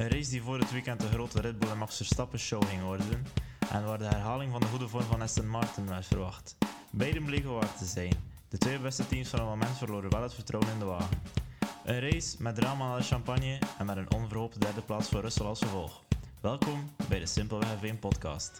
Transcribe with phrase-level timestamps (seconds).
[0.00, 2.82] Een race die voor het weekend de grote Red Bull en Max Verstappen show ging
[2.82, 3.26] worden
[3.70, 6.56] en waar de herhaling van de goede vorm van Aston Martin werd verwacht.
[6.90, 8.12] Beiden bleken waar te zijn.
[8.48, 11.22] De twee beste teams van het moment verloren wel het vertrouwen in de wagen.
[11.84, 15.46] Een race met drama aan de champagne en met een onverhoopte derde plaats voor Russell
[15.46, 16.02] als gevolg.
[16.40, 18.58] Welkom bij de Simpelweg F1 podcast.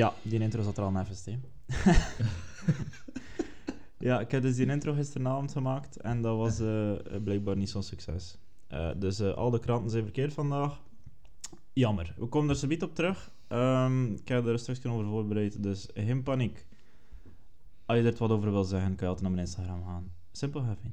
[0.00, 1.92] Ja, die intro zat er al even hè.
[4.08, 6.92] ja, ik heb dus die intro gisteravond gemaakt en dat was eh,
[7.24, 8.38] blijkbaar niet zo'n succes.
[8.68, 10.80] Eh, dus eh, al de kranten zijn verkeerd vandaag.
[11.72, 12.14] Jammer.
[12.18, 13.30] We komen er zo op terug.
[13.48, 16.66] Ehm, ik heb er stukje over voorbereid, dus geen paniek.
[17.86, 20.12] Als je er wat over wil zeggen, kan je altijd naar mijn Instagram gaan.
[20.32, 20.90] Simpel heavy.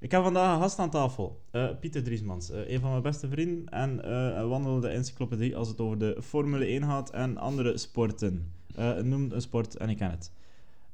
[0.00, 1.42] Ik heb vandaag een gast aan tafel.
[1.50, 5.68] Eh, Pieter Driesmans, eh, een van mijn beste vrienden en eh, een wandelende encyclopedie als
[5.68, 8.52] het over de Formule 1 gaat en andere sporten.
[8.78, 10.32] Uh, noem een sport en ik ken het.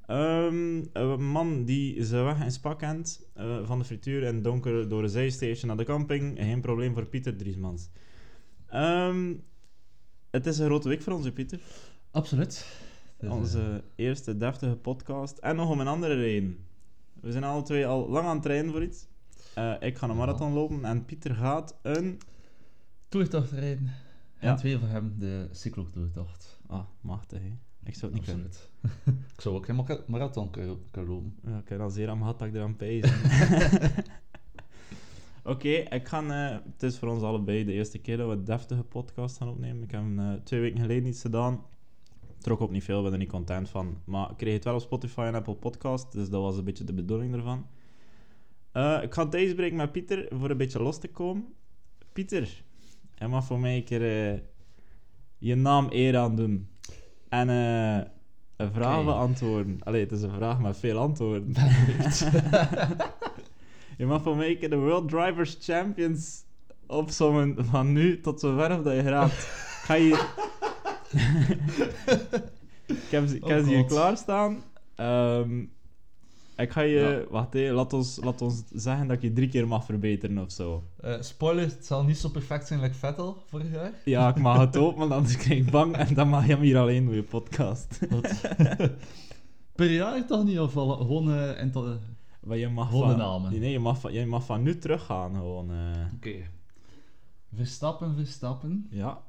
[0.07, 3.29] Ehm, een man die zijn weg in Spa kent,
[3.65, 6.39] van de frituur en donker door de zijstation naar de camping.
[6.39, 7.89] Geen probleem voor Pieter Driesmans.
[8.67, 9.35] Ehm,
[10.31, 11.61] het is een grote week voor ons, Pieter.
[12.11, 12.67] Absoluut.
[13.19, 15.39] Onze eerste deftige podcast.
[15.39, 16.66] En nog om een andere reden.
[17.21, 19.07] We zijn alle twee al lang aan het trainen voor iets.
[19.59, 22.21] Uh, ik ga een marathon lopen en Pieter gaat een...
[23.09, 23.91] Toertocht rijden.
[24.39, 24.55] En ja.
[24.55, 26.61] twee van hem de cyclotoertocht.
[26.67, 27.53] Ah, machtig hè.
[27.85, 28.69] Ik zou het niet Absoluut.
[28.81, 29.25] kunnen.
[29.35, 31.35] ik zou ook geen marathon kunnen lopen.
[31.47, 33.13] Ja, ik heb al zeer aan mijn dat ik eraan pees.
[35.45, 36.23] Oké, ik ga...
[36.23, 39.49] Uh, het is voor ons allebei de eerste keer dat we een deftige podcast gaan
[39.49, 39.83] opnemen.
[39.83, 41.65] Ik heb hem uh, twee weken geleden iets gedaan
[42.47, 44.01] trok ook niet veel, ben er niet content van.
[44.05, 46.85] Maar ik kreeg het wel op Spotify en Apple Podcast, dus dat was een beetje
[46.85, 47.67] de bedoeling ervan.
[48.73, 51.45] Uh, ik ga deze spreken met Pieter voor een beetje los te komen.
[52.13, 52.63] Pieter,
[53.15, 54.39] jij mag voor mij een keer uh,
[55.39, 56.69] je naam eer aan doen.
[57.29, 57.97] En uh,
[58.57, 59.05] een vraag okay.
[59.05, 59.79] beantwoorden.
[59.83, 61.49] Allee, het is een vraag met veel antwoorden.
[63.99, 66.45] je mag voor mij een keer de World Drivers Champions
[66.87, 69.65] opzommen van nu tot zover of dat je raadt.
[69.87, 70.35] Ga je
[72.87, 74.63] ik heb, ik heb oh ze hier klaarstaan.
[74.97, 75.73] Um,
[76.57, 76.99] ik ga je...
[76.99, 77.31] Ja.
[77.31, 80.53] Wacht, hé, laat, ons, laat ons zeggen dat ik je drie keer mag verbeteren of
[80.53, 80.85] zo.
[81.05, 83.93] Uh, spoiler, het zal niet zo perfect zijn als Vettel vorig jaar.
[84.05, 86.63] Ja, ik mag het ook, maar anders krijg ik bang en dan mag je hem
[86.63, 87.99] hier alleen door je podcast.
[89.75, 90.97] per jaar toch niet afvallen?
[90.97, 91.99] Gewoon uh, en tot,
[92.41, 93.61] maar je mag gewoon van, namen.
[93.61, 95.71] Nee, je mag, van, je mag van nu teruggaan gewoon.
[95.71, 95.77] Uh.
[96.15, 96.29] Oké.
[96.29, 96.51] Okay.
[97.55, 98.87] Verstappen, Verstappen.
[98.91, 99.23] Ja.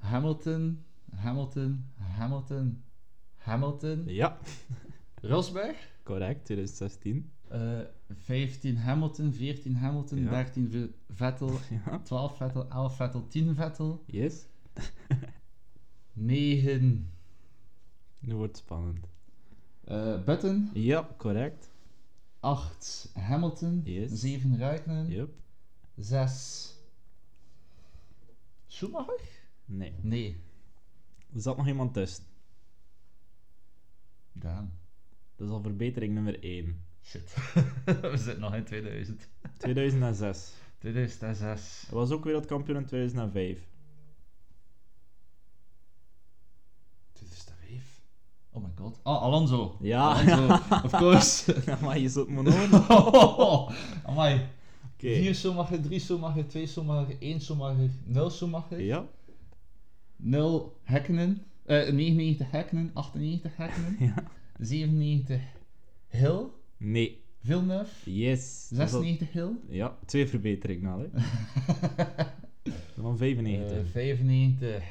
[0.00, 0.84] Hamilton,
[1.16, 1.84] Hamilton,
[2.18, 2.82] Hamilton,
[3.36, 4.08] Hamilton.
[4.08, 4.38] Ja.
[5.22, 5.76] Rosberg.
[6.04, 7.30] Correct, 2016.
[7.52, 7.84] Uh,
[8.26, 10.30] 15 Hamilton, 14 Hamilton, ja.
[10.30, 11.50] 13 Vettel,
[11.86, 12.00] ja.
[12.04, 14.04] 12 Vettel, 11 Vettel, 10 Vettel.
[14.06, 14.46] Yes.
[16.12, 17.10] 9.
[18.20, 19.06] Nu wordt het spannend.
[19.88, 20.70] Uh, Button.
[20.74, 21.70] Ja, correct.
[22.40, 23.80] 8 Hamilton.
[23.84, 24.20] Yes.
[24.20, 25.10] 7 Räikkönen.
[25.10, 25.30] Yep.
[25.96, 26.78] 6
[28.66, 29.20] Schumacher.
[29.70, 29.92] Nee.
[30.00, 30.36] Nee.
[31.34, 32.24] Er zat nog iemand tussen.
[34.32, 34.72] Daan.
[35.36, 36.82] Dat is al verbetering nummer 1.
[37.02, 37.34] Shit.
[37.84, 39.28] We zitten nog in 2000.
[39.58, 40.52] 2006.
[40.78, 41.84] 2006.
[41.86, 43.68] Hij was ook wereldkampioen in 2005.
[47.12, 48.02] 2005?
[48.50, 49.00] Oh my god.
[49.02, 49.76] Oh, Alonso.
[49.80, 50.12] Ja.
[50.12, 50.54] Alonso,
[50.84, 51.56] of course.
[51.82, 52.86] maar je zult me noemen.
[54.04, 54.48] amai.
[54.94, 55.14] Okay.
[55.22, 58.80] 4 Schumacher, 3 Schumacher, 2 Schumacher, 1 Schumacher, 0 Schumacher.
[58.80, 59.08] Ja.
[60.20, 64.14] 0 Hekkenen, uh, 99 Hekkenen, 98 Hekkenen, ja.
[64.58, 65.40] 97
[66.08, 66.46] Hill.
[66.76, 67.22] Nee.
[67.40, 68.10] Villeneuve.
[68.10, 68.68] Yes.
[68.68, 69.56] 96 Hill.
[69.68, 71.08] Ja, twee verbeteringen al, hè.
[72.96, 73.78] Dan 95.
[73.78, 74.84] Uh, 95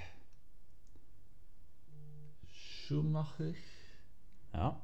[2.47, 3.55] Schumacher.
[4.53, 4.81] Ja.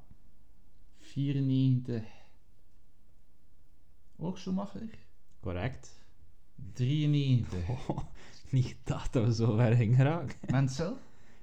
[1.00, 2.04] 94
[4.18, 4.90] ook Schumacher.
[5.40, 6.04] Correct.
[6.74, 7.70] 93.
[7.70, 8.00] Oh,
[8.56, 10.38] niet gedacht dat we zo ver gingen raken.
[10.48, 10.94] Mansell?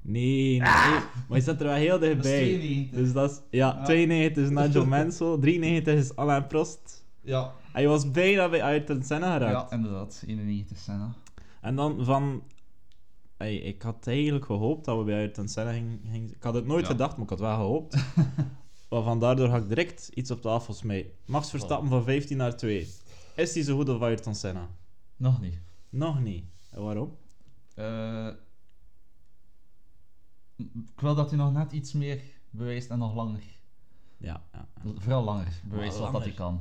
[0.03, 0.62] Nee, nee.
[0.62, 1.03] Ah!
[1.29, 2.41] Maar je zat er wel heel dichtbij.
[2.41, 2.99] Dat is 92.
[2.99, 3.85] Dus dat is, ja, ah.
[3.85, 7.05] 92 is Nigel Mansell, 93 is Alain Prost.
[7.20, 7.53] Ja.
[7.75, 9.70] Je was bijna bij Ayrton Senna geraakt.
[9.70, 10.23] Ja, inderdaad.
[10.26, 11.14] 91 Senna.
[11.61, 12.43] En dan van...
[13.37, 16.00] Hey, ik had eigenlijk gehoopt dat we bij Ayrton Senna gingen...
[16.11, 16.91] Ging, ik had het nooit Ja.
[16.91, 17.97] gedacht, maar ik had wel gehoopt.
[18.88, 21.11] Waarvan daardoor ga ik direct iets op tafel smijten.
[21.26, 22.88] Max Verstappen van 15 naar 2.
[23.37, 24.69] Is hij zo goed als Ayrton Senna?
[25.17, 25.58] Nog niet.
[25.88, 26.44] Nog niet.
[26.72, 27.16] En waarom?
[27.74, 28.28] Eh,
[30.56, 33.42] ik wil dat hij nog net iets meer bewijst en nog langer.
[34.16, 34.69] Ja, ja.
[34.84, 34.92] ja.
[34.96, 36.60] Vooral langer bewijst Maar wat dat hij kan.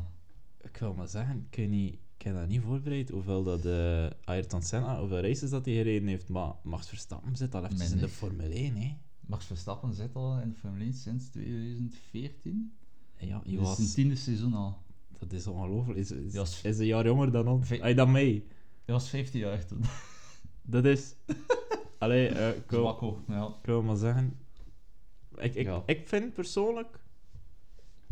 [0.61, 4.61] Ik wil maar zeggen, je niet, ik heb dat niet voorbereid, hoeveel dat uh, Ayrton
[4.61, 8.09] Senna, hoeveel races dat hij gereden heeft, maar Max Verstappen zit al even in de
[8.09, 8.97] Formule 1, hè.
[9.19, 12.73] Max Verstappen zit al in de Formule 1 sinds 2014.
[13.17, 13.79] Ja, hij was...
[13.79, 14.77] een tiende seizoen al.
[15.19, 15.99] Dat is ongelooflijk.
[15.99, 16.61] Is, is, was...
[16.61, 17.69] is een jaar jonger dan ons.
[17.69, 18.47] Hij dan mee?
[18.91, 19.83] Hij was 15 jaar toen.
[20.61, 21.15] Dat is...
[21.97, 23.47] Allee, uh, ik, wil, ja.
[23.47, 24.39] ik wil maar zeggen...
[25.35, 25.83] Ik, ik, ja.
[25.85, 26.99] ik vind persoonlijk...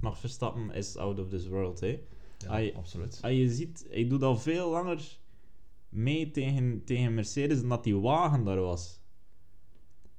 [0.02, 2.00] Max Verstappen is out of this world, hè.
[2.38, 3.20] Ja, absoluut.
[3.22, 5.18] Je ziet, hij doet al veel langer
[5.90, 9.00] mee tegen, tegen Mercedes dan dat die wagen daar was.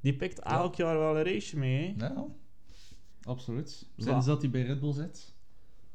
[0.01, 2.07] Die pikt elk jaar wel een race mee, hè.
[2.07, 2.27] Ja,
[3.23, 3.89] absoluut.
[3.97, 5.30] Sinds dat hij bij Red Bull zit.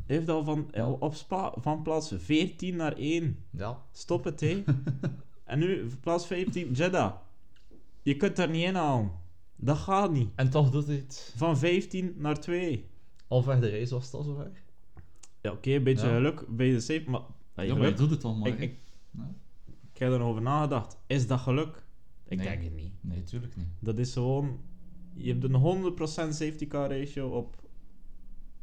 [0.05, 0.69] Hij heeft al van,
[0.99, 3.45] op Spa, van plaats 14 naar 1.
[3.49, 3.81] Ja.
[3.91, 4.63] Stop het, hè.
[5.43, 7.13] en nu, plaats 15, Jeddah.
[8.01, 9.11] Je kunt daar niet in halen.
[9.55, 10.29] Dat gaat niet.
[10.35, 11.33] En toch doet hij het.
[11.35, 12.85] Van 15 naar 2.
[13.27, 14.51] Halfweg de race was het al zover.
[15.41, 17.21] Ja, oké, een beetje geluk bij de safe, maar...
[17.65, 18.47] Ja, maar je doet het al maar.
[18.47, 18.77] Ik, ik,
[19.93, 20.97] ik heb erover nagedacht.
[21.07, 21.83] Is dat geluk?
[22.27, 22.47] Ik nee.
[22.47, 22.93] denk het niet.
[23.01, 23.67] Nee, natuurlijk niet.
[23.79, 24.59] Dat is gewoon...
[25.13, 27.55] Je hebt een 100% safety car ratio op,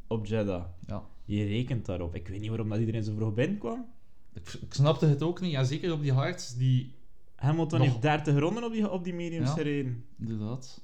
[0.07, 0.65] op Jeddah.
[0.87, 1.03] Ja.
[1.25, 2.15] Je rekent daarop.
[2.15, 3.85] Ik weet niet waarom dat iedereen zo vroeg binnenkwam.
[4.33, 5.51] Ik, ik snapte het ook niet.
[5.51, 6.93] Ja, zeker op die hards die...
[7.35, 7.87] Hamilton nog...
[7.87, 10.05] heeft 30 ronden op die, op die mediums ja, gereden.
[10.19, 10.81] inderdaad.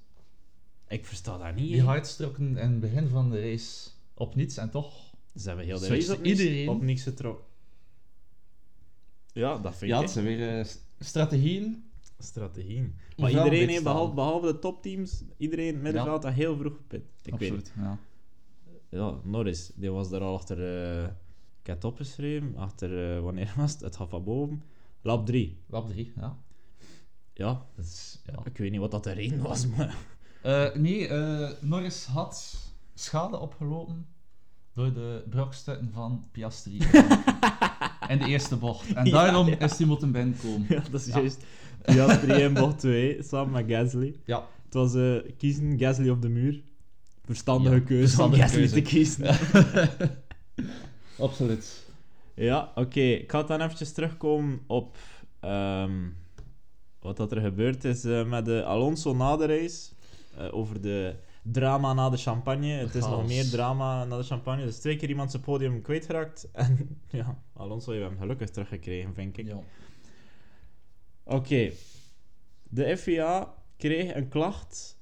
[0.87, 1.71] Ik versta dat niet.
[1.71, 5.13] Die hards trokken in het begin van de race op niets en toch...
[5.35, 6.69] Ze hebben heel de race op niets, iedereen...
[6.69, 7.45] op niks getrokken.
[9.33, 10.01] Ja, dat vind ja, ik.
[10.01, 10.65] Ja, het zijn weer uh,
[10.99, 11.83] strategieën.
[12.19, 12.95] Strategieën.
[13.17, 16.29] Maar iedereen, heeft, behalve, behalve de topteams, iedereen middenveld ja.
[16.29, 17.03] dat heel vroeg gepit.
[17.23, 17.99] Ik Absoluut, weet ja.
[18.89, 20.57] Ja, Norris, die was daar al achter...
[20.57, 21.03] Uh,
[21.61, 23.15] ik heb het opgeschreven, achter...
[23.15, 23.81] Uh, wanneer was het?
[23.81, 24.63] Het gaat van boven.
[25.01, 25.57] Lap 3.
[25.67, 26.37] Lap 3, ja.
[27.33, 27.65] Ja.
[27.73, 28.39] Ja.
[28.43, 29.95] Ik weet niet wat dat de reden was, maar...
[30.45, 31.09] Uh, nee,
[31.61, 32.57] Norris had
[32.93, 34.07] schade opgelopen
[34.73, 36.77] door de brokstukken van Piastri.
[38.09, 38.93] in de eerste bocht.
[38.93, 40.65] En daarom is hij moeten binnenkomen.
[40.69, 41.43] Ja, dat is juist.
[41.81, 44.15] Piastri in bocht 2, samen met Gasly.
[44.25, 44.47] Ja.
[44.65, 46.61] Het was uh, kiezen Gasly op de muur.
[47.29, 49.25] Verstandige keuze om Gasly te kiezen.
[51.25, 51.87] Absoluut.
[52.33, 52.99] Ja, oké.
[52.99, 54.97] Ik ga dan eventjes terugkomen op
[55.41, 56.15] um,
[56.99, 59.89] wat dat er gebeurd is uh, met de Alonso na de race.
[60.37, 62.71] Uh, over de drama na de champagne.
[62.71, 64.65] Het is nog meer drama na de champagne.
[64.65, 66.47] Dus twee keer iemand zijn podium kwijtgeraakt.
[66.53, 69.47] En ja, Alonso heeft hem gelukkig teruggekregen, vind ik.
[69.47, 69.55] Ja.
[71.23, 71.35] Oké.
[71.35, 71.73] Okay.
[72.63, 74.98] De FIA kreeg een klacht,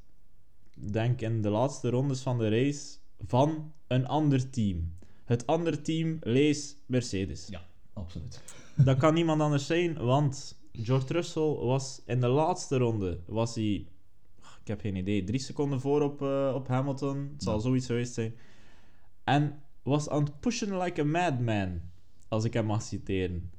[0.80, 2.98] denk in de laatste rondes van de race,
[3.28, 4.96] van een ander team.
[5.26, 7.48] Het andere team lees Mercedes.
[7.48, 7.62] Ja,
[7.94, 8.42] absoluut.
[8.76, 13.88] Dat kan niemand anders zijn, want George Russell was in de laatste ronde was hij
[14.68, 17.30] ik heb geen idee, drie seconden voor op, uh, op Hamilton.
[17.34, 17.60] Het zal ja.
[17.60, 18.36] zoiets geweest zijn.
[19.24, 21.82] En was aan het pushen like a madman,
[22.28, 23.52] als ik hem mag citeren.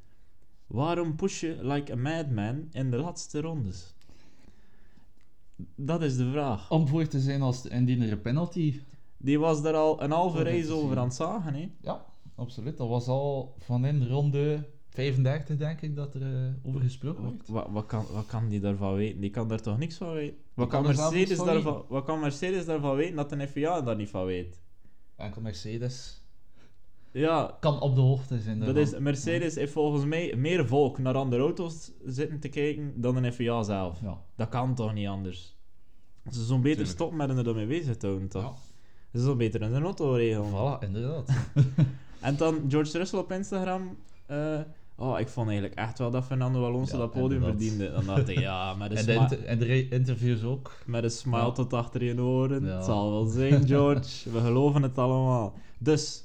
[0.66, 3.94] Waarom push je like a madman in de laatste rondes?
[5.74, 6.70] Dat is de vraag.
[6.70, 8.80] Om voor te zijn als indien er een penalty.
[9.16, 11.70] Die was daar al een halve race over aan het zagen, hè?
[11.80, 12.76] Ja, absoluut.
[12.76, 17.48] Dat was al van in ronde 35, denk ik, dat er uh, over gesproken wordt.
[17.48, 19.20] Wat, wat, kan, wat kan die daarvan weten?
[19.20, 20.36] Die kan daar toch niks van weten?
[20.54, 24.24] Wat kan, Mercedes daarvan, wat kan Mercedes daarvan weten dat de FIA daar niet van
[24.24, 24.60] weet?
[25.16, 26.17] Enkel Mercedes
[27.12, 28.58] ja, kan op de hoogte zijn.
[28.58, 33.22] Dat is, Mercedes heeft volgens mij meer volk naar andere auto's zitten te kijken dan
[33.22, 34.00] de FIA zelf.
[34.02, 34.22] Ja.
[34.36, 35.56] Dat kan toch niet anders?
[36.30, 38.42] Ze zo'n beter stoppen met er ermee bezig te houden, toch?
[38.42, 39.18] Ja.
[39.18, 40.50] Ze zo'n beter in de auto regelen.
[40.50, 41.30] Voilà, inderdaad.
[42.20, 43.96] en dan George Russell op Instagram...
[44.30, 44.60] Uh,
[45.00, 47.90] Oh, ik vond eigenlijk echt wel dat Fernando Alonso ja, dat podium verdiende.
[47.90, 50.72] Dan dacht ik, ja, met een en, de inter en de interviews ook.
[50.86, 51.50] Met een smile ja.
[51.50, 52.64] tot achter je oren.
[52.64, 52.74] Ja.
[52.74, 54.30] Het zal wel zijn, George.
[54.30, 55.54] We geloven het allemaal.
[55.78, 56.24] Dus,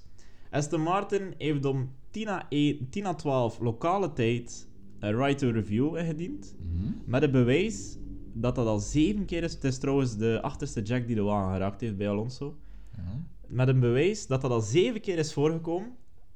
[0.53, 4.67] Aston Martin heeft om 10 à, 1, 10 à 12 lokale tijd
[4.99, 6.55] een right to review ingediend.
[6.57, 7.01] -hmm.
[7.05, 7.97] Met een bewijs
[8.33, 9.53] dat dat al zeven keer is.
[9.53, 12.55] Het is trouwens de achterste jack die de wagen geraakt heeft bij Alonso.
[12.95, 13.03] -huh.
[13.47, 15.91] Met een bewijs dat dat al zeven keer is voorgekomen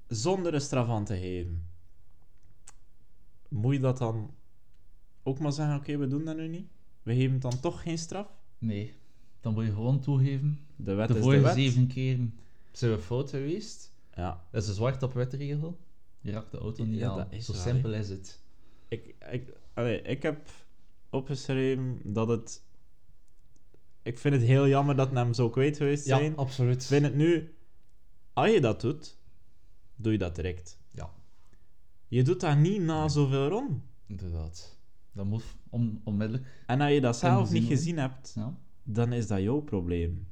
[0.07, 1.65] zonder een straf aan te geven
[3.50, 4.31] moet je dat dan
[5.24, 6.67] ook maar zeggen, oké, we doen dat nu niet?
[7.03, 8.27] We geven dan toch geen straf?
[8.57, 8.93] Nee,
[9.41, 10.59] dan moet je gewoon toegeven.
[10.75, 11.55] De wet de is de wet.
[11.55, 12.19] zeven keer
[12.71, 13.95] zijn we fout geweest.
[14.17, 14.47] Ja.
[14.51, 15.79] Dat is een zwart op wet regel.
[16.21, 17.41] Je raakt de auto niet ja, aan.
[17.41, 18.41] Zo simpel is het.
[18.88, 20.50] Ik, ik, allee, ik heb
[21.09, 22.65] opgeschreven dat het...
[24.01, 26.24] Ik vind het heel jammer dat hem zo kwijt geweest zijn.
[26.24, 26.81] Ja, absoluut.
[26.81, 27.55] Ik vind het nu...
[28.33, 29.17] Als je dat doet,
[29.95, 30.79] doe je dat direct.
[30.91, 31.13] Ja.
[32.07, 33.81] Je doet dat niet na zoveel rond.
[34.05, 34.79] Inderdaad.
[35.12, 36.63] Dat moet on onmiddellijk.
[36.65, 38.57] En als je dat zelf niet gezien hebt, ja.
[38.83, 40.27] dan is dat jouw probleem.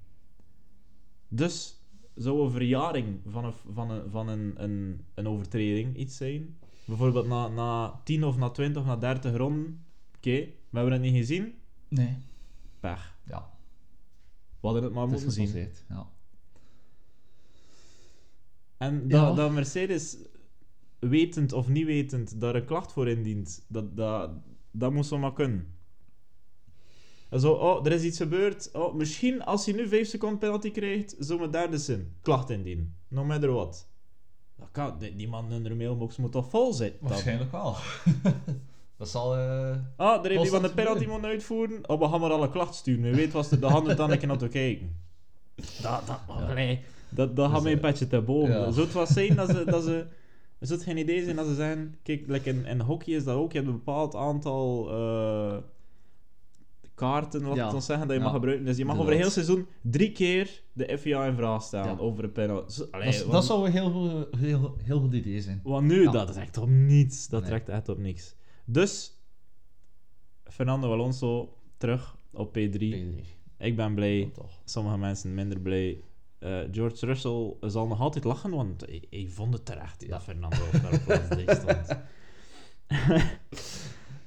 [1.27, 1.84] Dus
[2.15, 6.57] zou een verjaring van een, van een, van een, een, een overtreding iets zijn?
[6.85, 9.85] Bijvoorbeeld na, na 10 of na 20 of na 30 ronden.
[10.15, 10.29] Oké,
[10.69, 11.53] we hebben het niet gezien.
[11.87, 12.17] Nee.
[12.79, 13.17] Pech.
[13.27, 13.49] Ja.
[14.59, 15.69] We hadden het maar moeten zien.
[15.89, 16.07] Ja.
[18.77, 19.25] En Ja.
[19.25, 20.17] dat, dat Mercedes,
[20.99, 24.31] wetend of niet wetend, daar een klacht voor indient, dat, dat,
[24.71, 25.74] dat moest wel maar kunnen.
[27.39, 28.69] Zo, oh, er is iets gebeurd.
[28.73, 32.13] Oh, misschien als je nu 5 seconden penalty krijgt, zo met derde zin.
[32.21, 32.95] Klacht indienen.
[33.07, 33.87] No matter what.
[34.57, 36.99] Dat kan, die, die man in de mailbox moet toch vol zitten?
[37.01, 37.09] dan?
[37.09, 37.75] Waarschijnlijk wel.
[38.97, 39.35] dat zal...
[39.35, 41.89] eh, Ah, er heeft iemand een penalty moeten uitvoeren.
[41.89, 43.01] Oh, we gaan maar alle klacht sturen.
[43.03, 44.95] Wie weet was er de handen dan een keer naar te kijken.
[45.55, 46.33] Dat, dat, Ja.
[46.49, 48.53] allee, dat, dat gaat Dus, mijn eh, petje te boven.
[48.53, 48.71] ja.
[48.71, 49.63] Zou het wel zijn dat ze...
[49.65, 50.05] Dat ze
[50.59, 51.95] zou het geen idee zijn dat ze zeggen...
[52.03, 53.51] Kijk, like in, in hockey is dat ook.
[53.51, 55.57] Je hebt een bepaald aantal eh,
[56.95, 57.65] kaarten, laat Ja.
[57.65, 58.27] het ons zeggen, dat je Ja.
[58.27, 58.65] mag gebruiken.
[58.65, 59.45] Dus je mag over heel Inderdaad.
[59.45, 62.81] seizoen drie keer de FIA in vraag stellen over een penalty.
[62.91, 65.59] Allee, dat, is- want- dat zou een heel, goed- heel, heel goed idee zijn.
[65.63, 67.27] want nu, dat is echt op niets.
[67.27, 67.49] Dat Nee.
[67.49, 68.35] trekt echt op niks.
[68.65, 69.19] Dus,
[70.43, 73.15] Fernando Alonso terug op P3.
[73.57, 74.31] Ik ben blij.
[74.65, 76.01] Sommige mensen minder blij.
[76.39, 80.07] Eh, George Russell zal nog altijd lachen, want hij, hij vond het terecht Ja.
[80.07, 80.57] dat Fernando
[80.93, 81.87] op plaats 3 stond.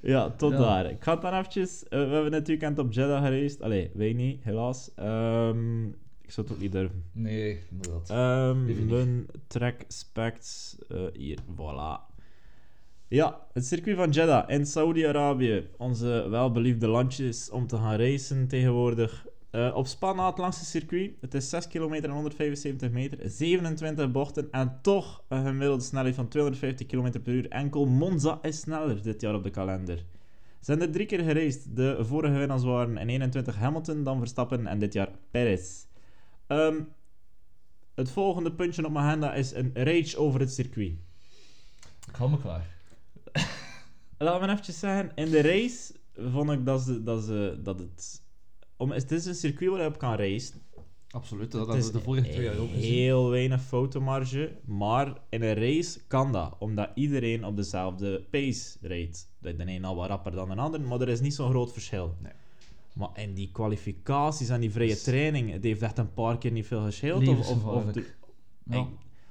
[0.01, 0.59] Ja, tot Ja.
[0.59, 0.91] daar.
[0.91, 1.83] Ik ga het dan eventjes...
[1.89, 3.63] eh, we hebben het weekend op Jeddah gereisd.
[3.63, 4.91] Allee, wij niet, helaas.
[4.95, 5.87] Ehm,
[6.23, 7.05] ik zou het ook niet durven.
[7.13, 8.09] Nee, inderdaad.
[8.91, 10.79] Mijn track specs.
[10.89, 12.07] eh, hier, voilà.
[13.09, 15.69] Ja, het circuit van Jeddah in Saudi-Arabië.
[15.77, 19.27] Onze welbeliefde landjes om te gaan racen tegenwoordig.
[19.51, 21.11] Eh, op Spa na het langste circuit.
[21.21, 23.19] Het is 6 kilometer en 175 meter.
[23.31, 27.49] 27 bochten en toch een gemiddelde snelheid van 250 km per uur.
[27.49, 30.05] Enkel Monza is sneller dit jaar op de kalender.
[30.61, 31.77] Zijn er drie keer gereisd.
[31.77, 35.85] De vorige winnaars waren in 21 Hamilton, dan Verstappen en dit jaar Perez.
[36.47, 36.81] Ehm,
[37.95, 40.93] het volgende puntje op mijn agenda is een rage over het circuit.
[42.09, 42.67] Ik hou me klaar.
[44.19, 48.23] Laten we even zeggen, in de race vond ik dat, ze, dat, ze, dat het...
[48.79, 50.61] Om, het is een circuit waar je op kan racen.
[51.11, 52.93] Absoluut, dat hebben is we de vorige twee jaar ook gezien.
[52.93, 59.29] heel weinig fotomarge, maar in een race kan dat, omdat iedereen op dezelfde pace rijdt.
[59.41, 62.15] De een al wat rapper dan de ander, maar er is niet zo'n groot verschil.
[62.23, 62.33] Nee.
[62.95, 66.51] Maar in die kwalificaties en die vrije Dus- training, het heeft echt een paar keer
[66.53, 67.29] niet veel geschild.
[67.29, 68.07] Of, of, of de-
[68.65, 68.89] Ja.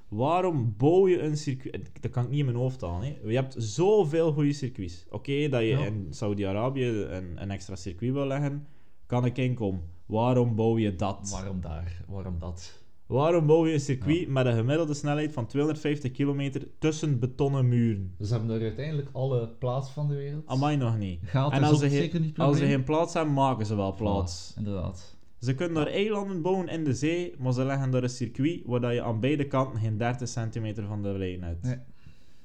[0.08, 1.90] Waarom bouw je een circuit?
[2.02, 3.02] Dat kan ik niet in mijn hoofd halen.
[3.02, 3.30] Hè.
[3.30, 5.06] Je hebt zoveel goede circuits.
[5.10, 5.86] Oké, dat je Ja.
[5.86, 8.68] in Saudi-Arabië een, een extra circuit wil leggen,
[9.08, 9.82] kan ik inkomen.
[10.06, 11.30] Waarom bouw je dat?
[11.32, 12.04] Waarom daar?
[12.08, 12.82] Waarom dat?
[13.06, 18.14] Waarom bouw je een circuit met een gemiddelde snelheid van 250 kilometer tussen betonnen muren?
[18.18, 20.48] Dus hebben er uiteindelijk alle plaats van de wereld.
[20.48, 21.20] Amai nog niet.
[21.24, 23.94] Gaat En als ze, geen- zeker niet als ze geen plaats hebben, maken ze wel
[23.96, 24.52] plaats.
[24.54, 25.16] Voilà, inderdaad.
[25.40, 28.82] Ze kunnen daar eilanden bouwen in de zee, maar ze leggen daar een circuit waar
[28.82, 31.64] dat je aan beide kanten geen 30 centimeter van de lijn hebt.
[31.64, 31.78] Nee.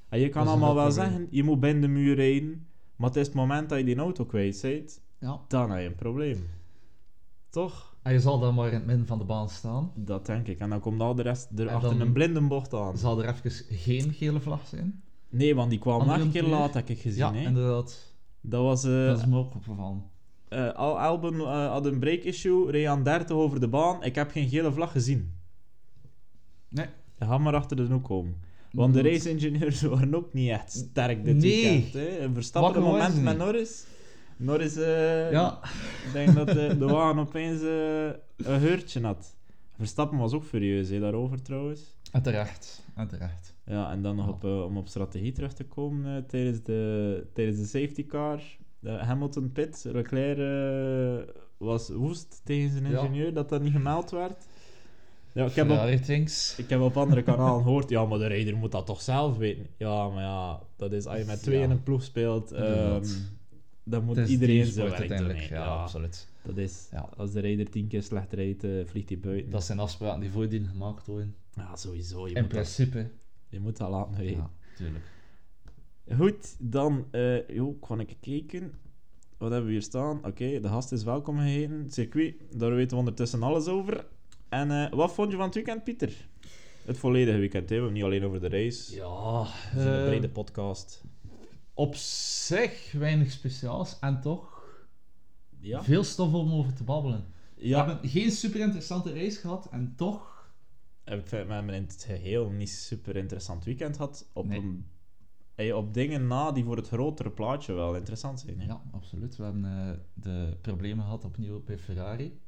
[0.08, 1.08] En je kan allemaal wel probleem.
[1.10, 2.66] zeggen, je moet binnen de muur rijden,
[2.96, 5.40] maar het is het moment dat je die auto kwijt bent, Ja.
[5.48, 6.48] dan heb je een probleem.
[7.50, 7.94] Toch?
[8.02, 9.92] En je zal dan maar in het midden van de baan staan.
[9.94, 10.58] Dat denk ik.
[10.58, 12.96] En dan komt al de rest er En achter dan- een blinde bocht aan.
[12.98, 15.02] Zal er even geen gele vlag zijn?
[15.28, 17.18] Nee, want die kwam nog een keer laat, heb ik gezien.
[17.18, 17.40] ja, hè.
[17.46, 18.14] inderdaad.
[18.40, 18.84] Dat was...
[18.84, 20.02] eh dat is me ook opgevallen.
[20.48, 24.02] eh, Al Albon eh, had een break-issue, reed aan 30 over de baan.
[24.04, 25.32] Ik heb geen gele vlag gezien.
[26.68, 26.86] Nee.
[27.18, 28.34] Je gaat maar achter de hoek komen.
[28.72, 31.62] Want de race-ingenieurs waren ook niet echt sterk dit Nee.
[31.70, 31.92] weekend.
[31.92, 32.18] Hè.
[32.18, 33.36] Een Verstappen moment met.
[33.38, 33.86] Norris.
[34.42, 35.58] Norris, eh, Ja.
[36.06, 38.04] ik denk dat de, de wagen opeens eh,
[38.36, 39.36] een heurtje had.
[39.76, 41.80] Verstappen was ook furieus hè, daarover trouwens.
[42.94, 43.54] En terecht.
[43.64, 47.26] Ja, en dan nog op, eh, om op strategie terug te komen eh, tijdens, de,
[47.34, 48.40] tijdens de safety car.
[48.78, 52.90] De Hamilton pit, Leclerc eh, was woest tegen zijn Ja.
[52.98, 54.46] ingenieur dat dat niet gemeld werd.
[55.32, 55.78] Ja, ik heb op,
[56.56, 59.66] ik heb op andere kanalen gehoord, ja, maar de rijder moet dat toch zelf weten.
[59.76, 61.64] Ja, maar ja, dat is als je met twee Ja.
[61.64, 63.20] in een ploeg speelt, Inderdaad.
[63.84, 65.38] Dan moet is iedereen zo werk uiteindelijk.
[65.40, 66.28] Ja, Ja, absoluut.
[66.42, 67.08] dat is, Ja.
[67.16, 69.50] als de rijder tien keer slecht rijdt, eh, vliegt hij buiten.
[69.50, 71.34] Dat zijn afspraken die voordien gemaakt worden.
[71.54, 72.28] Ja, sowieso.
[72.28, 73.10] Je, In moet dat, principe.
[73.48, 74.36] je moet dat laten weten.
[74.36, 75.04] Ja, tuurlijk.
[76.16, 78.72] Goed, dan eh joh, kan ik kijken.
[79.38, 80.24] Wat hebben we hier staan?
[80.26, 81.78] Oké, de gast is welkom geheten.
[81.82, 84.06] Het circuit, daar weten we ondertussen alles over.
[84.48, 86.28] En eh, wat vond je van het weekend, Pieter?
[86.84, 87.68] Het volledige weekend, hè?
[87.68, 88.94] we hebben niet alleen over de race.
[88.94, 91.04] Ja, Het is een brede podcast.
[91.74, 94.60] Op zich weinig speciaals en toch
[95.58, 95.82] Ja?
[95.82, 97.24] veel stof om over te babbelen.
[97.54, 100.50] Ja, We hebben geen super interessante race gehad en toch.
[101.04, 104.28] we hebben in het geheel niet super interessant weekend gehad.
[104.32, 104.84] Op, Nee.
[105.56, 108.60] een, op dingen na die voor het grotere plaatje wel interessant zijn.
[108.60, 108.66] Hè?
[108.66, 109.36] Ja, absoluut.
[109.36, 112.40] We hebben eh, de problemen gehad opnieuw bij Ferrari.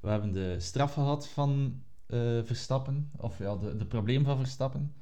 [0.00, 4.94] We hebben de straf gehad van eh, Verstappen, of ja, de, de probleem van Verstappen.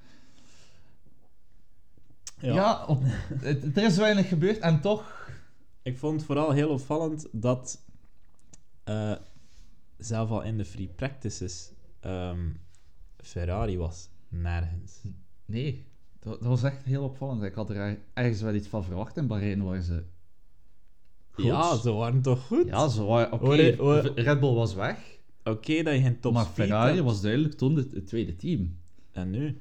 [2.41, 3.03] Ja, op-
[3.35, 5.31] het- er is weinig gebeurd en toch...
[5.83, 7.81] Ik vond het vooral heel opvallend dat
[8.85, 9.13] eh,
[9.97, 12.39] zelf al in de free practices ehm,
[13.17, 15.01] Ferrari was nergens.
[15.45, 15.87] Nee,
[16.21, 17.43] dat, dat was echt heel opvallend.
[17.43, 19.17] Ik had er er- ergens wel iets van verwacht.
[19.17, 20.05] In Bahrein waren ze
[21.31, 21.45] goed.
[21.45, 22.67] Ja, ze waren toch goed?
[22.67, 23.33] Ja, ze waren...
[23.33, 24.99] Oké, Hoor je- hoor- Red Bull was weg.
[25.45, 27.05] Oké dat je geen top maar Ferrari hebt.
[27.05, 28.79] was duidelijk toen het, het tweede team.
[29.13, 29.57] En nu?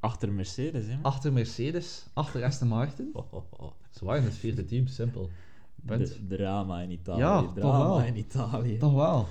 [0.00, 0.98] Achter Mercedes, hè?
[1.02, 3.10] Achter Mercedes, achter Aston Martin.
[3.14, 3.70] Oh, oh, oh.
[3.90, 5.30] Ze waren het vierde team, simpel.
[5.86, 6.20] Punt.
[6.28, 7.20] Drama in Italië.
[7.20, 8.02] Ja, toch drama wel.
[8.02, 8.78] in Italië.
[8.78, 9.26] Toch wel.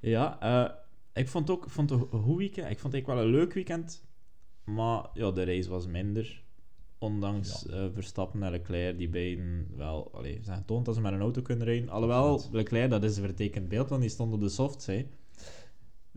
[0.00, 0.74] Ja, eh,
[1.12, 2.70] ik vond ook vond het een goed weekend.
[2.70, 4.04] Ik vond het eigenlijk wel een leuk weekend.
[4.64, 6.44] Maar ja, de race was minder.
[6.98, 11.20] Ondanks eh, Verstappen en Leclerc, die beiden wel allee, zijn getoond dat ze met een
[11.20, 11.88] auto kunnen rijden.
[11.88, 12.42] Alhoewel.
[12.52, 14.86] Leclerc, dat is een vertekend beeld, want die stond op de softs.
[14.86, 15.06] Hè.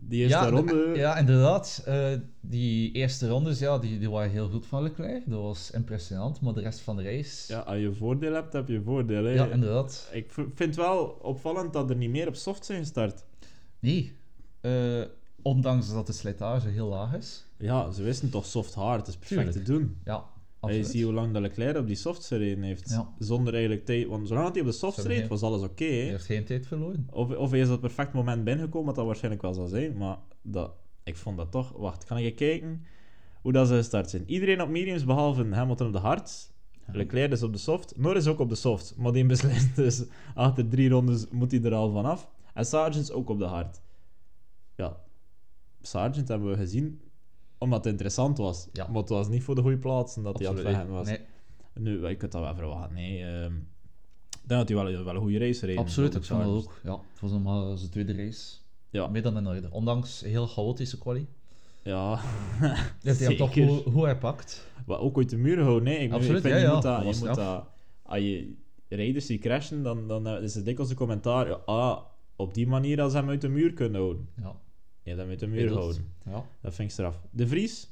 [0.02, 0.90] Die eerste Ja, ronde.
[0.94, 1.82] ja, inderdaad.
[1.86, 5.22] eh, die eerste rondes ja, die, die waren heel goed van Leclerc.
[5.30, 6.40] Dat was impressionant.
[6.40, 7.52] Maar de rest van de race...
[7.52, 9.24] Ja, als je voordeel hebt, heb je voordeel.
[9.24, 9.30] Hè.
[9.30, 10.08] ja inderdaad.
[10.12, 13.24] Ik vind wel opvallend dat er niet meer op soft zijn gestart.
[13.78, 14.12] Nee.
[14.60, 15.02] Eh,
[15.42, 17.44] ondanks dat de slijtage heel laag is.
[17.58, 19.64] Ja, ze wisten toch soft hard, het is perfect Tuurlijk.
[19.66, 19.96] te doen.
[20.04, 20.24] Ja,
[20.60, 22.90] En je ziet hoe lang de Leclerc op die softs gereden heeft.
[22.90, 23.14] Ja.
[23.18, 24.06] Zonder eigenlijk tijd.
[24.06, 25.84] Want zolang hij op de softs reed, was alles oké.
[25.84, 26.10] Hij hè.
[26.10, 27.06] heeft geen tijd verloren.
[27.10, 29.96] of, of hij is op het perfect moment binnengekomen, wat dat waarschijnlijk wel zal zijn.
[29.96, 30.72] Maar dat,
[31.04, 31.72] ik vond dat toch...
[31.72, 32.84] Wacht, kan ik even kijken
[33.40, 34.22] hoe dat ze gestart zijn?
[34.26, 36.52] Iedereen op mediums, behalve Hamilton op de hards.
[36.86, 36.96] Ja.
[36.96, 37.96] Leclerc is op de soft.
[37.96, 38.94] Norris ook op de soft.
[38.96, 42.30] Maar die beslist dus achter drie rondes moet hij er al vanaf.
[42.54, 43.80] En Sargent ook op de hard.
[44.76, 45.00] Ja,
[45.80, 47.00] Sargent hebben we gezien
[47.60, 48.68] omdat het interessant was.
[48.72, 48.86] Ja.
[48.86, 51.06] Maar het was niet voor de goede plaatsen dat hij aan het was.
[51.06, 51.20] Nee,
[51.74, 52.94] Nu, je kunt dat wel verwachten.
[52.94, 53.54] Nee, ehm,
[54.42, 55.78] ik denk dat hij wel, wel een goede race reed.
[55.78, 56.14] absoluut.
[56.14, 56.80] Ik vond dat ook.
[56.84, 58.56] Ja, het was nog maar zijn tweede race.
[58.90, 59.70] Ja, Meer dan in orde.
[59.70, 61.26] Ondanks een heel chaotische quali.
[61.82, 62.20] ja.
[63.02, 63.68] Heeft hij hem toch Zeker.
[63.68, 64.66] hoe, hoe hij pakt.
[64.86, 65.82] Maar ook uit de muur houden.
[65.82, 66.72] Nee, ik, Absoluut, ik vind, ja, je ja.
[66.74, 67.64] moet Dat Je moet dat
[68.02, 68.54] als je
[68.88, 71.54] rijders die crashen, dan, dan is het dikwijls een commentaar...
[71.54, 71.98] Ah,
[72.36, 74.28] op die manier als ze hem uit de muur kunnen houden.
[74.36, 74.54] Ja.
[75.02, 76.12] Ja, hem uit de muur houden.
[76.24, 76.44] ja.
[76.60, 77.20] Dat vind ik straf.
[77.30, 77.88] De Vries?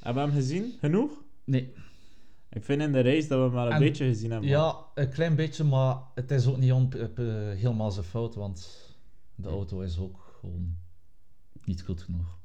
[0.00, 0.72] Hebben we hem gezien?
[0.78, 1.10] Genoeg?
[1.44, 1.72] Nee.
[2.50, 4.50] Ik vind in de race dat we hem wel een En- beetje gezien hebben.
[4.50, 7.08] maar- Ja, een klein beetje, maar het is ook niet on- eh,
[7.58, 8.84] helemaal zijn fout, want
[9.34, 10.76] de auto is ook gewoon
[11.64, 12.38] niet goed genoeg.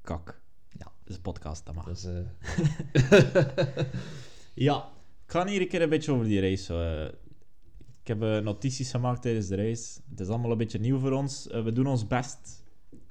[0.00, 0.40] Kak.
[0.70, 0.84] Ja.
[0.84, 1.84] Dat is een podcast, dat mag.
[1.84, 2.20] Dus, eh,
[4.54, 4.76] Ja,
[5.26, 6.74] ik ga hier een keer een beetje over die race.
[6.74, 7.18] eh.
[8.00, 10.00] ik heb eh, notities gemaakt tijdens de race.
[10.10, 11.46] Het is allemaal een beetje nieuw voor ons.
[11.50, 12.64] We doen ons best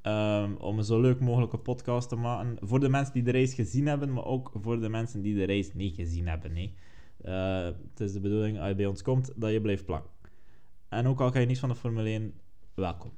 [0.06, 2.58] ehm, om een zo leuk mogelijke podcast te maken.
[2.62, 5.46] Voor de mensen die de race gezien hebben, maar ook voor de mensen die de
[5.46, 6.54] race niet gezien hebben.
[6.54, 6.76] Nee.
[7.22, 10.12] Eh, het is de bedoeling, als je bij ons komt, dat je blijft plakken.
[10.90, 12.34] En ook al kan je niets van de Formule 1,
[12.74, 13.12] welkom.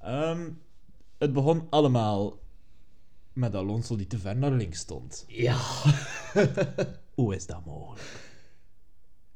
[0.00, 0.50] Ehm,
[1.18, 2.38] het begon allemaal
[3.32, 5.24] met Alonso die te ver naar links stond.
[5.28, 5.56] ja.
[7.14, 8.30] Hoe is dat mogelijk?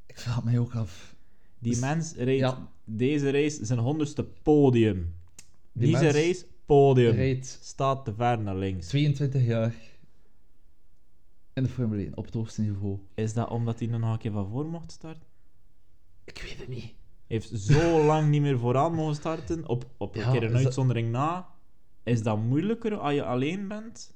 [0.07, 1.15] Ik vraag mij ook af.
[1.59, 2.69] Die Dus- mens reed ja.
[2.85, 5.15] deze race zijn honderdste podium.
[5.79, 7.15] Die mens race, podium.
[7.15, 8.87] Reed Staat te ver naar links.
[8.87, 9.75] 22 jaar
[11.53, 12.99] in de Formule 1 op het hoogste niveau.
[13.15, 15.23] Is dat omdat hij nog een keer van voor mocht starten?
[16.25, 16.95] Ik weet het niet.
[17.27, 20.65] Heeft zo lang niet meer vooraan mogen starten, op, op een Ja, keer een dat-
[20.65, 21.49] uitzondering na.
[22.03, 24.15] Is dat moeilijker als je alleen bent?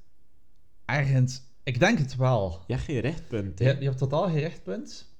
[0.85, 2.63] Ergens, ik denk het wel.
[2.67, 3.59] Je hebt geen rechtpunt.
[3.59, 3.69] hè?
[3.71, 5.11] Je, je hebt totaal geen rechtpunt.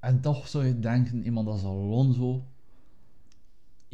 [0.00, 2.46] En toch zou je denken, iemand als Alonso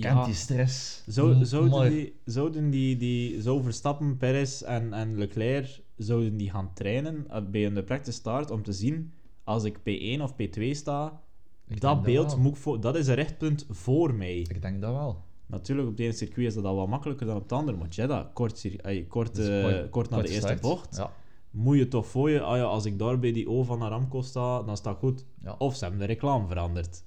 [0.02, 0.24] kent Ja.
[0.24, 1.02] die stress.
[1.06, 6.50] Zou, zouden maar- die, zouden die, die zo Verstappen, Perez en, en Leclerc zouden die
[6.50, 9.12] gaan trainen eh, bij een practice start om te zien
[9.44, 11.20] als ik P1 of P2 sta,
[11.68, 14.38] Ik dat beeld moet voor, dat is een rechtpunt voor mij.
[14.38, 15.24] Ik denk dat wel.
[15.46, 17.88] Natuurlijk, op het ene circuit is dat al wat makkelijker dan op het andere, maar
[17.88, 21.12] Jeddah, kort, ey, kort, Dus eh, kort- kort na de eerste bocht, Ja.
[21.50, 24.22] moet je toch voor je, ah ja, als ik daar bij die O van Aramco
[24.22, 25.24] sta, dan staat goed.
[25.42, 25.54] Ja.
[25.58, 27.04] Of ze hebben de reclame veranderd.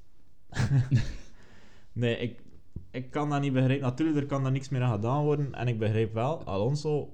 [1.93, 2.39] nee, ik,
[2.91, 3.85] ik kan dat niet begrijpen.
[3.85, 5.53] Natuurlijk, er kan daar niks meer aan gedaan worden.
[5.53, 7.13] En ik begrijp wel, Alonso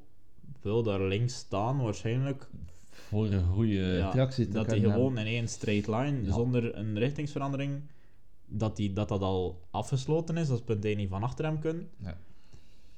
[0.62, 2.50] wil daar links staan, waarschijnlijk.
[2.90, 6.34] Voor een goede Ja, tractie te dat hij gewoon in één straight line, Ja.
[6.34, 7.82] zonder een richtingsverandering,
[8.46, 11.90] dat, die, dat dat al afgesloten is, als punt 1 niet van achter hem kunnen.
[11.98, 12.18] Ja.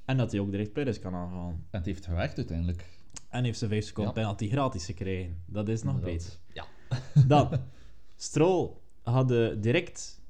[0.06, 1.54] En dat hij ook direct Perez kan aanvallen.
[1.54, 2.86] En het heeft gewerkt uiteindelijk.
[3.30, 5.44] En heeft ze 5 seconden penalty gratis gekregen.
[5.46, 6.30] Dat is nog beter.
[6.54, 6.66] Ja.
[7.28, 7.50] Dan,
[8.16, 8.70] Stroll
[9.04, 9.28] had
[9.62, 10.22] direct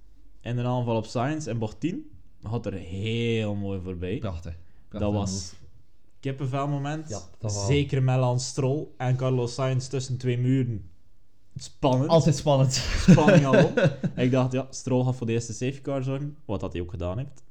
[0.41, 2.11] in een aanval op Science en bocht 10.
[2.47, 4.17] Had er heel mooi voorbij.
[4.17, 4.57] Prachtig.
[4.89, 5.53] dat Prachtig was
[6.19, 7.09] kippenvel moment.
[7.09, 8.03] Ja, dat was- Zeker
[8.39, 10.89] Stroll en Carlos Sainz tussen twee muren.
[11.55, 12.09] Spannend.
[12.09, 12.73] Altijd spannend.
[13.09, 13.99] Spanning al op.
[14.15, 16.37] Ik dacht, ja, Stroll gaat voor de eerste safety car zorgen.
[16.45, 17.43] Wat dat hij ook gedaan heeft.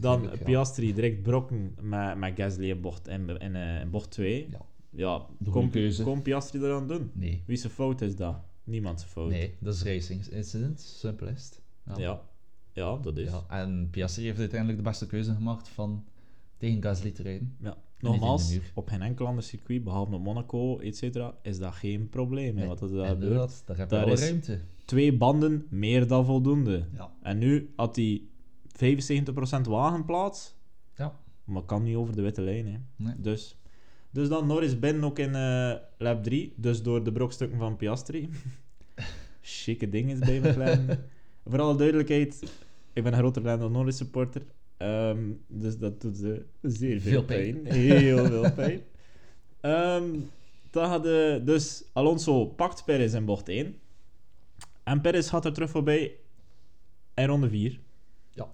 [0.00, 0.44] Dan Tuurlijk, ja.
[0.44, 4.46] Piastri direct brokken met, met Gasly in bocht, in, in, eh, in bocht 2.
[4.50, 4.58] Ja.
[4.90, 5.70] ja, kon,
[6.04, 7.10] kon Piastri eraan doen?
[7.14, 7.42] Nee.
[7.46, 8.36] Wie zijn fout is dat?
[8.64, 9.30] Niemand zijn fout.
[9.30, 11.60] Nee, dat is racing incident, het.
[11.96, 12.20] Ja.
[12.72, 13.30] Ja, dat is.
[13.30, 16.04] Ja, en Piastri heeft uiteindelijk de beste keuze gemaakt van
[16.56, 17.56] tegen Gasly te rijden.
[17.60, 17.76] Ja.
[17.98, 22.54] Nogmaals, op geen enkel ander circuit, behalve op Monaco, et cetera, is dat geen probleem.
[22.54, 23.62] Nee, Wat er daar gebeurt.
[23.66, 24.60] daar heb je Daar is- ruimte.
[24.84, 26.84] Twee banden, meer dan voldoende.
[26.94, 27.12] Ja.
[27.22, 28.22] En nu had hij
[28.76, 30.54] 75% wagenplaats,
[30.96, 31.18] Ja.
[31.44, 32.66] maar kan niet over de witte lijn.
[32.66, 32.78] Hè.
[32.96, 33.14] Nee.
[33.18, 33.56] Dus,
[34.10, 38.28] dus dan Norris binnen ook in eh, lap 3, dus door de brokstukken van Piastri.
[39.40, 40.86] Chique dingen bij McLaren.
[41.44, 42.42] Voor alle duidelijkheid,
[42.92, 44.42] ik ben een grote Lando Norris supporter.
[44.76, 47.62] Ehm, dus dat doet ze zeer veel, Veel pijn.
[47.62, 47.74] pijn.
[47.74, 48.80] Heel veel pijn.
[49.60, 50.04] Ehm,
[50.70, 53.74] dan hadden dus Alonso pakt Perez in bocht 1.
[54.84, 56.14] En Perez gaat er terug voorbij
[57.14, 57.78] in ronde 4.
[58.30, 58.48] Ja.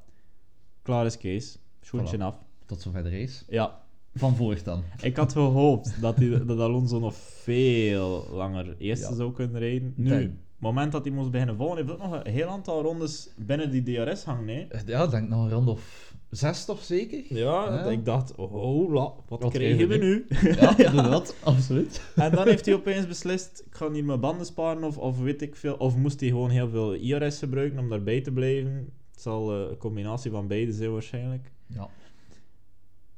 [0.82, 1.58] Klaar is Kees.
[1.80, 2.20] Schoentje Voilà.
[2.20, 2.36] af.
[2.66, 3.44] Tot zover de race.
[3.48, 3.82] Ja,
[4.14, 4.82] Van vorig dan.
[5.02, 9.14] ik had gehoopt dat, hij, dat Alonso nog veel langer eerste Ja.
[9.14, 9.92] zou kunnen rijden.
[9.96, 13.70] Nu, moment dat hij moest beginnen volgen, heeft ook nog een heel aantal rondes binnen
[13.70, 14.48] die DRS hangen.
[14.48, 14.66] Hè.
[14.86, 17.22] Ja, ik denk nog een rond of zes toch zeker?
[17.28, 17.82] Ja, Ja.
[17.82, 20.26] dat ik dacht, hola, wat, Wat krijgen we nu?
[20.60, 22.00] Ja, inderdaad, absoluut.
[22.14, 25.42] en dan heeft hij opeens beslist, ik ga hier mijn banden sparen, of, of weet
[25.42, 25.74] ik veel.
[25.74, 28.92] Of moest hij gewoon heel veel IRS gebruiken om daarbij te blijven.
[29.12, 31.50] Het zal eh, een combinatie van beide zijn waarschijnlijk.
[31.66, 31.88] Ja.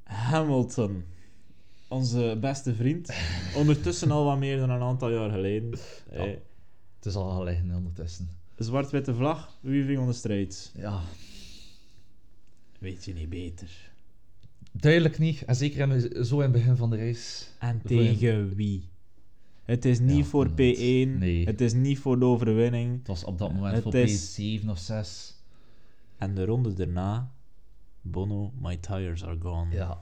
[0.05, 1.05] Hamilton,
[1.89, 3.11] onze beste vriend.
[3.57, 5.71] Ondertussen al wat meer dan een aantal jaar geleden.
[6.11, 6.17] Ja.
[6.17, 6.31] Eh,
[7.01, 8.29] Het is al liggen ondertussen.
[8.59, 10.73] Zwart-witte vlag, wie ving onder strijd?
[10.77, 11.01] Ja,
[12.79, 13.91] Weet je niet beter.
[14.73, 15.45] duidelijk niet.
[15.45, 17.45] En zeker in, zo in het begin van de race.
[17.59, 18.89] En tegen wie?
[19.65, 20.77] Het is niet Ja, voor inderdaad.
[20.77, 21.45] P1, Nee.
[21.45, 22.99] het is niet voor de overwinning.
[22.99, 25.35] Het was op dat moment Het voor is- P7 of 6.
[26.19, 27.33] En de ronde daarna,
[28.01, 29.75] Bono, my tires are gone.
[29.75, 30.01] Ja,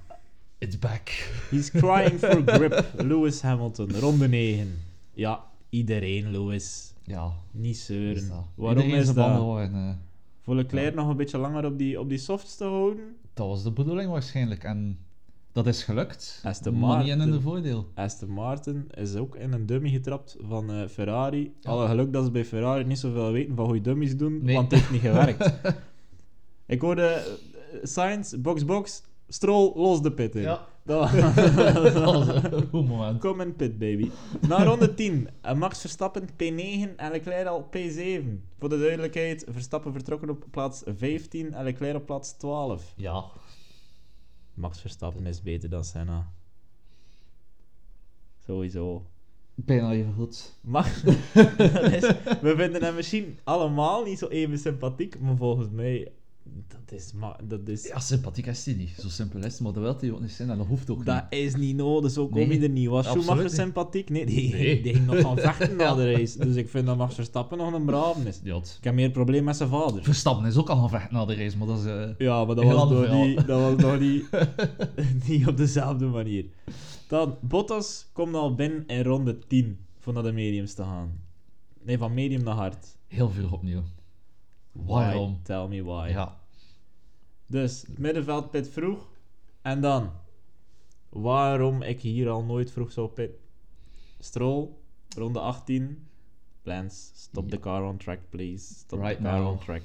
[0.59, 1.09] it's back.
[1.51, 2.93] He's crying for grip.
[3.11, 4.79] Lewis Hamilton, ronde 9.
[5.15, 6.93] Ja, iedereen, Lewis.
[7.05, 8.29] Ja, Niet is zeuren.
[8.29, 8.45] dat.
[8.55, 9.17] Waarom Iedereen is dat?
[9.17, 9.91] waren, eh,
[10.43, 13.17] Voor Leclerc nog een beetje langer op die, op die softs te houden?
[13.35, 14.65] dat was de bedoeling waarschijnlijk.
[14.65, 14.99] En
[15.53, 16.41] dat is gelukt.
[16.45, 17.33] Aston maar niet in Martin.
[17.33, 17.89] hun voordeel.
[17.95, 21.53] Aston Martin is ook in een dummy getrapt van eh, Ferrari.
[21.61, 21.71] Ja.
[21.71, 24.55] Alle geluk dat ze bij Ferrari niet zoveel weten van hoe je dummies doen, Nee.
[24.55, 25.53] want het heeft niet gewerkt.
[26.67, 27.23] ik hoorde eh,
[27.83, 30.43] Sainz, box box, Stroll, los de pit in.
[30.43, 31.11] Ja, Dat
[31.77, 33.21] dat was een goed moment.
[33.21, 34.11] Kom in pit, baby.
[34.49, 38.25] Na ronde 10, eh, Max Verstappen P9 en Leclerc al P7.
[38.59, 42.93] Voor de duidelijkheid, Verstappen vertrokken op plaats 15 en Leclerc op plaats 12.
[42.97, 43.25] Ja,
[44.55, 46.33] Max Verstappen is beter dan Senna.
[48.47, 49.07] Sowieso.
[49.55, 50.59] bijna even goed.
[51.97, 56.13] Is, we vinden hem misschien allemaal niet zo even sympathiek, maar volgens mij,
[56.69, 57.13] dat is,
[57.49, 58.91] dat is, Ja, sympathiek is hij niet.
[59.01, 61.05] Zo simpel is het, maar dat wil hij ook niet zijn en dat hoeft ook
[61.05, 61.41] dat niet.
[61.41, 62.89] is niet nodig, zo kom je er niet.
[62.89, 64.11] Was Schumacher sympathiek?
[64.11, 64.83] Nee, die, Nee.
[64.83, 66.39] die ging nog gaan vechten na de race.
[66.39, 68.41] Dus ik vind dat Max Verstappen nog een brave is.
[68.79, 70.03] Ik heb meer probleem met zijn vader.
[70.05, 71.85] Verstappen is ook al gaan vechten na de race, maar dat is...
[71.85, 73.25] eh, Ja, maar dat was, verhaal.
[73.27, 74.29] niet, dat was nog niet,
[75.29, 76.45] niet op dezelfde manier.
[77.09, 81.21] Dan, Bottas komt al binnen in ronde 10 voor naar de mediums te gaan.
[81.83, 82.97] Nee, van medium naar hard.
[83.07, 83.83] heel veel opnieuw.
[84.87, 85.41] Waarom?
[85.43, 86.09] Tell me why.
[86.11, 86.37] Ja.
[87.47, 89.09] Dus, het middenveld pit vroeg.
[89.63, 90.11] En dan,
[91.09, 93.31] waarom ik hier al nooit vroeg zou pit.
[94.19, 94.69] Stroll,
[95.17, 96.07] ronde 18.
[96.63, 97.51] Plans, stop Ja.
[97.51, 98.75] the car on track, please.
[98.75, 99.47] Stop Right the car now.
[99.49, 99.83] on track.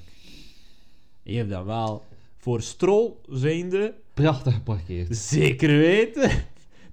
[1.24, 2.04] Je hebt dan wel
[2.38, 5.18] voor Stroll zijnde, Prachtig geparkeerd.
[5.18, 6.32] zeker weten,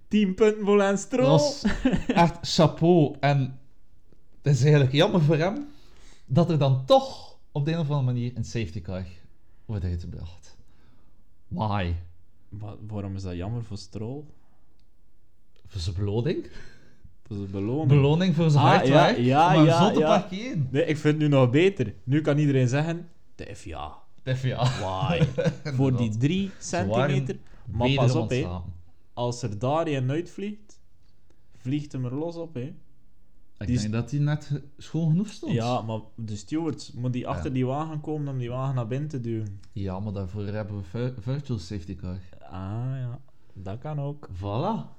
[0.08, 1.40] 10 punten voor Lance Stroll.
[2.06, 3.16] Echt chapeau.
[3.20, 3.58] En
[4.42, 5.68] het is eigenlijk jammer voor hem
[6.26, 9.04] dat er dan toch op de een of andere manier een safety car
[9.64, 10.56] wordt uitgebracht.
[11.48, 11.92] Why?
[12.48, 14.22] Maar waarom is dat jammer voor Stroll?
[15.66, 16.50] Voor zijn beloning?
[17.26, 17.88] Voor zijn beloning.
[17.88, 20.18] Beloning voor zijn Ah, hard ja, ja, hem ja, zo te ja.
[20.18, 20.68] parkeren.
[20.70, 21.94] nee, ik vind het nu nog beter.
[22.04, 23.98] Nu kan iedereen zeggen, de FIA.
[24.22, 24.62] Even ja.
[24.64, 25.24] Why?
[25.76, 27.38] voor die 3 centimeter.
[27.66, 28.46] Maar pas op, hè.
[29.12, 30.80] Als er daar een uitvliegt,
[31.56, 32.72] vliegt hem er los op, hè.
[33.61, 35.53] Ik Die denk dat hij net schoon genoeg stond.
[35.53, 37.55] Ja, maar de stewards moet die achter Ja.
[37.55, 39.61] die wagen komen om die wagen naar binnen te duwen.
[39.73, 42.18] Ja, maar daarvoor hebben we vir- virtual safety car.
[42.42, 43.20] Ah, ja.
[43.55, 44.29] Dat kan ook.
[44.37, 44.99] Voilà.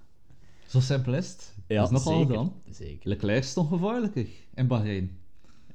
[0.68, 1.56] Zo simpel is het.
[1.68, 2.34] Ja, dat is nogal zeker.
[2.34, 2.54] dan.
[2.70, 3.10] Zeker.
[3.10, 5.18] Leclerc stond gevaarlijker in Bahrein.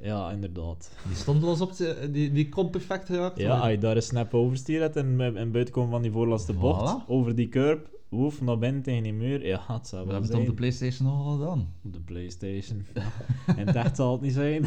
[0.00, 0.90] Ja, inderdaad.
[1.06, 4.02] Die stond los op de, die, die kon perfect geraakt Ja, als je daar een
[4.02, 7.06] snap overstuur hebt en, en buiten komen van die voorlaatste bocht, Voilà.
[7.08, 10.40] over die curb, woef, naar binnen tegen die muur, ja, het zou We hebben het
[10.40, 11.74] op de Playstation nogal gedaan.
[11.84, 12.86] Op de Playstation.
[13.56, 14.64] en echt zal het niet zijn.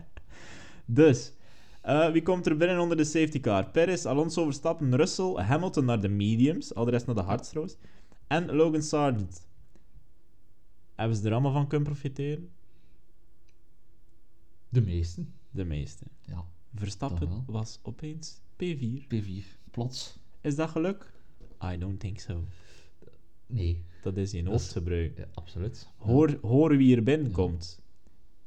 [0.84, 1.32] dus,
[1.80, 3.70] eh, wie komt er binnen onder de safety car?
[3.70, 7.76] Perez, Alonso, Verstappen, Russell, Hamilton naar de mediums, al de rest naar de hards trouwens.
[8.26, 9.46] En Logan Sargent.
[10.94, 12.50] Hebben ze er allemaal van kunnen profiteren?
[14.68, 15.34] De meesten.
[15.50, 16.04] De meeste.
[16.22, 19.06] Ja, Verstappen was opeens P4.
[19.14, 19.44] P4.
[19.70, 20.18] Plots.
[20.40, 21.12] Is dat geluk?
[21.62, 22.44] I don't think so.
[23.46, 23.82] Nee.
[24.02, 25.18] Dat is in hoofdgebruik.
[25.18, 25.88] Ja, absoluut.
[25.96, 27.80] Hoor, hoor wie er binnenkomt.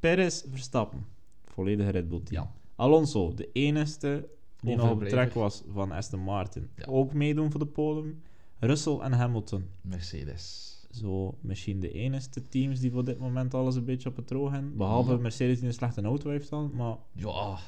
[0.00, 1.06] Perez, Verstappen.
[1.44, 2.42] Volledige Red Bull team.
[2.42, 2.52] Ja.
[2.76, 4.28] Alonso, de enige
[4.60, 6.70] die nog op trek was van Aston Martin.
[6.74, 6.84] Ja.
[6.84, 8.22] Ook meedoen voor de podium.
[8.58, 9.64] Russell en Hamilton.
[9.80, 10.66] Mercedes.
[10.90, 14.50] Zo misschien de enige teams die voor dit moment alles een beetje op het droog
[14.50, 14.76] hebben.
[14.76, 15.18] Behalve Ja.
[15.18, 16.70] Mercedes die een slechte auto heeft dan.
[16.74, 17.58] Maar Ja.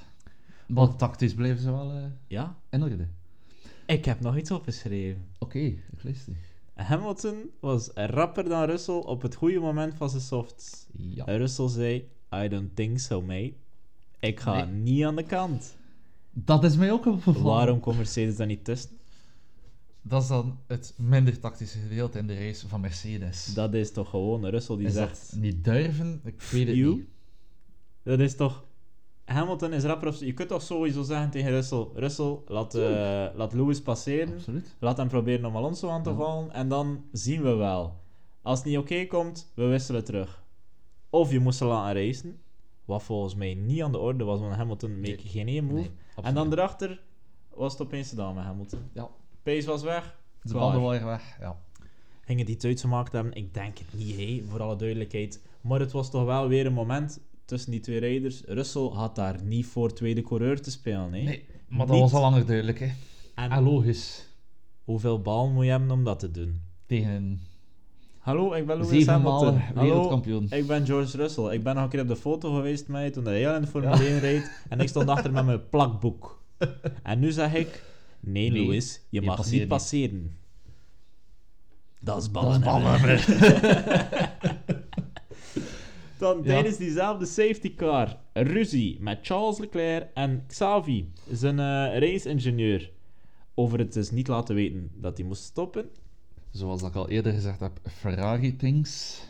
[0.66, 3.08] Maar tactisch bleven ze wel eh, ja, in orde.
[3.92, 5.26] Ik heb nog iets opgeschreven.
[5.38, 6.34] Oké, ik luister.
[6.74, 10.86] Hamilton was rapper dan Russell op het goede moment van zijn softs.
[10.96, 11.24] Ja.
[11.24, 13.52] Russell zei, I don't think so, mate.
[14.20, 14.74] Ik ga Nee.
[14.74, 15.76] niet aan de kant.
[16.30, 17.42] Dat is mij ook opgevallen.
[17.42, 18.90] Waarom komt Mercedes dan niet tussen?
[20.02, 23.44] Dat is dan het minder tactische gedeelte in de race van Mercedes.
[23.54, 25.32] Dat is toch gewoon Russell die is zegt...
[25.36, 26.20] niet durven?
[26.24, 26.94] Ik weet het You?
[26.94, 27.06] niet.
[28.02, 28.64] Dat is toch...
[29.32, 30.20] Hamilton is rapper of...
[30.20, 31.86] Je kunt toch sowieso zeggen tegen Russell...
[31.94, 34.34] Russell, laat, eh, laat Lewis passeren.
[34.34, 34.76] Absoluut.
[34.80, 36.16] Laat hem proberen om Alonso aan te Ja.
[36.16, 36.52] vallen.
[36.52, 38.00] En dan zien we wel.
[38.42, 40.42] Als het niet oké komt, we wisselen terug.
[41.10, 42.40] Of je moest ze laten racen.
[42.84, 45.18] Wat volgens mij niet aan de orde was, want Hamilton Nee.
[45.18, 45.74] geen één move.
[45.80, 45.90] Nee,
[46.22, 47.00] en dan erachter
[47.54, 48.78] was het opeens gedaan met Hamilton.
[48.92, 49.08] Ja.
[49.42, 50.18] Pace was weg.
[50.42, 51.36] De banden waren weg.
[51.40, 51.58] Ja.
[52.24, 53.32] Ging het iets uitgemaakt hebben?
[53.32, 55.42] Ik denk het niet, hé, voor alle duidelijkheid.
[55.60, 58.42] Maar het was toch wel weer een moment tussen die twee rijders.
[58.46, 61.12] Russell had daar niet voor tweede coureur te spelen.
[61.12, 61.22] Hè?
[61.22, 62.00] Nee, maar dat Niet.
[62.04, 62.78] was al langer duidelijk.
[62.80, 62.90] Hè.
[63.34, 64.26] En En logisch.
[64.84, 66.60] hoeveel bal moet je hebben om dat te doen?
[66.86, 67.40] Tegen
[68.18, 69.58] Hallo, ik ben Lewis Hamilton.
[69.58, 70.46] Hallo, wereldkampioen.
[70.50, 71.52] ik ben George Russell.
[71.54, 73.60] Ik ben nog een keer op de foto geweest met je toen hij heel in
[73.60, 74.50] de Formule 1 reed.
[74.68, 76.42] En ik stond achter met mijn plakboek.
[77.02, 77.82] En nu zeg ik...
[78.20, 80.36] Nee, Nee, Lewis, je je mag niet passeren.
[82.00, 83.00] Dat is Dat is ballen.
[86.20, 92.92] Dan tijdens diezelfde safety car ruzie met Charles Leclerc en Xavi, zijn eh, race-ingenieur,
[93.54, 95.90] over het dus niet laten weten dat hij moest stoppen.
[96.50, 99.22] Zoals ik al eerder gezegd heb, Ferrari things.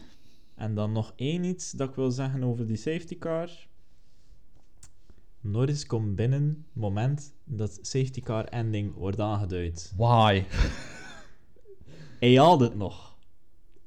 [0.54, 3.50] En dan nog één iets dat ik wil zeggen over die safety car.
[5.40, 9.92] Norris komt binnen moment dat safety car ending wordt aangeduid.
[9.96, 10.44] Why?
[12.20, 13.16] Hij haalt het nog.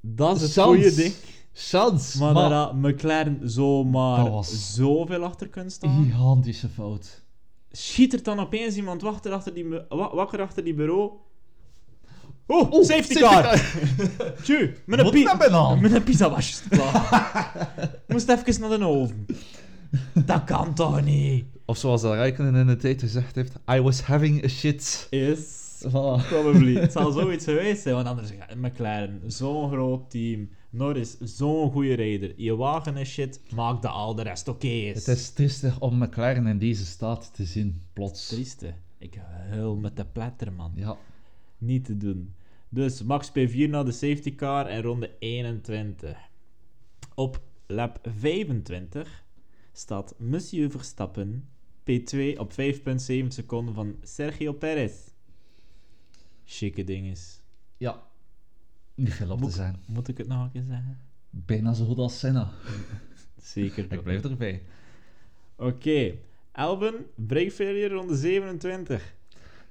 [0.01, 1.13] Dat is het goede ding.
[1.53, 2.31] Chance.
[2.33, 6.03] Maar, McLaren zomaar Dat was- zoveel achter kunnen staan.
[6.03, 7.21] gigantische fout.
[7.71, 11.11] Schiet er dan opeens iemand wakker achter die, wakker achter die bureau.
[12.47, 14.35] Oh, Oeh, safety, safety car!
[14.43, 15.81] Tju, met een, Moet pi- naar binnen aan.
[15.81, 17.69] met een pizza wasje klaar.
[18.07, 19.25] Moest even naar de oven.
[20.25, 21.45] Dat kan toch niet?
[21.65, 25.07] Of zoals de Rijken in de tijd gezegd heeft, I was having a shit.
[25.09, 26.27] Is Voilà.
[26.27, 26.75] probably.
[26.75, 30.49] Het zal zoiets geweest zijn, want anders gaat McLaren, zo'n groot team.
[30.73, 32.33] Norris, zo'n goede rijder.
[32.35, 35.05] Je wagen is shit, maak dat al de rest oké is.
[35.05, 38.27] Het is triestig om McLaren in deze staat te zien, plots.
[38.27, 38.73] trieste.
[38.97, 39.15] Ik
[39.49, 40.71] huil met de pletter, man.
[40.75, 40.97] Ja.
[41.57, 42.33] Niet te doen.
[42.69, 46.17] Dus Max P4 naar de safety car en ronde 21.
[47.15, 49.23] Op lap 25
[49.71, 54.93] staat Monsieur Verstappen P2 op 5,7 seconden van Sergio Perez.
[56.45, 57.41] Chique dinges.
[57.77, 58.11] Ja.
[58.95, 59.75] Niet veel op Moet- te zijn.
[59.85, 60.99] Moet ik het nog een keer zeggen?
[61.29, 62.49] Bijna zo goed als Senna.
[63.41, 63.91] Zeker.
[63.91, 64.61] Ik blijf erbij.
[65.55, 66.13] Oké.
[66.51, 69.13] Albon, break failure ronde 27.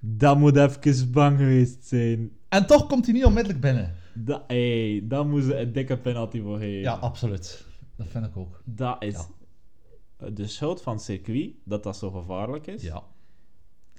[0.01, 2.31] Dat moet even bang geweest zijn.
[2.49, 3.95] En toch komt hij niet onmiddellijk binnen.
[4.15, 6.81] Dat, hey, daar moeten ze een dikke penalty voor geven.
[6.81, 7.65] Ja, absoluut.
[7.97, 8.63] Dat vind ik ook.
[8.65, 9.27] Dat is
[10.19, 10.31] Ja.
[10.31, 12.83] de schuld van het circuit, dat dat zo gevaarlijk is.
[12.83, 13.03] Ja.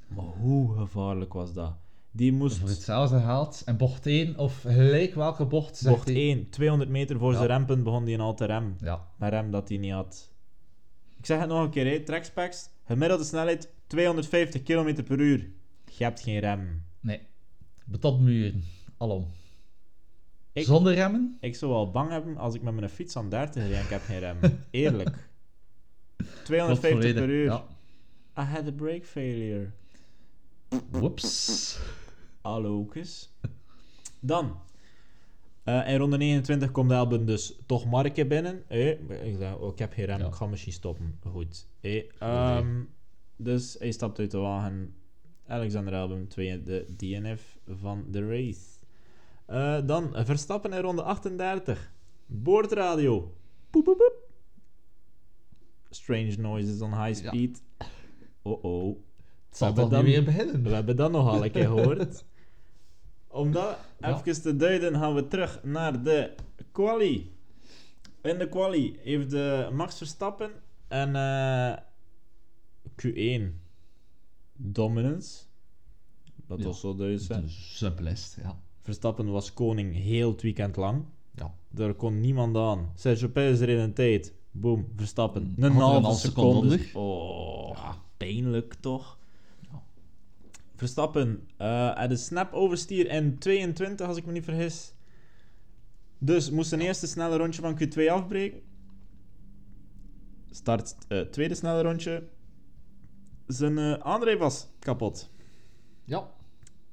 [0.08, 1.74] Maar hoe gevaarlijk was dat?
[2.16, 3.62] Die moest Voor hetzelfde geld.
[3.66, 6.16] En bocht 1, of gelijk welke bocht, zegt bocht hij.
[6.16, 7.38] 1, 200 meter voor Ja.
[7.38, 8.76] zijn rempunt begon hij al te rem.
[8.80, 9.08] Ja.
[9.20, 10.32] Een rem dat hij niet had.
[11.18, 12.00] Ik zeg het nog een keer, hè.
[12.04, 15.50] trackspecs, gemiddelde snelheid 250 km per uur.
[15.98, 16.84] Je hebt geen rem.
[17.00, 17.22] Nee.
[17.86, 18.64] Betonmuren.
[18.98, 19.28] Alom.
[20.54, 21.38] Ik- Zonder remmen?
[21.40, 23.90] Ik zou wel bang hebben als ik met mijn fiets aan 30 rijd en ik
[23.90, 24.38] heb geen rem.
[24.72, 25.30] Eerlijk.
[26.44, 27.46] 250 Klopt per uur.
[27.46, 27.64] Ja.
[28.38, 29.70] I had a brake failure.
[30.90, 31.78] Whoops.
[32.44, 33.34] Allokus.
[34.20, 34.58] Dan.
[35.64, 38.64] eh, in ronde 29 komt de Albon dus toch Marke binnen.
[38.68, 38.90] Eh,
[39.28, 40.26] ik oh, ik heb geen rem, Ja.
[40.28, 41.20] ik ga misschien stoppen.
[41.32, 41.68] Goed.
[41.82, 42.82] Eh, ehm,
[43.36, 44.96] dus hij stapt uit de wagen.
[45.48, 48.62] Alexander Albon, tweede de DNF van de race.
[49.46, 51.92] Eh, dan Verstappen in ronde 38.
[52.26, 53.34] Boordradio.
[53.70, 54.14] Poep, poep, poep.
[55.90, 57.28] Strange noises on high Ja.
[57.32, 57.64] speed.
[58.42, 58.98] Oh oh.
[59.50, 60.64] Het zal hebben toch niet dan- weer beginnen?
[60.64, 62.26] We hebben dat nogal een keer gehoord.
[63.34, 64.20] Om dat Ja.
[64.20, 66.34] even te duiden, gaan we terug naar de
[66.72, 67.32] quali.
[68.22, 70.52] In de quali heeft eh, Max Verstappen
[70.88, 71.78] en eh,
[73.02, 73.42] Q1
[74.54, 75.44] dominance.
[76.48, 76.66] Dat Ja.
[76.66, 76.96] was zo.
[76.96, 78.60] De simplest, ja.
[78.82, 81.04] Verstappen was koning heel het weekend lang.
[81.36, 81.54] Ja.
[81.70, 82.92] Daar kon niemand aan.
[82.96, 84.34] Sergio Perez er in een tijd.
[84.52, 85.54] Boom, Verstappen.
[85.58, 87.00] Mm, Een halve seconde seconde.
[87.00, 89.18] Oh, pijnlijk toch?
[90.76, 94.94] Verstappen, eh had een snap overstier in 22, als ik me niet vergis.
[96.18, 98.62] Dus moest zijn eerste snelle rondje van Q2 afbreken.
[100.52, 102.24] Start eh tweede snelle rondje.
[103.48, 105.30] Zijn eh aandrijf was kapot.
[106.04, 106.30] Ja.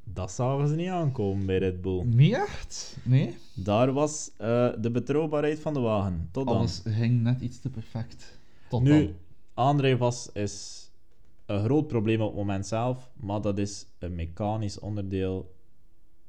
[0.04, 2.04] Dat zagen ze niet aankomen bij Red Bull.
[2.04, 2.96] Niet echt?
[3.02, 3.36] Nee.
[3.54, 6.28] Daar was eh, de betrouwbaarheid van de wagen.
[6.32, 6.56] Tot dan.
[6.56, 8.38] Alles ging net iets te perfect.
[8.68, 9.14] Tot nu, dan.
[9.54, 10.79] aandrijfas is
[11.50, 15.54] een groot probleem op het moment zelf, maar dat is een mechanisch onderdeel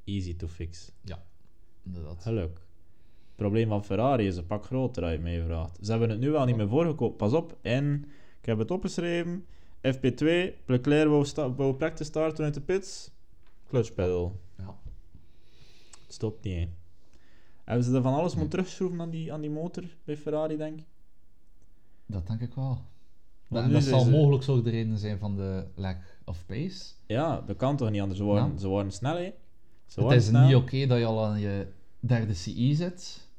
[0.04, 0.92] easy to fix.
[1.84, 2.22] Inderdaad.
[2.22, 2.54] Geluk.
[3.28, 5.78] Het probleem van Ferrari is een pak groter, als je mij vraagt.
[5.82, 7.16] Ze hebben het nu wel niet meer voorgekomen.
[7.16, 8.06] Pas op, en
[8.40, 9.46] ik heb het opgeschreven.
[9.96, 10.26] FP2,
[10.66, 13.12] Leclerc wou, sta- wou practice starten uit de pits.
[13.68, 14.40] Clutch pedal.
[14.58, 14.78] Ja.
[16.06, 16.70] Het stopt niet, hè.
[17.64, 20.80] Hebben ze er van alles moeten terugschroeven aan die, aan die motor bij Ferrari, denk
[20.80, 20.86] ik?
[22.06, 22.82] Dat denk ik wel.
[23.52, 26.94] Nu dat zal ze- mogelijk zo de reden zijn van de lack of pace.
[27.08, 28.20] Ja, dat kan toch niet anders.
[28.20, 28.52] Ze Ja.
[28.58, 29.32] ze waren snel, hè?
[29.86, 30.46] Ze Het is snel.
[30.48, 31.68] niet oké dat je al aan je
[32.00, 33.30] derde CI zit.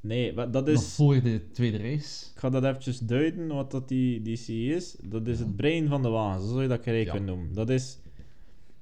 [0.00, 0.94] Nee, dat Nog is...
[0.94, 2.26] voor de tweede race.
[2.34, 4.96] Ik ga dat eventjes duiden, wat dat die, die C is.
[5.02, 5.44] Dat is Ja.
[5.44, 6.92] het brein van de wagen, zo zou je dat Ja.
[7.10, 7.54] kunnen noemen.
[7.54, 7.98] Dat is...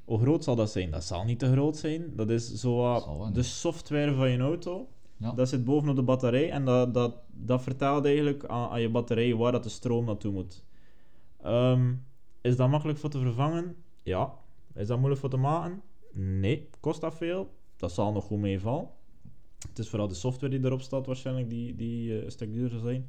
[0.05, 0.91] Hoe groot zal dat zijn?
[0.91, 2.13] Dat zal niet te groot zijn.
[2.17, 4.89] Dat is zo de software van je auto.
[5.17, 5.33] Ja.
[5.33, 9.35] Dat zit bovenop de batterij en dat, dat, dat vertelt eigenlijk aan, aan je batterij
[9.35, 10.63] waar dat de stroom naartoe moet.
[11.45, 11.95] Ehm,
[12.41, 13.77] is dat makkelijk voor te vervangen?
[14.03, 14.35] Ja.
[14.75, 15.83] Is dat moeilijk voor te maken?
[16.13, 16.69] Nee.
[16.81, 17.51] Kost dat veel?
[17.77, 18.89] Dat zal nog goed meevallen.
[19.69, 22.71] Het is vooral de software die erop staat waarschijnlijk die, die eh, een stuk duurder
[22.79, 23.09] zal zijn.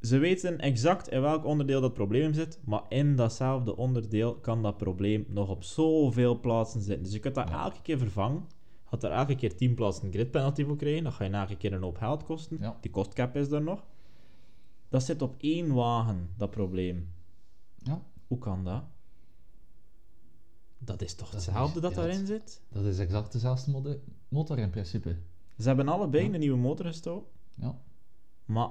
[0.00, 4.76] Ze weten exact in welk onderdeel dat probleem zit, maar in datzelfde onderdeel kan dat
[4.76, 7.04] probleem nog op zoveel plaatsen zitten.
[7.04, 7.64] Dus je kunt dat Ja.
[7.64, 8.46] elke keer vervangen.
[8.84, 11.72] Gaat er elke keer 10 plaatsen grid penalty voor krijgen, dan ga je elke keer
[11.72, 12.56] een hoop geld kosten.
[12.60, 12.76] Ja.
[12.80, 13.84] Die kostcap is er nog.
[14.88, 17.12] Dat zit op één wagen, dat probleem.
[17.84, 18.02] Ja.
[18.26, 18.84] Hoe kan dat?
[20.78, 22.60] Dat is toch Dat is- hetzelfde dat ja, daarin zit?
[22.68, 25.18] Dat is exact dezelfde motor in principe.
[25.58, 26.32] Ze hebben allebei Ja.
[26.34, 27.30] een nieuwe motor gestoken.
[27.54, 27.78] Ja.
[28.44, 28.70] Maar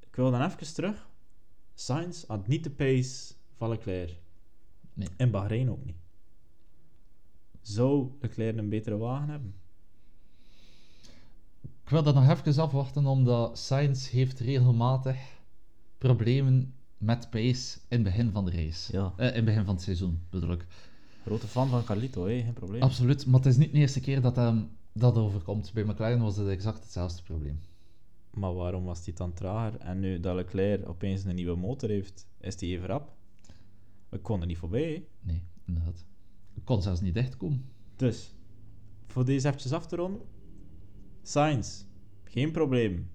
[0.00, 1.08] ik wil dan even terug.
[1.74, 4.18] Sainz had niet de pace van Leclerc.
[4.94, 5.08] Nee.
[5.16, 5.96] En Bahrein ook niet.
[7.60, 9.54] Zou Leclerc een betere wagen hebben?
[11.82, 15.16] Ik wil dat nog even afwachten, omdat Sainz heeft regelmatig
[15.98, 18.92] problemen met pace in het begin van de race.
[18.92, 19.12] Ja.
[19.16, 20.66] Eh, in het begin van het seizoen, bedoel ik.
[21.22, 22.42] Grote fan van Carlito, hè?
[22.42, 22.82] geen probleem.
[22.82, 25.72] Absoluut, maar het is niet de eerste keer dat hem dat overkomt.
[25.72, 27.60] Bij McLaren was het exact hetzelfde probleem.
[28.30, 29.80] Maar waarom was hij dan trager?
[29.80, 33.14] En nu dat Leclerc opeens een nieuwe motor heeft, is hij even rap?
[34.08, 34.92] We konden niet voorbij.
[34.92, 35.06] hè.
[35.20, 36.04] Nee, inderdaad.
[36.54, 37.64] Ik kon zelfs niet dichtkomen.
[37.96, 38.34] Dus,
[39.06, 40.20] voor deze eventjes af te ronden.
[41.22, 41.82] Sainz,
[42.24, 43.10] geen probleem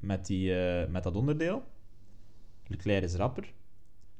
[0.00, 1.62] met, die, eh, met dat onderdeel.
[2.66, 3.52] Leclerc is rapper.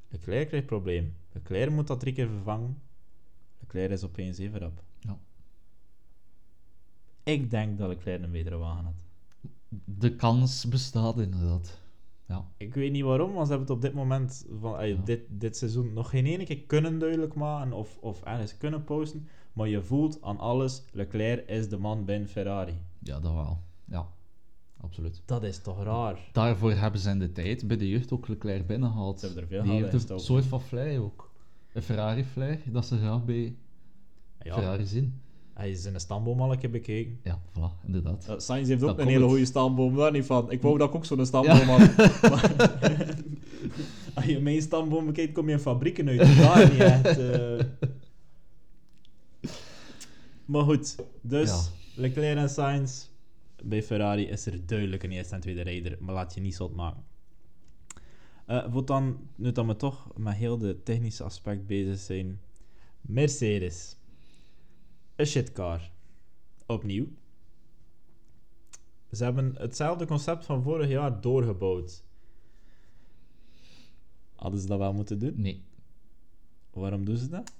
[0.09, 1.15] Leclerc krijgt probleem.
[1.31, 2.81] Leclerc moet dat drie keer vervangen.
[3.59, 4.83] Leclerc is opeens even rap.
[4.99, 5.17] Ja.
[7.23, 8.93] Ik denk dat Leclerc een betere wagen had.
[9.85, 11.79] De kans bestaat inderdaad.
[12.27, 12.45] Ja.
[12.57, 15.01] Ik weet niet waarom, want ze hebben het op dit moment van ey, Ja.
[15.03, 19.27] dit, dit seizoen nog geen ene keer kunnen duidelijk maken of, of ergens kunnen posten.
[19.53, 22.77] Maar je voelt aan alles, Leclerc is de man binnen Ferrari.
[22.99, 23.59] ja, dat wel.
[23.85, 24.07] Ja,
[24.81, 25.21] absoluut.
[25.25, 26.29] Dat is toch raar?
[26.31, 29.19] Daarvoor hebben ze in de tijd bij de jeugd ook Leclerc binnengehaald.
[29.19, 31.31] Ze hebben er veel Die heeft een soort van fly ook.
[31.73, 33.55] Een Ferrari fly, dat ze graag bij
[34.41, 35.21] Ja, Ferrari zien.
[35.53, 37.19] hij is in een stamboom al een keer bekeken.
[37.23, 38.25] Ja, voilà, inderdaad.
[38.29, 40.51] Uh, Sainz heeft Dat ook een hele goede stamboom, daar niet van.
[40.51, 41.79] Ik wou dat ik ook zo'n stamboom had.
[42.31, 43.15] Maar-
[44.13, 46.19] Als je mijn stamboom bekijkt, kom je in fabrieken uit.
[46.37, 47.17] Daar niet echt.
[47.17, 47.59] eh.
[50.45, 52.01] Maar goed, dus Ja.
[52.01, 53.07] Leclerc en Sainz.
[53.63, 56.75] Bij Ferrari is er duidelijk een eerste en tweede rijder, maar laat je niet zot
[56.75, 57.03] maken.
[58.45, 62.39] Eh voor dan, nu dat we toch met heel de technische aspect bezig zijn.
[63.01, 63.97] Mercedes.
[65.15, 65.91] Een shitcar.
[66.65, 67.07] Opnieuw.
[69.11, 72.03] Ze hebben hetzelfde concept van vorig jaar doorgebouwd.
[74.35, 75.33] Hadden ze dat wel moeten doen?
[75.35, 75.63] Nee.
[76.73, 77.53] Waarom doen ze dat?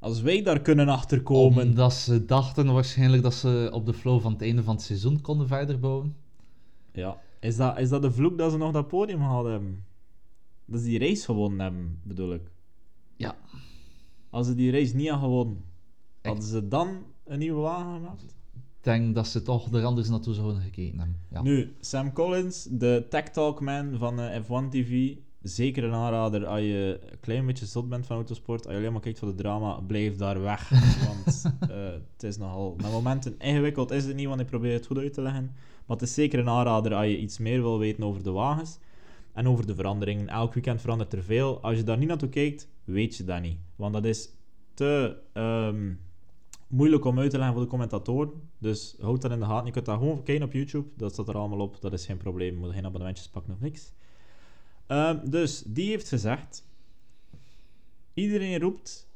[0.00, 1.66] Als wij daar kunnen achterkomen.
[1.68, 5.20] Omdat ze dachten waarschijnlijk dat ze op de flow van het einde van het seizoen
[5.20, 6.16] konden verder bouwen.
[6.92, 7.20] Ja.
[7.40, 9.84] Is dat, is dat de vloek dat ze nog dat podium hebben?
[10.64, 12.50] Dat ze die race gewonnen hebben, bedoel ik.
[13.16, 13.36] Ja.
[14.30, 15.56] Als ze die race niet hadden gewonnen,
[16.20, 16.88] Ik- hadden ze dan
[17.24, 18.24] een nieuwe wagen gemaakt?
[18.80, 21.16] denk dat ze toch er anders naartoe zouden gekeken hebben.
[21.30, 21.42] Ja.
[21.42, 25.14] Nu, Sam Collins, de Tech Talk Man van eh, F1 TV.
[25.42, 28.64] Zeker een aanrader als je een klein beetje zot bent van autosport.
[28.64, 30.68] Als je alleen maar kijkt voor de drama, blijf daar weg.
[31.08, 32.74] want eh, het is nogal...
[32.76, 35.52] Met momenten ingewikkeld is het niet, want ik probeer het goed uit te leggen.
[35.86, 38.78] Maar het is zeker een aanrader als je iets meer wil weten over de wagens.
[39.32, 40.28] En over de veranderingen.
[40.28, 41.60] Elk weekend verandert er veel.
[41.62, 43.58] Als je daar niet naartoe kijkt, weet je dat niet.
[43.76, 44.28] Want dat is
[44.74, 45.92] te ehm,
[46.68, 48.32] moeilijk om uit te leggen voor de commentatoren.
[48.58, 49.66] Dus houd dat in de gaten.
[49.66, 50.88] Je kunt dat gewoon kijken op YouTube.
[50.96, 51.80] Dat staat er allemaal op.
[51.80, 52.54] Dat is geen probleem.
[52.54, 53.92] Je moet geen abonnementjes pakken of niks.
[54.90, 56.66] Ehm, dus die heeft gezegd:
[58.14, 59.08] iedereen roept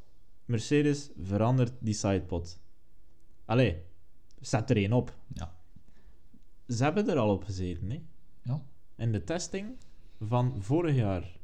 [0.45, 2.61] Mercedes verandert die sidepod.
[3.45, 3.83] Allee,
[4.41, 5.17] zet er één op.
[5.33, 5.57] Ja.
[6.69, 8.03] Ze hebben er al op gezeten, hè?
[8.43, 8.63] Ja.
[8.97, 9.77] In de testing
[10.21, 11.37] van vorig jaar.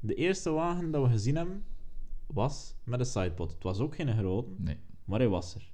[0.00, 1.64] De eerste wagen dat we gezien hebben
[2.26, 3.52] was met een sidepod.
[3.52, 4.78] Het was ook geen grote, Nee.
[5.04, 5.70] maar hij was er.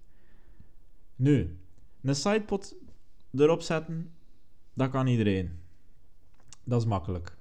[1.16, 1.58] Nu,
[2.00, 2.74] een sidepod
[3.30, 4.12] erop zetten,
[4.74, 5.58] dat kan iedereen.
[6.64, 7.36] Dat is makkelijk.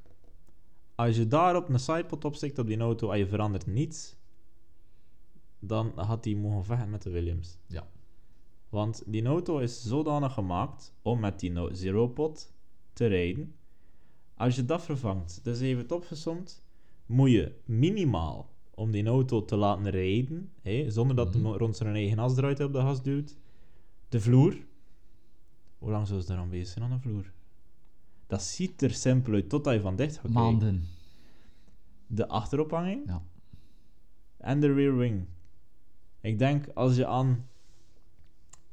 [1.04, 4.16] Als je daarop een sidepod opsteekt op die auto en je verandert niets,
[5.60, 7.58] dan had hij mogen vechten met de Williams.
[7.68, 7.88] Ja.
[8.70, 12.54] Want die auto is zodanig gemaakt om met die no- zero pod
[12.94, 13.56] te rijden.
[14.36, 16.64] Als je dat vervangt, dus even het opgezomd,
[17.06, 20.52] moet je minimaal om die auto te laten rijden,
[20.92, 21.46] zonder dat Mhm.
[21.46, 23.38] hij rond zijn eigen as eruit op de gas duwt,
[24.10, 24.66] de vloer.
[25.78, 27.33] Hoe lang zou ze daar aan bezig zijn aan de vloer?
[28.28, 30.42] Dat ziet er simpel uit totdat je van dicht gaat kijken.
[30.42, 30.88] Maanden.
[32.08, 33.22] De achterophanging Ja.
[34.38, 35.26] en de rear wing.
[36.22, 37.48] Ik denk als je aan.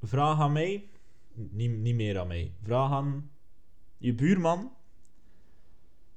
[0.02, 0.88] Vraag aan mij,
[1.32, 2.52] niet, niet meer aan mij.
[2.62, 3.30] Vraag aan
[3.98, 4.72] je buurman,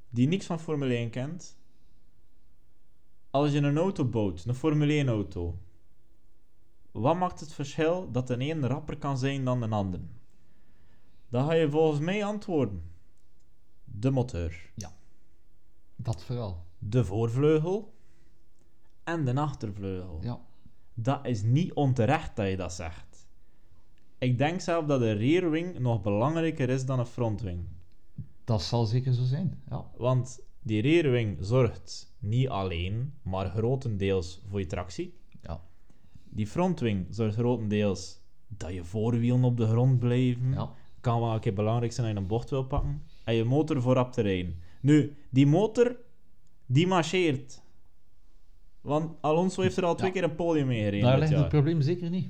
[0.09, 1.57] die niks van Formule 1 kent.
[3.29, 5.57] Als je een auto bouwt, een Formule 1 auto,
[6.91, 9.99] wat maakt het verschil dat de een rapper kan zijn dan de ander?
[11.29, 12.83] Dan ga je volgens mij antwoorden:
[13.99, 14.53] de motor
[15.95, 16.63] Dat vooral.
[16.79, 17.93] de voorvleugel
[19.03, 20.19] en de achtervleugel.
[20.21, 20.39] Ja.
[20.93, 23.27] Dat is niet onterecht dat je dat zegt.
[24.17, 27.65] Ik denk zelf dat de rear wing nog belangrijker is dan een front wing.
[28.43, 29.61] Dat zal zeker zo zijn.
[29.69, 29.85] Ja.
[29.97, 35.17] Want die rear wing zorgt niet alleen, maar grotendeels voor je tractie.
[35.41, 35.61] Ja.
[36.29, 40.51] Die front wing zorgt grotendeels dat je voorwielen op de grond blijven.
[40.51, 40.73] Ja.
[41.01, 43.03] Kan wel een keer belangrijk zijn als je een bocht wil pakken.
[43.23, 44.55] En je motor voorop te rijden.
[44.81, 45.97] Nu, die motor,
[46.65, 47.61] die marcheert.
[48.81, 50.13] Want Alonso heeft er al twee Ja.
[50.13, 51.39] keer een podium mee gereden Daar ligt jaar.
[51.39, 52.29] het probleem zeker niet.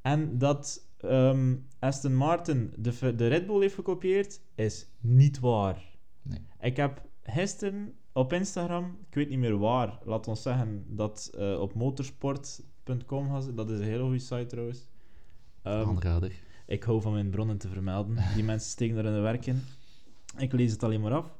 [0.00, 5.82] En dat ehm, Aston Martin de, de Red Bull heeft gekopieerd, is niet waar.
[6.22, 6.38] Nee.
[6.60, 11.60] Ik heb gisteren op Instagram, ik weet niet meer waar, laat ons zeggen dat eh,
[11.60, 13.54] op motorsport.com was.
[13.54, 14.88] Dat is een hele goede site trouwens.
[15.62, 16.32] Aanrader.
[16.66, 18.16] ik hou van mijn bronnen te vermelden.
[18.34, 19.62] Die mensen steken er in de werk in.
[20.36, 21.36] Ik lees het alleen maar af.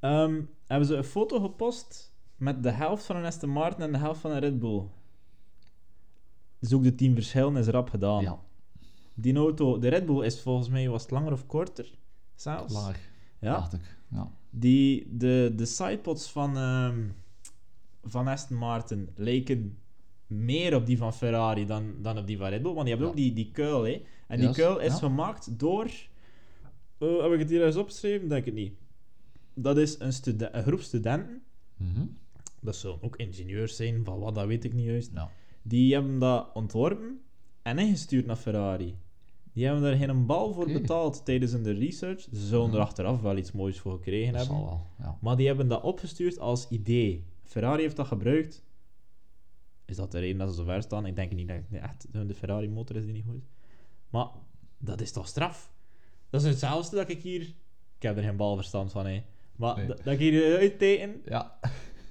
[0.00, 3.98] Ehm, hebben ze een foto gepost met de helft van een Aston Martin en de
[3.98, 4.82] helft van een Red Bull.
[6.60, 8.22] Zoek de tien verschillen, is rap gedaan.
[8.22, 8.38] Ja.
[9.14, 11.98] Die auto, de Red Bull is volgens mij, was het langer of korter?
[12.34, 12.72] Zelfs?
[12.72, 12.98] Laag.
[13.40, 13.52] Ja.
[13.52, 13.98] Dacht ik.
[14.10, 14.30] Ja.
[14.50, 17.08] Die, de, de sidepods van, ehm,
[18.02, 19.78] van Aston Martin lijken
[20.26, 22.74] meer op die van Ferrari dan, dan op die van Red Bull.
[22.74, 23.12] Want die hebben Ja.
[23.12, 24.02] ook die, die kuil, hè.
[24.26, 24.98] En die kuil is ja.
[24.98, 25.90] gemaakt door...
[27.02, 28.28] eh, heb ik het hier eens opgeschreven?
[28.28, 28.72] Denk ik niet.
[29.54, 30.12] Dat is een,
[30.62, 31.42] groep studenten.
[31.76, 32.06] Mhm.
[32.60, 35.10] Dat zullen ook ingenieurs zijn, van wat, dat weet ik niet juist.
[35.62, 37.20] Die hebben dat ontworpen
[37.62, 38.96] en ingestuurd naar Ferrari.
[39.52, 42.20] Die hebben daar geen bal voor betaald tijdens hun research.
[42.20, 42.74] Ze zullen Mhm.
[42.76, 44.58] er achteraf wel iets moois voor gekregen Dat hebben.
[44.60, 44.86] zal wel.
[44.98, 45.18] Ja.
[45.20, 47.24] Maar die hebben dat opgestuurd als idee.
[47.44, 48.64] Ferrari heeft dat gebruikt.
[49.84, 51.06] Is dat de reden dat ze zo ver staan?
[51.06, 53.42] Ik denk niet dat echt de Ferrari motor is die niet goed.
[54.10, 54.26] Maar
[54.78, 55.71] dat is toch straf?
[56.32, 57.40] Dat is hetzelfde dat ik hier...
[57.40, 59.22] Ik heb er geen balverstand van, hè.
[59.56, 59.86] Maar Nee.
[59.86, 61.58] dat, ik hier uitteken ja.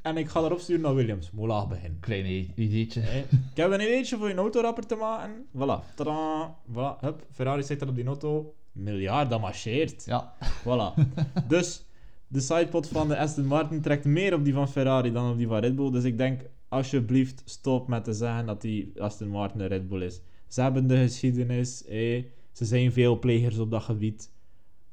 [0.02, 1.32] en ik ga erop sturen naar Williams.
[1.32, 2.00] Moet laag beginnen.
[2.00, 3.00] Klein ideetje.
[3.00, 3.20] Hè.
[3.20, 5.46] Ik heb een ideetje voor je autorapper te maken.
[5.58, 5.96] Voilà.
[5.96, 6.56] Tadaa.
[6.72, 7.00] Voilà.
[7.00, 7.26] Hup.
[7.32, 8.54] Ferrari zit er op die auto.
[8.72, 10.06] Miljard, dat marcheert.
[10.06, 10.34] Ja.
[10.62, 11.02] Voilà.
[11.48, 11.86] dus
[12.28, 15.48] de sidepod van de Aston Martin trekt meer op die van Ferrari dan op die
[15.48, 15.92] van Red Bull.
[15.92, 20.02] Dus ik denk, alsjeblieft, stop met te zeggen dat die Aston Martin een Red Bull
[20.02, 20.22] is.
[20.48, 21.84] Ze hebben de geschiedenis.
[21.88, 22.26] hé.
[22.52, 24.32] Ze zijn veel plegers op dat gebied.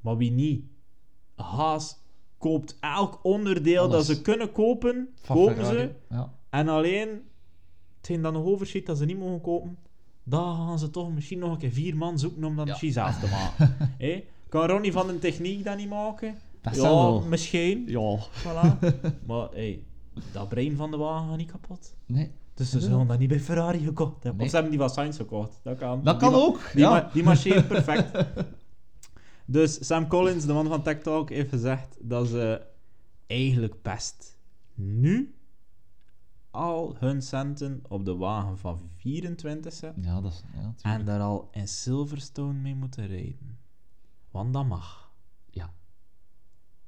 [0.00, 0.64] Maar wie niet?
[1.34, 1.98] Haas
[2.38, 3.92] koopt elk onderdeel Alles.
[4.06, 5.76] dat ze kunnen kopen, Van kopen Ferrari.
[5.78, 6.14] ze.
[6.14, 6.32] Ja.
[6.50, 7.08] En alleen
[7.96, 9.78] hetgeen dat nog overschiet dat ze niet mogen kopen,
[10.24, 12.70] dan gaan ze toch misschien nog een keer vier man zoeken om dat Ja.
[12.70, 13.76] misschien zelf te maken.
[13.98, 14.24] Hé?
[14.48, 16.34] Kan Ronnie van de techniek dat niet maken?
[16.60, 17.20] Dat ja, wel.
[17.20, 17.84] misschien.
[17.86, 18.18] Ja.
[18.18, 18.78] Voilà.
[19.26, 19.82] maar hey,
[20.32, 21.94] dat brein van de wagen gaat niet kapot.
[22.06, 22.30] Nee.
[22.58, 24.36] Dus ze zullen dat niet bij Ferrari gekocht hebben.
[24.36, 24.44] Nee.
[24.44, 25.60] Of ze hebben die van Sainz gekocht.
[25.62, 26.02] Dat kan.
[26.04, 26.60] Dat Die kan ook.
[26.72, 26.90] Die, ja.
[26.90, 28.24] ma- die marcheert perfect.
[29.44, 32.66] dus Sam Collins, de man van Tech Talk, heeft gezegd dat ze
[33.26, 34.38] eigenlijk best
[34.74, 35.34] nu
[36.50, 40.02] al hun centen op de wagen van 24 zetten.
[40.02, 40.42] ja, dat is...
[40.54, 43.58] Ja, En daar al in Silverstone mee moeten rijden.
[44.30, 45.10] Want dat mag.
[45.50, 45.72] Ja,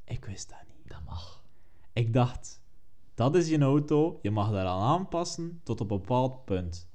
[0.05, 0.89] Ik wist dat niet.
[0.89, 1.43] dat mag.
[1.93, 2.60] Ik dacht,
[3.21, 6.89] dat is je auto, je mag daar aan aanpassen tot op een bepaald punt.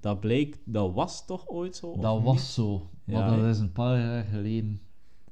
[0.00, 1.96] Dat bleek, dat was toch ooit zo?
[1.96, 2.24] Dat niet?
[2.24, 2.90] was zo.
[3.04, 4.80] Maar Ja, dat is een paar jaar geleden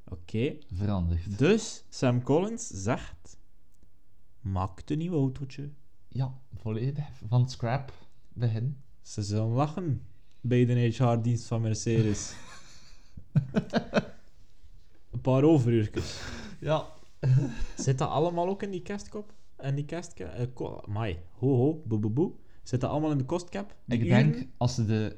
[0.07, 0.55] Oké.
[0.73, 1.37] veranderd.
[1.37, 3.37] Dus Sam Collins zegt:
[4.41, 5.69] maak een nieuw autootje.
[6.07, 7.05] Ja, volledig.
[7.27, 7.93] Van scrap
[8.33, 8.77] begin.
[9.01, 10.01] Ze zullen lachen
[10.41, 12.35] bij de HR-dienst van Mercedes.
[15.11, 16.21] een paar overuurtjes.
[16.59, 16.85] Ja.
[17.77, 19.33] Zit dat allemaal ook in die kestkop?
[19.63, 20.25] En die kestka...
[20.25, 22.31] eh, ko- Amai, ho ho, boe boe boe.
[22.63, 23.75] Zit dat allemaal in de kostcap?
[23.85, 24.31] Die Ik uren?
[24.31, 25.15] denk, als ze de...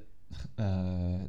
[0.55, 1.21] eh,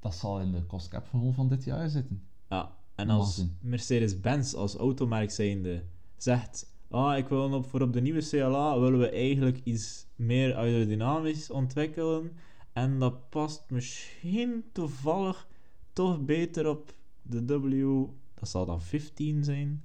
[0.00, 2.22] dat zal in de kostcap van, van dit jaar zitten.
[2.48, 3.44] Ja, en als.
[3.60, 5.82] Mercedes-Benz als automerk zijnde
[6.16, 6.76] zegt...
[6.90, 11.50] Ah, ik wil op, voor op de nieuwe CLA willen we eigenlijk iets meer aerodynamisch
[11.50, 12.32] ontwikkelen.
[12.72, 15.48] En dat past misschien toevallig
[15.92, 18.04] toch beter op de W...
[18.34, 19.82] Dat zal dan 15 zijn.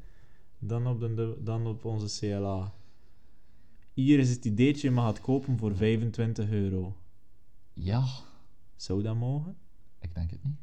[0.65, 2.73] Dan op, de, dan op onze CLA.
[3.93, 6.95] Hier is het ideetje, je mag het kopen voor 25 euro.
[7.73, 8.05] Ja,
[8.75, 9.55] Zou dat mogen?
[9.99, 10.57] ik denk het niet.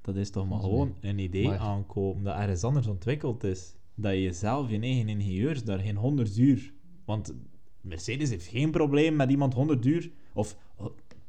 [0.00, 3.74] Dat is toch maar gewoon een idee Maar- aankopen dat ergens anders ontwikkeld is.
[3.94, 6.72] Dat je zelf, je eigen ingenieurs, daar geen 100 uur...
[7.04, 7.34] Want
[7.80, 10.10] Mercedes heeft geen probleem met iemand 100 uur...
[10.32, 10.56] Of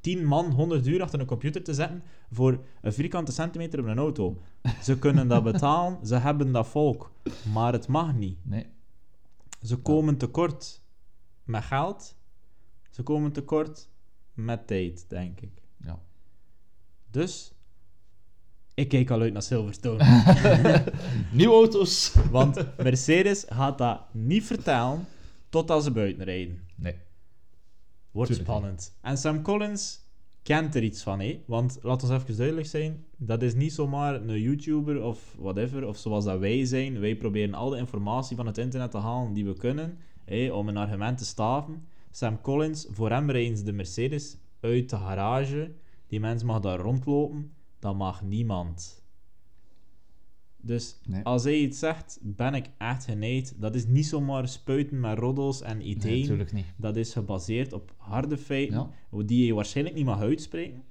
[0.04, 3.98] 10 man 100 uur achter een computer te zetten voor een vierkante centimeter op een
[3.98, 4.42] auto.
[4.82, 7.12] Ze kunnen dat betalen, ze hebben dat volk.
[7.54, 8.38] Maar het mag niet.
[8.42, 8.66] Nee.
[9.62, 10.82] Ze komen tekort
[11.44, 12.16] met geld.
[12.90, 13.90] Ze komen tekort
[14.34, 15.62] met tijd, denk ik.
[15.78, 16.00] Ja.
[17.12, 17.54] Dus...
[18.74, 20.24] Ik kijk al uit naar Silverstone.
[21.32, 22.16] Nieuwe auto's.
[22.32, 25.06] Want Mercedes gaat dat niet vertellen
[25.50, 26.68] totdat ze buiten rijden.
[26.76, 26.96] Nee.
[28.14, 28.98] Wordt Tuurlijk spannend.
[29.02, 30.00] En Sam Collins
[30.44, 31.44] kent er iets van, hè?
[31.46, 35.98] Want laat ons even duidelijk zijn: dat is niet zomaar een YouTuber of whatever, of
[35.98, 37.00] zoals dat wij zijn.
[37.00, 40.68] Wij proberen al de informatie van het internet te halen die we kunnen, hè, om
[40.68, 41.86] een argument te staven.
[42.12, 45.72] Sam Collins, voor hem ze de Mercedes uit de garage.
[46.08, 49.03] Die mens mag daar rondlopen, dat mag niemand.
[50.66, 51.24] Dus Nee.
[51.24, 53.54] als hij iets zegt, ben ik echt geneigd.
[53.62, 56.12] Dat is niet zomaar spuiten met roddels en ideeën.
[56.14, 56.66] Nee, natuurlijk niet.
[56.76, 59.24] Dat is gebaseerd op harde feiten, Ja.
[59.24, 60.84] die je waarschijnlijk niet mag uitspreken.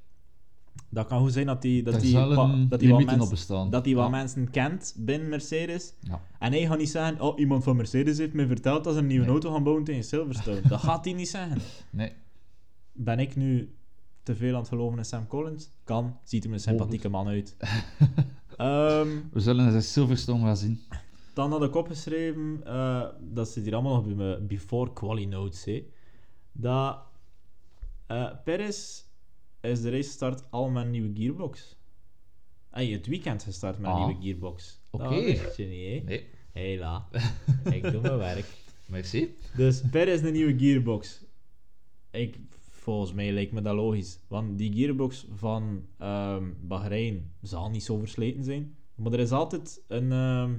[0.88, 2.36] Dat kan goed zijn dat die, dat die, dat die,
[2.68, 3.70] wat, limieten op mens, bestaan.
[3.70, 4.08] dat die ja.
[4.08, 5.94] mensen kent binnen Mercedes.
[6.00, 6.20] Ja.
[6.38, 9.06] En hij gaat niet zeggen, oh, iemand van Mercedes heeft me verteld dat ze een
[9.06, 9.32] nieuwe Nee.
[9.32, 10.60] auto gaan bouwen tegen Silverstone.
[10.68, 11.58] dat gaat hij niet zeggen.
[11.90, 12.12] Nee.
[12.92, 13.74] Ben ik nu
[14.22, 15.70] te veel aan het geloven in Sam Collins?
[15.84, 16.16] Kan.
[16.24, 17.56] Ziet er een sympathieke man uit.
[18.56, 20.80] Ehm, We zullen eens een Silverstone gaan zien.
[21.34, 25.64] Dan had ik opgeschreven, eh, dat zit hier allemaal nog bij mijn before quali notes,
[25.64, 25.86] hè,
[26.52, 26.98] dat
[28.06, 29.02] eh Perez
[29.60, 31.76] is de race gestart al met een nieuwe gearbox.
[32.70, 34.06] Hij het weekend gestart met een Ah.
[34.06, 34.80] nieuwe gearbox.
[34.90, 35.04] Oké.
[35.04, 36.04] Dat wist je niet, hè?
[36.08, 36.26] Nee.
[36.52, 37.08] Hela.
[37.76, 38.46] ik doe mijn werk.
[38.86, 39.36] Merci.
[39.56, 41.24] Dus Perez een nieuwe gearbox.
[42.10, 42.38] Ik,
[42.82, 44.20] volgens mij lijkt me dat logisch.
[44.28, 48.74] Want die gearbox van ehm Bahrein zal niet zo versleten zijn.
[48.94, 50.54] Maar er is altijd een, ehm,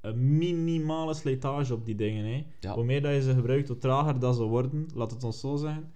[0.00, 2.24] een minimale slijtage op die dingen.
[2.24, 2.46] Hè.
[2.60, 2.74] Ja.
[2.74, 4.86] Hoe meer dat je ze gebruikt, hoe trager dat ze worden.
[4.94, 5.92] Laat het ons zo zeggen.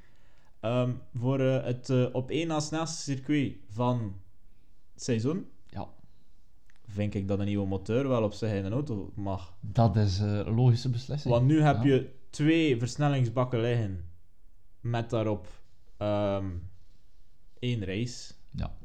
[0.60, 4.14] Ehm, voor eh, het eh, op één na snelste circuit van
[4.94, 5.88] het seizoen Ja.
[6.86, 9.56] vind ik dat een nieuwe motor wel op zich in een auto mag.
[9.60, 11.34] Dat is eh, een logische beslissing.
[11.34, 11.90] Want nu heb Ja.
[11.94, 14.04] je twee versnellingsbakken liggen
[14.90, 15.46] met daarop
[15.96, 16.46] ehm,
[17.58, 18.32] één race.
[18.50, 18.76] Ja.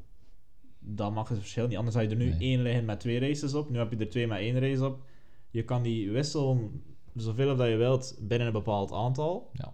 [0.80, 1.78] Dat mag het verschil niet.
[1.78, 2.39] Anders had je er nu Nee.
[2.39, 3.70] één liggen met twee races op.
[3.70, 5.04] Nu heb je er twee met één race op.
[5.49, 6.84] Je kan die wisselen
[7.16, 9.49] zoveel of dat je wilt binnen een bepaald aantal.
[9.54, 9.74] Ja.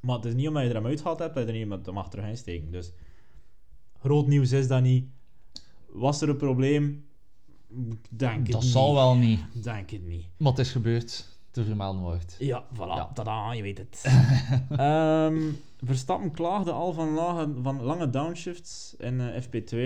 [0.00, 1.90] Maar het is niet omdat je er hem uitgehaald hebt dat je er niet met
[1.92, 2.70] mag terug insteken.
[2.70, 2.92] Dus
[3.98, 5.06] groot nieuws is dat niet.
[5.88, 7.06] Was er een probleem?
[8.10, 8.70] Denk het Dat niet.
[8.70, 9.40] zal wel niet.
[9.62, 10.26] Denk het niet.
[10.38, 11.37] Maar het is gebeurd.
[11.58, 12.36] Te vermelden wordt.
[12.38, 12.76] Ja, voilà.
[12.78, 13.10] Ja.
[13.14, 14.02] Tada, je weet het.
[14.70, 15.38] Ehm,
[15.84, 19.76] Verstappen klaagde al van, lage, van lange downshifts in eh, FP2.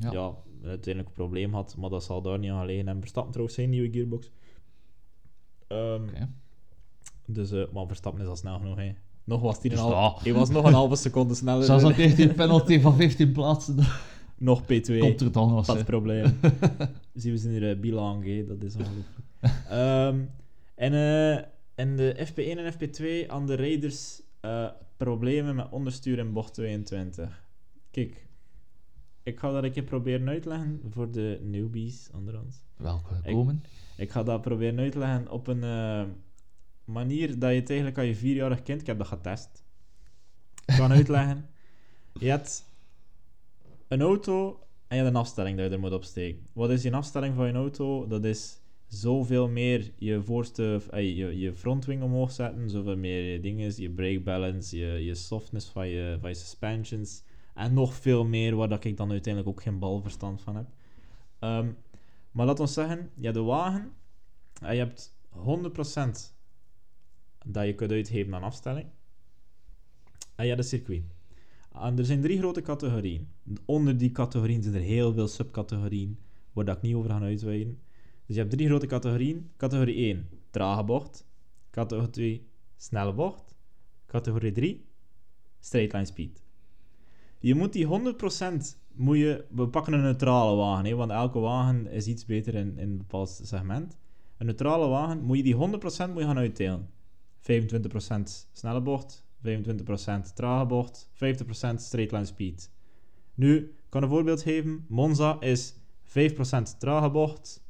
[0.00, 0.12] Ja.
[0.12, 0.32] Ja.
[0.64, 2.88] uiteindelijk een probleem had, maar dat zal daar niet aan liggen.
[2.88, 4.30] En Verstappen trouwens zijn nieuwe gearbox.
[5.68, 6.28] Oké.
[7.26, 8.76] Dus, eh, maar Verstappen is al snel genoeg.
[8.76, 8.94] Hè.
[9.24, 10.14] Nog was hij, een Dus hal- ja.
[10.22, 11.64] hij was nog een halve seconde sneller.
[11.70, 13.76] Zelfs al kreeg hij een penalty van 15 plaatsen,
[14.38, 14.98] Nog P2.
[14.98, 15.66] komt er dan was.
[15.66, 16.38] Dat probleem.
[17.14, 18.44] Zien we zijn hier uh, bilang, hè.
[18.46, 19.06] dat is ongelooflijk.
[19.68, 20.18] Ehm,
[20.74, 21.44] en eh,
[21.74, 27.42] in de FP1 en FP2 aan de rijders eh, problemen met onderstuur in bocht 22.
[27.90, 28.26] Kijk,
[29.22, 32.56] ik ga dat een keer proberen uitleggen voor de newbies onder ons.
[32.76, 33.62] Welke Ik- komen?
[33.96, 36.04] Ik ga dat proberen uitleggen op een eh,
[36.84, 38.80] manier dat je het eigenlijk aan je vierjarig kind...
[38.80, 39.64] Ik heb dat getest.
[40.66, 41.48] Ik kan uitleggen.
[42.18, 42.64] Je hebt
[43.88, 46.46] een auto en je hebt een afstelling dat je er moet opsteken.
[46.52, 48.06] Wat is je afstelling van je auto?
[48.06, 48.58] Dat is
[48.94, 50.80] zoveel meer je voorste...
[50.90, 55.14] eh, je, je frontwing omhoog zetten, zoveel meer je dingen, je brake balance, je, je
[55.14, 57.22] softness van je, van je suspensions...
[57.54, 60.66] En nog veel meer, waar dat ik dan uiteindelijk ook geen balverstand van heb.
[61.38, 61.72] Ehm,
[62.30, 63.92] maar laat ons zeggen, je hebt de wagen
[64.60, 66.34] en je hebt 100%
[67.46, 68.86] dat je kunt uitgeven aan afstelling.
[70.34, 71.02] En je hebt circuit.
[71.72, 73.28] En er zijn drie grote categorieën.
[73.64, 76.18] Onder die categorieën zijn er heel veel subcategorieën,
[76.52, 77.78] waar dat ik niet over ga uitweiden.
[78.26, 79.50] Dus je hebt drie grote categorieën.
[79.56, 81.26] Categorie 1, trage bocht.
[81.70, 82.46] Categorie 2,
[82.76, 83.54] snelle bocht.
[84.06, 84.84] Categorie 3,
[85.60, 86.42] straight line speed.
[87.38, 91.86] Je moet die 100% moet je, we pakken een neutrale wagen, hè, want elke wagen
[91.86, 93.96] is iets beter in, in een bepaald segment.
[94.36, 96.88] Een neutrale wagen moet je die 100% moet je gaan uitdelen.
[97.40, 97.42] 25%
[98.52, 101.16] snelle bocht, 25% trage bocht, 50%
[101.76, 102.70] straight line speed.
[103.34, 104.84] Nu, ik kan een voorbeeld geven.
[104.88, 105.74] Monza is
[106.06, 106.12] 5%
[106.78, 107.63] trage bocht,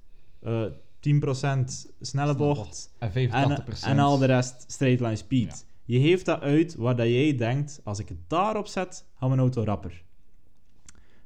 [0.44, 0.64] eh
[1.04, 1.64] 10%
[2.00, 3.12] snelle bocht, En 85%.
[3.12, 5.66] en, en al de rest straight line speed.
[5.84, 9.40] Je geeft dat uit waar dat jij denkt, als ik het daarop zet, gaat mijn
[9.40, 10.02] auto rapper.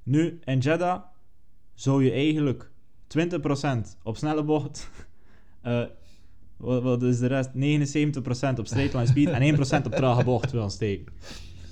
[0.02, 1.02] Nu, in Jeddah
[1.74, 2.70] zou je eigenlijk
[3.18, 4.90] 20% op snelle bocht,
[5.62, 5.84] eh,
[6.56, 7.48] wat, wat is de rest?
[7.48, 11.12] 79% op straight line speed en 1% op trage bocht willen steken.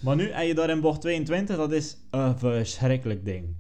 [0.02, 3.56] Maar nu, en je daar in bocht 22, dat is een verschrikkelijk ding.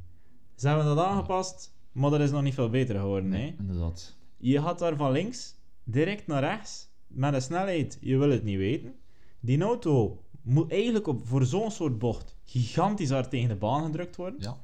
[0.56, 3.28] Ze hebben dat aangepast, maar dat is nog niet veel beter geworden.
[3.28, 3.54] Nee, hè?
[3.58, 4.16] inderdaad.
[4.36, 8.58] Je gaat daar van links direct naar rechts met een snelheid, je wil het niet
[8.58, 8.94] weten.
[9.40, 14.16] Die auto moet eigenlijk op, voor zo'n soort bocht gigantisch hard tegen de baan gedrukt
[14.16, 14.40] worden.
[14.40, 14.56] Ja.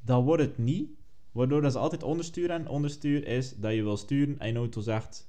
[0.00, 0.90] Dat wordt het niet,
[1.32, 4.80] waardoor dat ze altijd onderstuur en onderstuur is dat je wil sturen en je auto
[4.80, 5.28] zegt,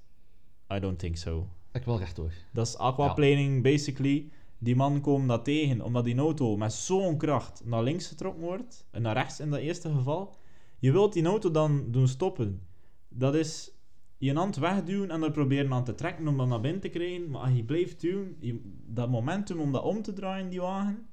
[0.74, 1.48] I don't think so.
[1.72, 2.32] Ik wil rechtdoor.
[2.54, 4.30] Dat is aquaplaning, basically.
[4.58, 8.86] Die man komt dat tegen, omdat die auto met zo'n kracht naar links getrokken wordt,
[8.92, 10.36] en naar rechts in dat eerste geval.
[10.80, 12.62] Je wilt die auto dan doen stoppen.
[13.10, 13.72] Dat is
[14.18, 17.30] je hand wegduwen en er proberen aan te trekken om dat naar binnen te krijgen.
[17.30, 21.08] Maar als je blijft duwen, je- dat momentum om dat om te draaien, die wagen,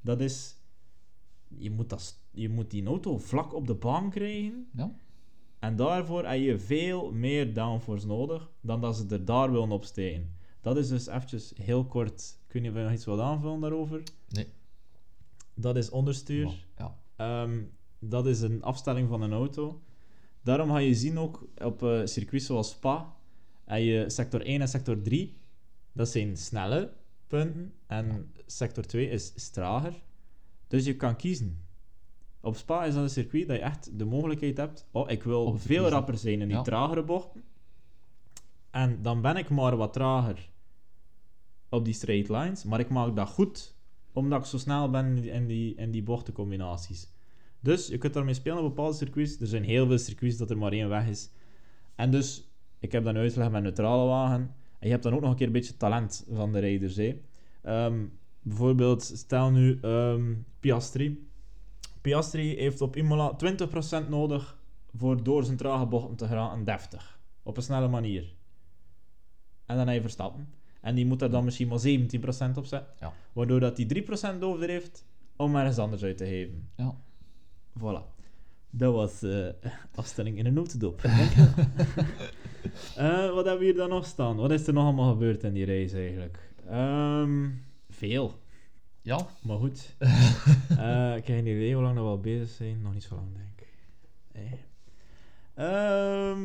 [0.00, 0.56] dat is...
[1.48, 4.68] Je moet, dat, je moet die auto vlak op de baan krijgen.
[4.76, 4.94] Ja.
[5.58, 10.36] En daarvoor heb je veel meer downforce nodig dan dat ze er daar willen opsteken.
[10.60, 12.38] Dat is dus eventjes heel kort.
[12.46, 14.02] Kun je nog iets wat aanvullen daarover?
[14.28, 14.46] Nee.
[15.54, 16.44] Dat is onderstuur.
[16.44, 16.98] Maar, ja.
[17.16, 17.60] Ehm,
[17.98, 19.82] dat is een afstelling van een auto.
[20.42, 23.14] Daarom ga je zien ook op eh circuits zoals Spa,
[23.64, 25.36] en je sector 1 en sector 3,
[25.92, 26.92] dat zijn snelle
[27.26, 29.92] punten, en sector 2 is, trager.
[30.68, 31.62] Dus je kan kiezen.
[32.40, 35.44] Op Spa is dat een circuit dat je echt de mogelijkheid hebt, oh, ik wil
[35.58, 35.88] veel kiezen.
[35.88, 36.62] rapper zijn in die Ja.
[36.62, 37.44] tragere bochten.
[38.70, 40.50] En dan ben ik maar wat trager
[41.68, 43.74] op die straight lines, maar ik maak dat goed,
[44.12, 47.08] omdat ik zo snel ben in die, in die bochtencombinaties.
[47.68, 49.40] Dus je kunt daarmee spelen op bepaalde circuits.
[49.40, 51.30] Er zijn heel veel circuits dat er maar één weg is.
[51.94, 54.54] En dus, ik heb dan uitgelegd met neutrale wagen.
[54.78, 56.98] En je hebt dan ook nog een keer een beetje talent van de rijders.
[57.62, 58.06] Ehm,
[58.42, 61.28] bijvoorbeeld, stel nu ehm, Piastri.
[62.00, 64.58] Piastri heeft op Imola 20% nodig
[64.94, 67.20] voor door zijn trage bochten te geraken deftig.
[67.42, 68.34] Op een snelle manier.
[69.66, 70.48] En dan heb je Verstappen.
[70.80, 72.94] En die moet er dan misschien maar 17% op zetten.
[73.00, 73.12] Ja.
[73.32, 75.06] Waardoor dat die 3% over heeft
[75.36, 76.70] om ergens anders uit te geven.
[76.76, 77.06] Ja.
[77.78, 78.16] Voilà.
[78.70, 79.48] Dat was eh
[79.94, 81.02] afstelling in een notendop.
[82.96, 84.36] Eh, wat hebben we hier dan nog staan?
[84.36, 86.52] Wat is er nog allemaal gebeurd in die race eigenlijk?
[86.68, 87.48] Ehm,
[87.88, 88.32] veel,
[89.02, 89.26] Ja.
[89.42, 89.96] maar goed.
[90.78, 92.82] Eh, ik heb geen idee hoe lang we al bezig zijn.
[92.82, 93.72] Nog niet zo lang, denk ik.
[94.32, 94.60] Nee.
[95.54, 96.40] Ehm,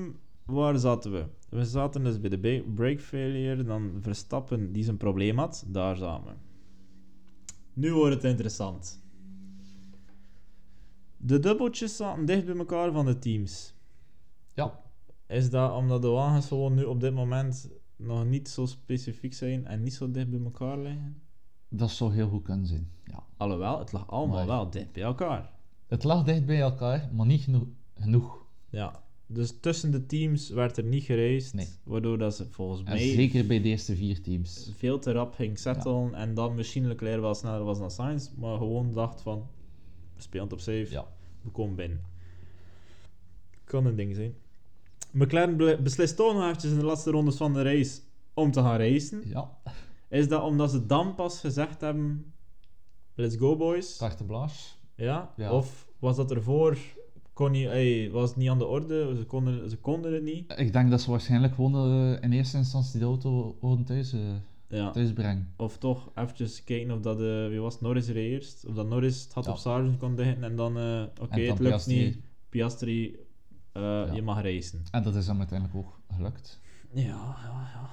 [0.45, 1.25] waar zaten we?
[1.49, 3.63] We zaten dus bij de brake failure.
[3.63, 5.63] Dan Verstappen, die zijn probleem had.
[5.67, 6.31] Daar zaten we.
[7.73, 9.02] Nu wordt het interessant.
[11.25, 13.73] De dubbeltjes zaten dicht bij elkaar van de teams.
[14.53, 14.79] Ja.
[15.27, 19.65] Is dat omdat de wagens gewoon nu op dit moment nog niet zo specifiek zijn
[19.65, 21.21] en niet zo dicht bij elkaar liggen?
[21.69, 22.89] Dat zou heel goed kunnen zijn.
[23.05, 23.23] Ja.
[23.37, 25.51] Alhoewel, het lag allemaal Maar- wel dicht bij elkaar.
[25.87, 27.67] Het lag dicht bij elkaar, maar niet genoeg.
[27.99, 28.45] genoeg.
[28.69, 29.01] Ja.
[29.27, 31.67] Dus tussen de teams werd er niet gereisd, Nee.
[31.83, 34.71] waardoor dat ze volgens En mij zeker bij de eerste vier teams.
[34.77, 38.57] veel te rap ging settelen en dan misschien Leclerc wel sneller was dan Sainz, maar
[38.57, 39.47] gewoon dacht van,
[40.15, 41.05] we spelen het op safe, Ja.
[41.41, 42.01] we komen binnen.
[43.63, 44.33] Kan een ding zijn.
[45.11, 47.99] McLaren beslist toch nog eventjes in de laatste rondes van de race
[48.33, 49.21] om te gaan racen?
[49.25, 49.49] Ja,
[50.07, 52.33] Is dat omdat ze dan pas gezegd hebben:
[53.15, 53.97] Let's go, boys?
[53.97, 54.69] carte blanche.
[54.95, 55.33] Ja?
[55.37, 55.51] Ja.
[55.51, 56.77] Of was dat ervoor?
[57.33, 59.15] Kon je, ey, was het niet aan de orde?
[59.17, 60.53] Ze konden, ze konden het niet?
[60.57, 61.75] Ik denk dat ze waarschijnlijk gewoon
[62.15, 64.19] eh, in eerste instantie de auto gewoon thuis, eh,
[64.73, 64.91] Ja.
[64.91, 65.53] thuis brengen.
[65.57, 68.65] Of toch eventjes kijken of dat, eh, wie was het, Norris reed eerst?
[68.65, 69.51] Of dat Norris het had Ja.
[69.51, 72.03] op Sargent kon dichten en dan, eh, oké, dan het lukt Piastri.
[72.03, 72.17] niet.
[72.49, 73.15] Piastri,
[73.71, 74.83] eh, je mag racen.
[74.91, 76.59] En dat is hem uiteindelijk ook gelukt.
[76.91, 77.03] Ja,
[77.43, 77.89] ja, ja.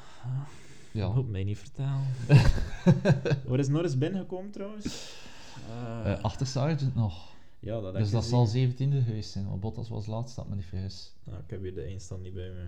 [0.93, 1.13] Ja.
[1.13, 2.01] Moet mij niet vertellen.
[3.49, 5.15] Waar is Norris binnengekomen trouwens?
[6.05, 7.29] Eh, achter Sargent nog.
[7.61, 10.65] ja, dat Dus dat zal 17e geweest zijn, want Bottas was laatst, dat me niet
[10.65, 11.13] vergis.
[11.25, 12.67] Nou, ik heb hier de eindstand niet bij me.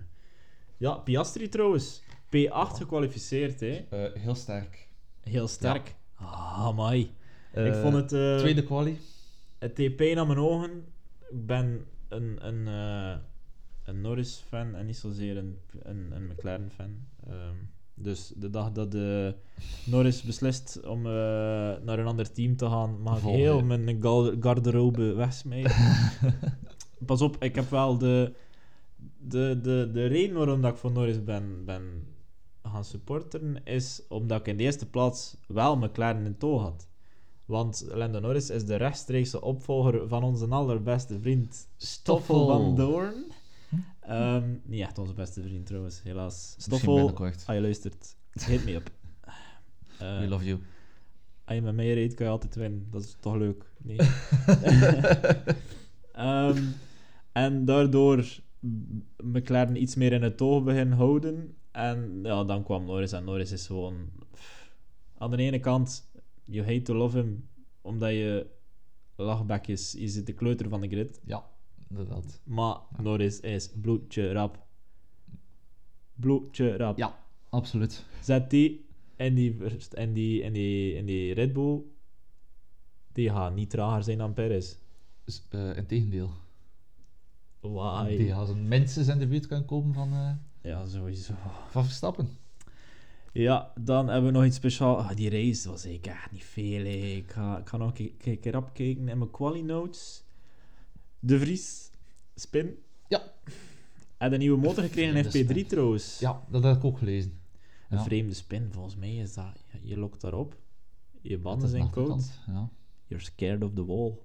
[0.83, 2.03] Ja, Piastri trouwens.
[2.26, 3.85] P8 gekwalificeerd, hè.
[3.91, 4.89] Eh, heel sterk.
[5.20, 5.95] Heel sterk.
[6.14, 7.01] Ah, amai.
[7.01, 8.12] ik Eh, vond het...
[8.12, 8.99] eh, Tweede quali.
[9.59, 10.70] Het deed pijn aan mijn ogen.
[11.30, 13.18] Ik ben een, een, eh,
[13.85, 16.97] een Norris-fan en niet zozeer een, een, een McLaren-fan.
[17.26, 17.57] Ehm,
[17.95, 19.35] dus de dag dat de
[19.87, 21.12] Norris beslist om eh,
[21.83, 23.99] naar een ander team te gaan, mag ik heel mijn
[24.41, 25.74] garderobe wegsmijten.
[27.07, 28.33] Pas op, ik heb wel de,
[29.29, 32.07] de, de, de reden waarom dat ik voor Norris ben, ben
[32.62, 36.87] gaan supporteren, is omdat ik in de eerste plaats wel McLaren in tow had.
[37.45, 43.25] Want Lando Norris is de rechtstreekse opvolger van onze allerbeste vriend Stoffel van Doorn.
[44.01, 46.55] Ehm, niet echt onze beste vriend trouwens, helaas.
[46.59, 48.91] Stoffel, als je luistert, hit me op.
[49.99, 50.59] Eh, We love you.
[51.45, 52.87] als je met mij reed, kan je altijd winnen.
[52.91, 53.73] Dat is toch leuk?
[53.83, 53.97] Nee.
[56.12, 56.62] Ehm,
[57.33, 58.41] en daardoor
[59.22, 61.56] McLaren iets meer in het oog beginnen houden.
[61.70, 63.12] En ja, dan kwam Norris.
[63.12, 64.10] En Norris is gewoon...
[65.18, 66.10] Aan de ene kant,
[66.44, 67.48] you hate to love him,
[67.80, 68.46] omdat je
[69.16, 69.92] lachbekjes...
[69.92, 71.20] Je zit de kleuter van de grid.
[71.24, 71.44] Ja,
[71.88, 72.40] inderdaad.
[72.44, 74.66] Maar Norris is bloedje rap.
[76.14, 76.98] Bloedje rap.
[76.98, 78.04] Ja, absoluut.
[78.20, 78.86] Zet die
[79.16, 79.56] in die,
[80.12, 81.82] die, die, die Red Bull,
[83.12, 84.76] die gaat niet trager zijn dan Perez.
[85.24, 86.30] Dus, eh integendeel.
[87.62, 88.16] Why?
[88.16, 90.30] Die gaan zijn minstens in de buurt kunnen komen van, eh,
[90.70, 91.32] Ja, sowieso.
[91.70, 92.28] van Verstappen.
[93.32, 95.02] Ja, dan hebben we nog iets speciaals.
[95.04, 96.84] Ah, die race was ik echt niet veel.
[97.16, 100.24] Ik ga, ik ga nog een keer- keer rap kijken in mijn quali notes.
[101.20, 101.90] De Vries,
[102.34, 102.78] spin.
[103.08, 103.22] Ja.
[104.18, 105.66] En een nieuwe motor gekregen in Vreemde FP3 spin.
[105.66, 106.18] trouwens.
[106.18, 107.40] Ja, dat heb ik ook gelezen.
[107.88, 108.04] Een Ja.
[108.04, 109.64] vreemde spin, volgens mij is dat...
[109.82, 110.56] Je lokt daarop.
[111.20, 112.40] Je banden is zijn koud.
[112.46, 112.68] Ja.
[113.06, 114.18] You're scared of the wall.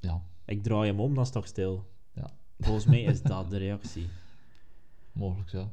[0.00, 1.86] ja, Ik draai hem om, dan sta ik stil.
[2.58, 4.06] Volgens mij is dat de reactie.
[5.12, 5.70] mogelijk ja.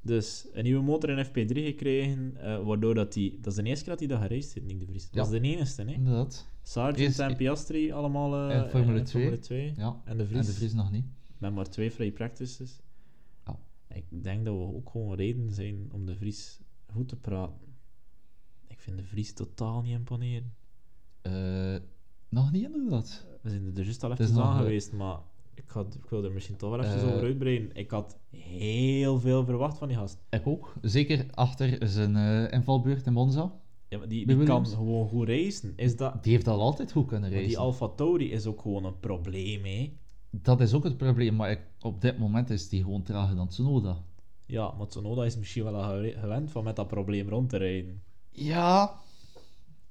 [0.00, 3.38] Dus een nieuwe motor in FP3 gekregen, eh, waardoor dat hij...
[3.40, 5.10] Dat is de eerste keer dat hij dat gereisd heeft, Nick de Vries.
[5.10, 5.92] Dat is de enige, hè?
[5.92, 6.46] Inderdaad.
[6.62, 9.22] Sargent Eerst- en Piastri allemaal eh, in Formule 2.
[9.22, 9.72] Formule 2.
[9.76, 10.00] Ja.
[10.04, 11.04] En de En Vries, de Vries nog niet.
[11.38, 12.80] met maar twee free practices.
[13.46, 13.58] Ja.
[13.94, 16.60] Ik denk dat we ook gewoon reden zijn om de Vries
[16.92, 17.66] goed te praten.
[18.66, 20.54] Ik vind de Vries totaal niet imponeren.
[21.22, 21.76] Eh,
[22.28, 23.26] nog niet inderdaad.
[23.42, 25.18] We zijn er juist al even aan geweest, maar
[25.58, 27.70] ik, had, ik wil er misschien toch wel even Eh, over uitbreiden.
[27.74, 30.18] Ik had heel veel verwacht van die gast.
[30.30, 30.72] Ik ook.
[30.82, 33.52] Zeker achter zijn eh, invalbeurt in Monza.
[33.88, 35.72] Ja, maar die, kan gewoon goed racen.
[35.76, 36.22] Is dat...
[36.22, 37.48] Die heeft al altijd goed kunnen Maar racen.
[37.54, 39.92] die Alfa Tauri is ook gewoon een probleem, hè.
[40.30, 43.48] Dat is ook het probleem, maar ik- op dit moment is die gewoon trager dan
[43.48, 43.96] Tsunoda.
[44.46, 45.82] Ja, maar Tsunoda is misschien wel
[46.20, 48.02] gewend van met dat probleem rond te rijden.
[48.30, 48.94] Ja,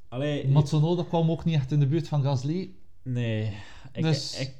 [0.09, 2.71] Allee, maar Tsunoda kwam ook niet echt in de buurt van Gasly.
[3.03, 3.51] nee.
[3.93, 4.55] Ik, Dus- ik, ik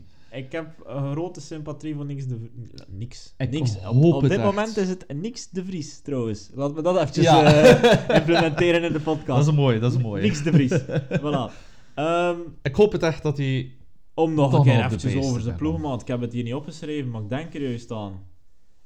[0.52, 3.34] heb een grote sympathie voor niks de V- Niks.
[3.38, 3.76] Ik niks.
[3.90, 4.44] Op, dit echt.
[4.44, 6.50] moment is het niks de Vries, trouwens.
[6.54, 7.44] Laten we dat eventjes Ja.
[7.54, 9.28] eh, implementeren in de podcast.
[9.28, 10.22] Dat is een mooie, dat is een mooie.
[10.22, 10.82] Niks de Vries.
[11.24, 11.52] voilà.
[11.96, 13.72] Ehm, Ik hoop het echt dat hij...
[14.14, 16.02] om nog een keer eventjes over zijn ploegmaat.
[16.02, 18.24] Ik heb het hier niet opgeschreven, maar ik denk er juist aan.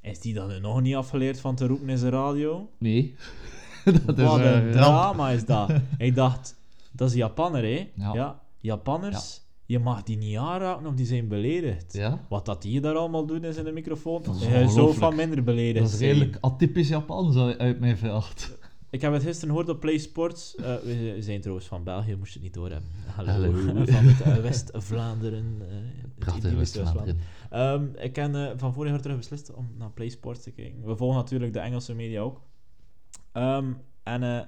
[0.02, 2.70] Is die dan nog niet afgeleerd van te roepen in zijn radio?
[2.80, 3.16] Nee.
[4.06, 4.72] dat is Wat eh, een ramp.
[4.72, 5.72] drama is dat.
[5.98, 6.56] ik dacht,
[6.92, 7.90] dat is Japanner, hè?
[7.96, 8.42] Ja.
[8.58, 9.42] Japanners,
[9.72, 11.94] je mag die niet aanraken of die zijn beledigd.
[11.94, 15.00] Ja, Wat dat die daar allemaal doen is in de microfoon, Dat is ongelooflijk.
[15.00, 18.60] van minder beledigd dat is redelijk atypisch Japans uit uit mijn veld.
[18.90, 20.56] Ik heb het gisteren gehoord op Play Sports.
[20.56, 22.90] Eh, we zijn trouwens van België, moest je het niet doorhebben.
[23.16, 23.52] Hallo, Hallo.
[23.52, 25.62] van het eh, West-Vlaanderen.
[26.38, 27.18] idyllische West-Vlaanderen.
[27.50, 30.86] Ehm, ik heb van vorig jaar terug beslist om naar Play Sports te kijken.
[30.86, 32.42] We volgen natuurlijk de Engelse media ook.
[33.32, 34.48] Ehm, en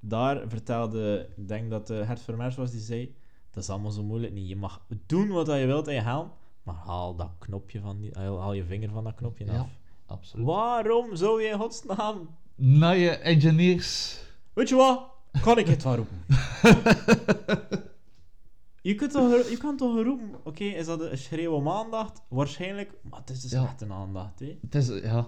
[0.00, 3.14] daar vertelde, ik denk dat uh, Hert Vermeers was die zei,
[3.52, 4.48] dat is allemaal zo moeilijk niet.
[4.48, 6.30] Je mag doen wat je wilt in je helm,
[6.62, 9.58] maar haal dat knopje van die, haal, je vinger van dat knopje Ja.
[9.58, 9.68] af.
[10.06, 10.46] Absoluut.
[10.46, 12.28] Waarom zou je in godsnaam...
[12.54, 14.20] Naar je engineers.
[14.52, 15.02] Weet je wat?
[15.42, 16.16] Kan ik het wel roepen?
[18.82, 22.22] Je, kunt toch, je kan toch roepen, oké, is dat een schreeuw om aandacht?
[22.28, 23.62] Waarschijnlijk, maar het is dus Ja.
[23.64, 24.58] echt een aandacht, hè.
[24.60, 25.26] Het is, ja...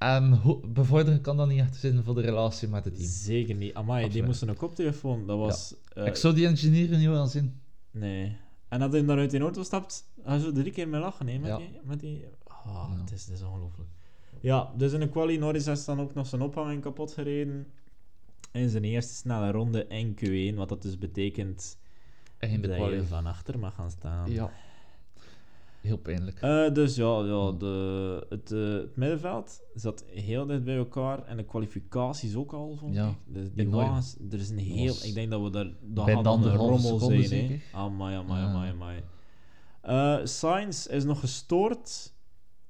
[0.00, 0.40] En
[0.72, 3.08] bevorderen kan dat niet echt zijn voor de relatie met het team.
[3.08, 3.74] Zeker niet.
[3.74, 5.26] Amai, die moesten een koptelefoon.
[5.26, 5.74] Dat was...
[5.92, 7.60] eh, ik zou die engineer niet willen zien.
[7.90, 8.36] Nee.
[8.68, 11.26] En als hij dan uit die auto stapt, ga je zo drie keer mee lachen,
[11.28, 11.56] hè, met Ja.
[11.56, 11.78] die...
[11.82, 12.24] Met die...
[12.64, 12.96] Ja.
[13.00, 13.88] het, is, het is ongelooflijk.
[14.40, 17.66] Ja, dus in de quali, Norris heeft dan ook nog zijn ophanging kapot gereden.
[18.52, 21.78] In zijn eerste snelle ronde in Q1, wat dat dus betekent
[22.38, 24.30] En in de dat je van achter mag gaan staan.
[24.30, 24.50] Ja.
[25.80, 26.40] Heel pijnlijk.
[26.40, 31.36] Eh, dus ja, ja de, het, eh, het middenveld zat heel dicht bij elkaar en
[31.36, 33.16] de kwalificaties ook al, vond Ja, ik.
[33.26, 33.86] Dus die enorm.
[33.88, 34.86] wagens, er is een heel...
[34.86, 35.72] was Ik denk dat we daar...
[35.80, 37.60] Dat bij de dan anderhalve rommel zijn, hè.
[37.72, 38.48] Amai, amai, Ja.
[38.48, 39.02] amai, amai.
[39.80, 42.12] Eh Sainz is nog gestoord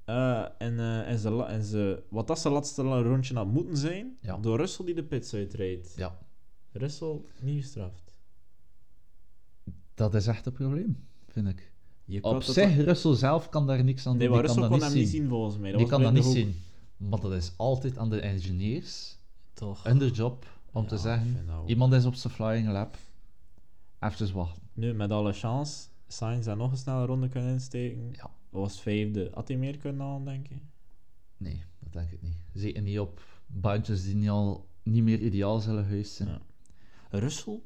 [0.05, 4.37] en, en, ze, en ze, wat dat zijn laatste rondje had moeten zijn, Ja.
[4.37, 5.93] door Russell die de pits uitrijdt.
[5.95, 6.17] Ja,
[6.71, 8.13] Russell niet gestraft.
[9.93, 11.70] dat is echt een probleem, vind ik.
[12.11, 14.21] Je Op zich, Russell zelf kan daar niks aan doen.
[14.21, 15.21] Nee, maar die kan Russell dat kon niet hem zien.
[15.21, 15.69] niet zien volgens mij.
[15.71, 16.33] Dat Die kan dat niet hoek.
[16.33, 16.55] zien.
[16.97, 19.17] Maar dat is altijd aan de engineers,
[19.53, 19.83] Toch.
[19.83, 22.97] hun job, om te Ja, zeggen, iemand is op zijn flying lap.
[23.99, 24.61] Even wachten.
[24.73, 28.09] Nu, met alle chance, Sainz had nog een snelle ronde kunnen insteken.
[28.11, 28.29] Ja.
[28.49, 29.29] Was vijfde.
[29.33, 30.55] Had hij meer kunnen halen, denk je?
[31.37, 32.35] Nee, dat denk ik niet.
[32.53, 36.29] Zeker niet op bandjes die niet al niet meer ideaal zullen geweest zijn.
[36.29, 36.39] Ja.
[37.19, 37.59] Russell?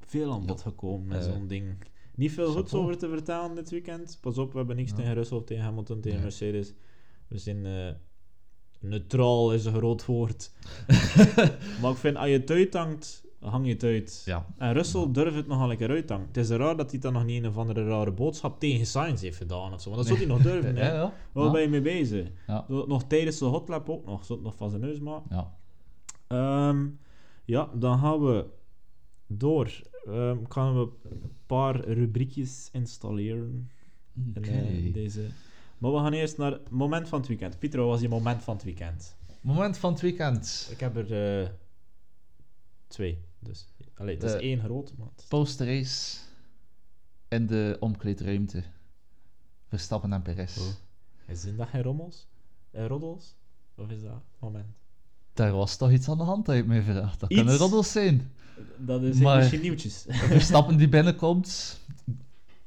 [0.00, 1.76] Veel aan bod gekomen met Eh, zo'n ding.
[2.18, 4.18] Niet veel goeds over te vertellen dit weekend.
[4.20, 4.96] Pas op, we hebben niks Ja.
[4.96, 6.22] tegen Russell, tegen Hamilton, tegen Nee.
[6.26, 6.74] Mercedes.
[7.28, 7.66] We zijn...
[7.66, 7.92] eh,
[8.80, 10.50] neutraal is een groot woord.
[11.82, 14.22] maar ik vind, als je het uithangt, hang je het uit.
[14.24, 14.46] Ja.
[14.58, 15.06] En Russell Ja.
[15.06, 16.26] durft het nogal een keer uithangen.
[16.26, 19.22] Het is raar dat hij dan nog niet een of andere rare boodschap tegen Sainz
[19.22, 19.90] heeft gedaan of zo.
[19.90, 20.92] Want dat zou hij nog durven, hè.
[20.92, 21.12] ja.
[21.32, 22.28] Waar ben je mee bezig?
[22.68, 24.24] Nog tijdens de hotlap ook nog.
[24.24, 25.28] Zou het nog van zijn neus maken?
[25.30, 25.56] Ja.
[26.26, 26.86] Ehm,
[27.44, 28.44] ja, dan gaan we
[29.26, 29.80] door.
[30.48, 33.70] Gaan we een paar rubriekjes installeren
[34.34, 35.26] eh, deze.
[35.78, 37.58] Maar we gaan eerst naar het moment van het weekend.
[37.58, 39.16] Pieter, wat was je moment van het weekend?
[39.40, 40.68] Moment van het weekend.
[40.70, 41.48] Ik heb er eh,
[42.86, 43.18] twee.
[43.38, 46.18] Dus, allee, het is één maar het is- Postrace
[47.28, 48.62] in de omkleedruimte.
[49.66, 50.58] Verstappen en Perez.
[50.58, 50.66] Oh.
[51.26, 52.26] Is dat geen rommels?
[52.70, 53.34] Eh, roddels?
[53.74, 54.76] Of is dat moment?
[55.32, 57.16] Daar was toch iets aan de hand uit mijn vraag.
[57.16, 57.40] Dat Iets?
[57.40, 58.32] kunnen roddels zijn.
[58.78, 60.04] Dat is Maar- misschien nieuwtjes.
[60.08, 61.80] Verstappen die binnenkomt.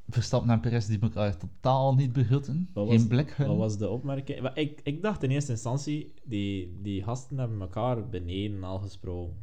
[0.09, 2.69] Verstappen en Perez die elkaar totaal niet begroeten.
[2.73, 3.47] Wat Geen blik hun.
[3.47, 4.41] Wat was de opmerking?
[4.41, 9.35] Maar Ik, ik dacht in eerste instantie, die, die gasten hebben elkaar beneden al gesproken.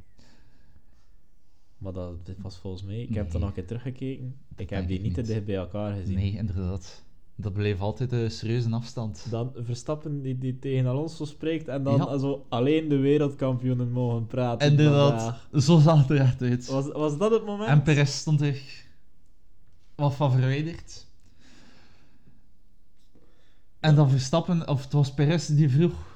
[1.78, 3.00] Maar dat, dit was volgens mij...
[3.02, 4.34] Ik heb er nog een keer teruggekeken.
[4.56, 6.14] Ik heb die niet te dicht bij elkaar gezien.
[6.14, 7.04] Nee, inderdaad.
[7.40, 9.26] Dat bleef altijd een serieuze afstand.
[9.30, 12.18] Dan Verstappen die, die tegen Alonso spreekt en dan Ja.
[12.18, 14.70] zo alleen de wereldkampioenen mogen praten.
[14.70, 15.62] Inderdaad, vandaag.
[15.64, 16.66] zo zag het er uit.
[16.66, 17.68] Was, was dat het moment?
[17.68, 18.62] En Perez stond er
[19.94, 21.06] wat van verwijderd.
[23.80, 26.07] En dan Verstappen, of het was Perez die vroeg,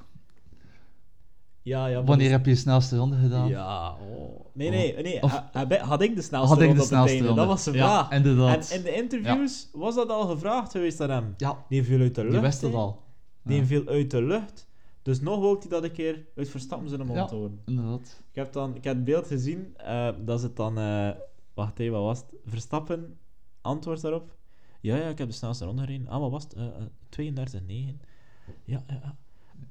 [1.63, 2.05] Ja, ja.
[2.05, 3.49] wanneer heb je je snelste ronde gedaan?
[3.49, 4.41] Ja, oh.
[4.53, 5.23] Nee, nee, nee.
[5.23, 5.43] Of-
[5.81, 7.35] had ik de snelste Had ik ronde de snelste ronde?
[7.35, 8.11] Dat was de Ja, vraag.
[8.11, 8.71] En inderdaad.
[8.71, 11.35] in de interviews was dat al gevraagd geweest aan hem.
[11.37, 12.33] Ja, Die viel uit de lucht.
[12.33, 13.03] die wist het al.
[13.45, 13.65] Die Ja.
[13.67, 14.71] viel uit de lucht.
[15.03, 17.29] Dus nog wou hij dat een keer uit Verstappen zijn mond Ja.
[17.37, 17.61] horen.
[17.67, 18.23] Inderdaad.
[18.31, 20.79] Ik heb, dan, ik heb het beeld gezien, eh, dat ze het dan...
[20.79, 21.11] eh,
[21.55, 22.27] wacht even, wat was het?
[22.45, 23.17] Verstappen,
[23.61, 24.35] antwoord daarop.
[24.81, 26.09] Ja, ja, ik heb de snelste ronde gereden.
[26.09, 26.53] Ah, wat was het?
[26.55, 26.73] Eh, eh,
[27.09, 28.01] 32,9.
[28.65, 29.17] Ja, ja, ja.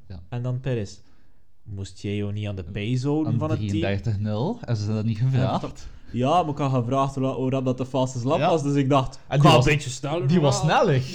[0.07, 0.19] Ja.
[0.29, 0.99] En dan Perez.
[1.63, 4.59] Moest jij jou niet aan de pace houden Aan van het team?
[4.61, 5.87] 33-0, en ze dat niet gevraagd.
[6.11, 8.49] Ja, maar ik had gevraagd hoe, hoe dat de fastest lap Ja.
[8.49, 11.01] was, dus ik dacht, En die ga was- een beetje sneller Die was sneller.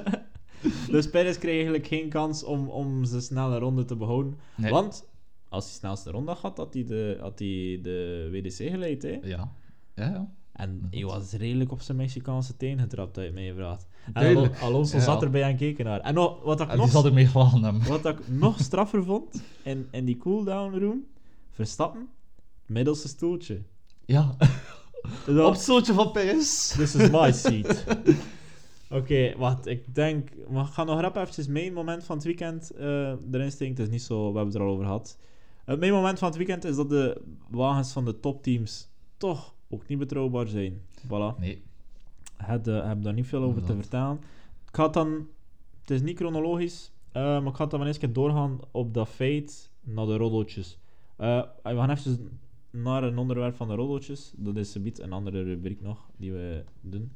[0.90, 4.38] Dus Perez kreeg eigenlijk geen kans om, om zijn snelle ronde te behouden.
[4.54, 4.70] Nee.
[4.70, 5.04] Want
[5.48, 9.02] als hij snelste ronde had, had hij de, had hij de WDC geleid.
[9.02, 9.18] Hè?
[9.22, 9.52] Ja.
[9.94, 10.28] Ja, ja.
[10.52, 13.86] En hij was redelijk op zijn Mexicaanse teen getrapt, uit mij gevraagd.
[14.12, 15.02] En Alonso Ja.
[15.02, 16.00] zat erbij aan keken naar.
[16.00, 17.82] En wat, ik En nog, zat ermee hem.
[17.82, 21.04] wat ik nog straffer vond, in, in die cooldown room,
[21.50, 22.08] Verstappen,
[22.66, 23.62] middelste stoeltje.
[24.04, 24.36] Ja.
[25.26, 26.74] Dus Op het stoeltje van Perez.
[26.76, 27.84] This is my seat.
[28.90, 29.66] Oké, wacht.
[29.66, 30.28] Ik denk...
[30.48, 33.74] We gaan nog rap eventjes mijn moment van het weekend eh erin steken.
[33.74, 34.18] Het is niet zo...
[34.18, 35.18] We hebben het er al over gehad.
[35.64, 37.20] Het mijn moment van het weekend is dat de
[37.50, 40.80] wagens van de topteams toch ook niet betrouwbaar zijn.
[41.06, 41.38] Voilà.
[41.38, 41.62] Nee.
[42.38, 44.16] Ik heb, eh, heb daar niet veel over te vertellen.
[44.66, 45.28] Ik ga het dan...
[45.80, 49.70] Het is niet chronologisch, eh, maar ik ga het dan eens doorgaan op dat feit
[49.80, 50.78] naar de roddeltjes.
[51.16, 52.38] Eh, we gaan even
[52.70, 54.32] naar een onderwerp van de roddeltjes.
[54.36, 57.12] Dat is een beetje een andere rubriek nog, die we doen.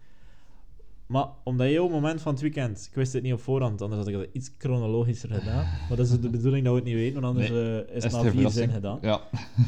[1.06, 2.86] Maar omdat jouw moment van het weekend...
[2.90, 5.64] Ik wist het niet op voorhand, anders had ik het iets chronologischer gedaan.
[5.88, 7.50] Maar dat is de bedoeling dat we het niet weten, want anders
[7.90, 8.98] is het na vier zin gedaan.
[9.02, 9.20] Ja.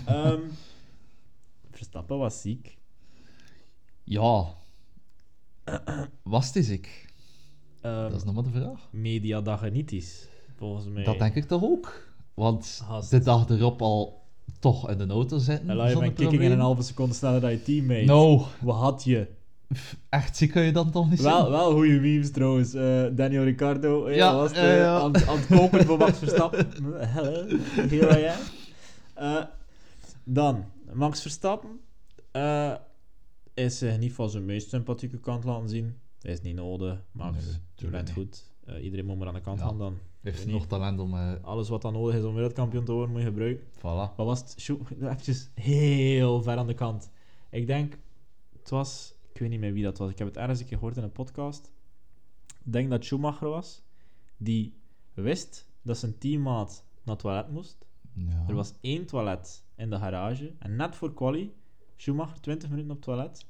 [0.07, 0.41] Ehm,
[1.77, 2.76] Verstappen was ziek.
[4.09, 4.45] Ja.
[6.23, 7.07] Was het is ik?
[7.81, 8.89] Ehm, Dat is nog maar de vraag.
[8.91, 10.29] mediadagenitis.
[10.57, 11.05] volgens mij.
[11.05, 12.05] Dat denk ik toch ook.
[12.35, 13.11] Want Gast.
[13.11, 14.23] de dag erop al
[14.61, 15.69] toch in de auto zitten.
[15.71, 18.05] En laat je van kicking in een halve seconde sneller dan je teammate.
[18.05, 19.27] Nou, Wat had je?
[20.09, 21.51] echt ziek kun je dan toch niet Wel, zien?
[21.51, 22.75] wel goede memes trouwens.
[22.75, 24.99] Eh, Daniel Ricciardo eh, Ja, was het, ja, eh, ja.
[24.99, 26.69] Aan, aan het koken voor Max Verstappen.
[27.15, 28.39] Hello, here I am.
[29.15, 29.45] Eh,
[30.25, 31.81] dan, Max Verstappen
[32.33, 32.73] eh,
[33.57, 35.97] is zich niet van zijn meest sympathieke kant laten zien.
[36.19, 37.05] Dat is niet nodig.
[37.13, 38.15] Max, Nee, je bent niet.
[38.15, 38.51] goed.
[38.65, 39.67] Eh, iedereen moet maar aan de kant Ja.
[39.67, 39.99] gaan dan.
[40.21, 41.15] Heeft nog talent om...
[41.15, 43.65] eh Alles wat dan nodig is om wereldkampioen te worden, moet je gebruiken.
[43.79, 44.15] voilà.
[44.17, 44.69] Wat was het?
[45.01, 47.11] Eventjes heel ver aan de kant.
[47.51, 47.99] Ik denk,
[48.59, 50.11] het was, ik weet niet meer wie dat was.
[50.11, 51.73] Ik heb het ergens een keer gehoord in een podcast.
[52.65, 53.83] Ik denk dat Schumacher was,
[54.37, 54.75] die
[55.15, 57.87] wist dat zijn teammaat naar het toilet moest.
[58.13, 58.45] Ja.
[58.49, 60.53] Er was één toilet in de garage.
[60.59, 61.53] En net voor quali,
[61.97, 63.45] Schumacher 20 minuten op het toilet.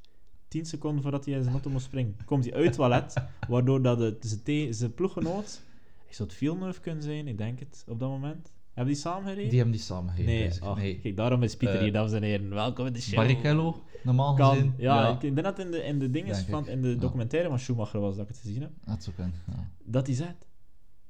[0.48, 3.14] 10 seconden voordat hij in zijn auto moest springen, komt hij uit het toilet.
[3.48, 5.62] waardoor dat de, zijn, zijn ploeggenoot,
[6.08, 8.52] ik zou het Villeneuve kunnen zijn, ik denk het, op dat moment.
[8.74, 9.48] Hebben die samen gereden?
[9.48, 10.34] Die hebben die samen gereden.
[10.34, 10.98] Nee, ach, nee.
[11.00, 12.50] kijk, daarom is Pieter Eh, hier, dames en heren.
[12.50, 13.14] Welkom in de show.
[13.16, 14.54] Barrichello, normaal Kan.
[14.54, 14.74] gezien.
[14.76, 16.94] Ja, Ik, ik denk dat in de, in de dingen van, in de Ja.
[16.94, 19.68] documentaire van Schumacher was dat ik het gezien heb, Dat zou kunnen, ja.
[19.84, 20.46] dat hij zegt,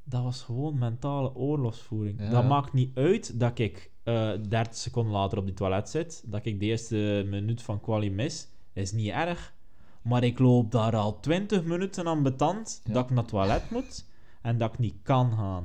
[0.08, 2.20] dat was gewoon mentale oorlogsvoering.
[2.20, 2.30] Ja.
[2.30, 6.46] Dat maakt niet uit dat ik eh 30 seconden later op die toilet zit, dat
[6.46, 9.54] ik de eerste minuut van quali mis, is niet erg.
[10.02, 12.92] Maar ik loop daar al 20 minuten aan betand Ja.
[12.92, 14.06] dat ik naar het toilet moet
[14.42, 15.64] en dat ik niet kan gaan.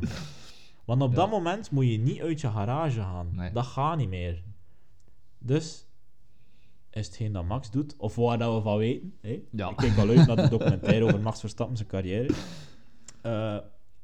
[0.86, 1.16] Want op Ja.
[1.16, 3.30] dat moment moet je niet uit je garage gaan.
[3.36, 3.52] Nee.
[3.52, 4.44] Dat gaat niet meer.
[5.40, 5.86] Dus
[6.92, 9.14] is hetgeen dat Max doet, of waar dat we van weten.
[9.22, 9.42] Hè?
[9.52, 9.70] Ja.
[9.70, 12.34] Ik kijk al uit naar de documentaire over Max Verstappen zijn carrière.
[13.22, 13.58] eh,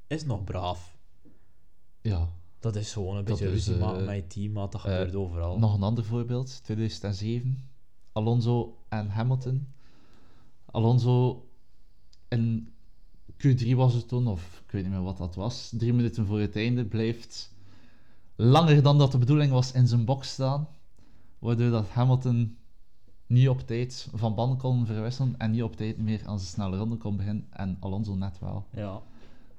[0.08, 0.97] is nog braaf.
[2.01, 2.30] Ja.
[2.60, 4.72] Dat is gewoon een Dat beetje ruzie eh, maken met je teammaat.
[4.72, 5.60] Dat eh, gebeurt overal.
[5.60, 7.70] Nog een ander voorbeeld, 2007.
[8.12, 9.68] Alonso en Hamilton.
[10.66, 11.45] Alonso
[12.28, 12.74] in
[13.32, 15.74] Q3 was het toen, of ik weet niet meer wat dat was.
[15.78, 17.53] Drie minuten voor het einde blijft
[18.36, 20.68] langer dan dat de bedoeling was in zijn box staan.
[21.39, 22.58] Waardoor dat Hamilton
[23.28, 26.78] niet op tijd van banden kon verwisselen en niet op tijd meer aan zijn snelle
[26.78, 27.47] ronde kon beginnen.
[27.49, 28.66] En Alonso net wel.
[28.72, 29.01] Ja,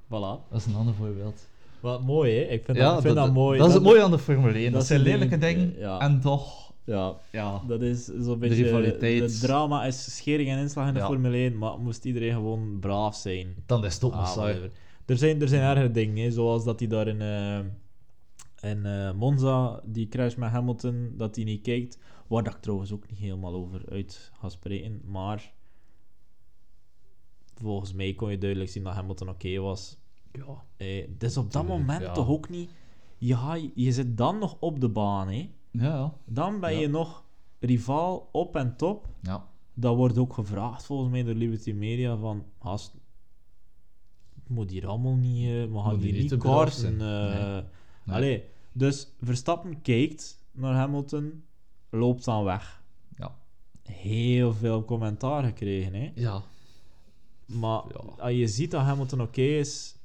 [0.09, 0.49] voilà.
[0.49, 1.47] Dat is een ander voorbeeld.
[1.79, 2.41] Wat mooi, hè?
[2.41, 3.57] Ik vind, dat, ik vind dat, mooi.
[3.57, 4.63] Dat is het mooie aan de Formule 1.
[4.63, 5.99] Dat, dat zijn lelijke dingen, ja.
[5.99, 6.67] en toch...
[6.83, 8.63] Ja, Ja, dat is zo'n beetje...
[8.63, 9.21] rivaliteit.
[9.21, 10.99] Het drama is schering en inslag in de.
[10.99, 13.55] Formule 1, maar moest iedereen gewoon braaf zijn.
[13.65, 14.55] dan is het ook Ah.
[15.05, 17.59] Er zijn, er zijn ergere dingen, hè, zoals dat hij daar in, eh,
[18.71, 21.97] in eh, Monza, die crash met Hamilton, dat hij niet kijkt.
[22.27, 25.53] Waar dat ik trouwens ook niet helemaal over uit ga spreken, maar
[27.55, 29.98] volgens mij kon je duidelijk zien dat Hamilton oké was.
[30.31, 30.63] Ja.
[30.77, 32.11] Eh, dus op dat Tuurlijk, moment ja.
[32.13, 32.69] toch ook niet...
[33.17, 35.49] Ja, je, je zit dan nog op de baan, hè.
[35.71, 36.79] Ja, Dan ben Ja.
[36.79, 37.23] je nog
[37.59, 39.07] rivaal op en top.
[39.21, 39.47] ja.
[39.73, 42.43] Dat wordt ook gevraagd volgens mij door Liberty Media van...
[42.61, 42.95] Gast,
[44.47, 45.45] moet hier allemaal niet...
[45.45, 46.99] eh, we gaan Moet hier hier niet karsen.
[46.99, 47.31] zijn.
[47.31, 47.51] eh.
[47.53, 47.63] Nee.
[48.03, 48.15] Nee.
[48.15, 51.43] Allee, dus Verstappen kijkt naar Hamilton,
[51.89, 52.83] loopt dan weg.
[53.17, 53.35] Ja.
[53.83, 56.11] Heel veel commentaar gekregen, hè.
[56.15, 56.41] Ja.
[57.45, 58.23] Maar Ja.
[58.23, 59.95] als je ziet dat Hamilton oké is...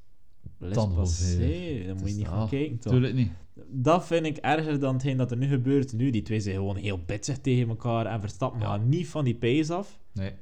[0.59, 2.92] Dan moet je niet gaan ja, kijken, toch?
[2.92, 3.30] Tuurlijk niet.
[3.68, 5.92] Dat vind ik erger dan hetgeen dat er nu gebeurt.
[5.92, 8.66] Nu, die twee zijn gewoon heel bitsig tegen elkaar en Verstappen Ja.
[8.66, 9.99] gaan niet van die pace af.
[10.12, 10.32] Nee.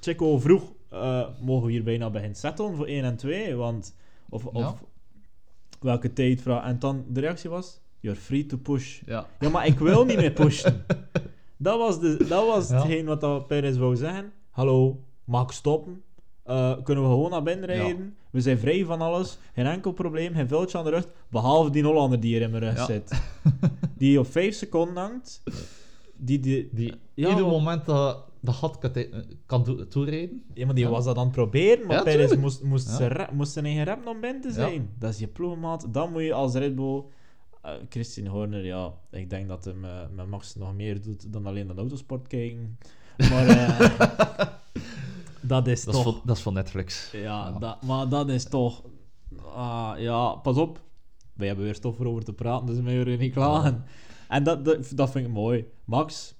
[0.00, 3.54] Checo vroeg, eh, mogen we hier bijna beginnen settelen voor 1 en 2?
[3.54, 3.96] Want,
[4.28, 4.50] of, Ja.
[4.50, 4.84] of
[5.80, 6.64] welke tijd vraag.
[6.64, 9.02] En dan de reactie was, you're free to push.
[9.06, 9.26] Ja.
[9.40, 10.84] Ja, maar ik wil niet meer pushen.
[11.56, 14.32] Dat was, de, dat was hetgeen wat dat Perez wou zeggen.
[14.50, 16.02] Hallo, mag ik stoppen?
[16.46, 18.16] Eh, kunnen we gewoon naar binnen rijden?
[18.30, 19.38] We zijn vrij van alles.
[19.54, 21.06] Geen enkel probleem, geen vuiltje aan de rug.
[21.28, 22.84] Behalve die Hollander die hier in mijn rug Ja.
[22.84, 23.20] zit.
[23.98, 25.42] Die op 5 seconden hangt.
[26.16, 30.42] Die, die, Die Ja, ieder moment dat de gat kan, te- kan toe- toerijden.
[30.54, 33.52] Ja, maar die was dat aan het proberen, maar Perez moest, moest, zijn rap- moest
[33.52, 34.90] zijn eigen rap om binnen te zijn.
[34.98, 35.86] Dat is je ploegmaat.
[35.90, 37.02] Dan moet je als Red Bull...
[37.62, 41.46] eh, Christian Horner, ja, ik denk dat hem eh, met Max nog meer doet dan
[41.46, 42.78] alleen de autosport kijken.
[43.30, 43.80] Maar eh,
[45.46, 46.12] dat is Dat is, toch...
[46.12, 47.10] van, dat is van Netflix.
[47.12, 47.58] Ja, Ja.
[47.58, 48.82] Dat, maar dat is toch...
[49.54, 50.80] ah, ja, pas op.
[51.32, 53.84] Wij hebben weer stof voor over te praten, dus wij horen niet klagen.
[54.28, 55.64] En dat, dat, dat vind ik mooi.
[55.84, 56.34] Max,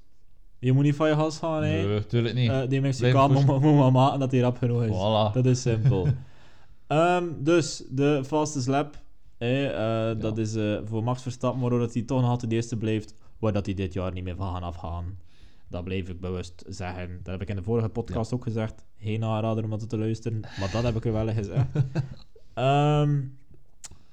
[0.59, 1.87] je moet niet van je gas gaan, hè.
[1.87, 2.51] Nee, tuurlijk niet.
[2.51, 4.91] Eh, die Mexicaan moet, moet maar maken dat hij rap genoeg is.
[4.91, 5.33] Voilà.
[5.33, 6.07] Dat is simpel.
[6.87, 8.99] Ehm, dus, de fastest lap.
[9.39, 12.57] hè, eh, Dat is eh, voor Max Verstappen, waardoor dat hij toch nog altijd de
[12.57, 15.19] eerste blijft, waar dat hij dit jaar niet meer van gaan afgaan.
[15.69, 17.21] Dat blijf ik bewust zeggen.
[17.23, 18.85] Dat heb ik in de vorige podcast ook gezegd.
[18.99, 21.67] Geen aanrader om dat te luisteren, maar dat heb ik er wel gezegd.
[22.55, 23.21] Ehm,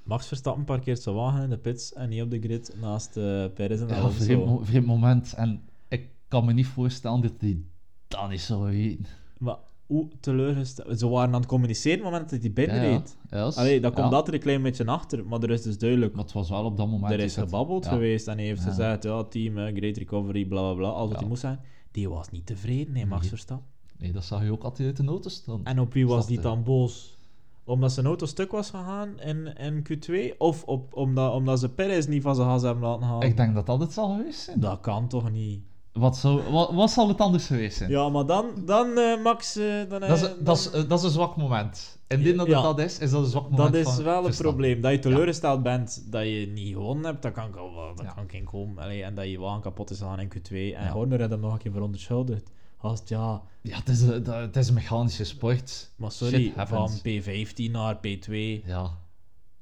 [0.04, 3.46] Max Verstappen parkeert zijn wagen in de pits en niet op de grid naast uh,
[3.54, 4.24] Perez en Ja, Alonso.
[4.24, 5.34] vreemd, mo- vreemd moment.
[5.34, 7.62] En ik kan me niet voorstellen dat hij
[8.08, 9.06] dat niet zou weten.
[9.38, 9.56] Maar
[9.86, 11.00] hoe teleurgesteld...
[11.00, 12.54] Ze waren aan het communiceren op het moment dat hij ja.
[12.54, 13.18] binnenreed.
[13.30, 14.16] Ja, Allee, dat komt ja.
[14.16, 16.14] altijd een klein beetje achter, maar er is dus duidelijk...
[16.14, 17.14] Maar het was wel op dat moment...
[17.14, 20.62] Er is het- gebabbeld geweest en hij heeft gezegd, ja, team, eh, great recovery, bla
[20.62, 21.60] bla bla, alles wat hij moest zijn.
[21.92, 23.28] Die was niet tevreden, nee, Max.
[23.28, 23.68] Verstappen.
[23.98, 25.66] Nee, dat zag je ook altijd uit de noten staan.
[25.66, 26.56] En op wie was die Snapte.
[26.56, 27.18] dan boos?
[27.64, 30.38] Omdat zijn auto stuk was gegaan in, in Q2?
[30.38, 33.28] Of op, omdat, omdat ze Perez niet van zijn gas hebben laten halen?
[33.28, 34.60] Ik denk dat dat het zal geweest zijn.
[34.60, 35.64] Dat kan toch niet?
[35.94, 37.90] Wat, zou, wat, wat zal het anders geweest zijn?
[37.90, 39.56] Ja, maar dan, dan eh, Max...
[39.56, 42.00] eh, dan, Dat, is, eh, dat, is, dan- dat is een zwak moment.
[42.08, 44.36] Indien dat het dat is, is dat een zwak moment dat is van wel een
[44.36, 44.82] probleem.
[44.82, 47.96] Dat je teleurgesteld bent dat je niet gewonnen hebt, dat kan wel.
[47.96, 48.12] Dat Ja.
[48.12, 48.84] kan geen komen.
[48.84, 50.76] Allee, en dat je wagen kapot is gegaan in Q2.
[50.78, 50.88] En.
[50.88, 52.50] Horner had hem nog een keer verontschuldigd.
[52.78, 55.92] Gast, ja, Ja, het is, een- het is een mechanische sport.
[55.96, 57.00] maar sorry, van happens.
[57.02, 58.32] P15 naar P2.
[58.66, 58.90] Ja.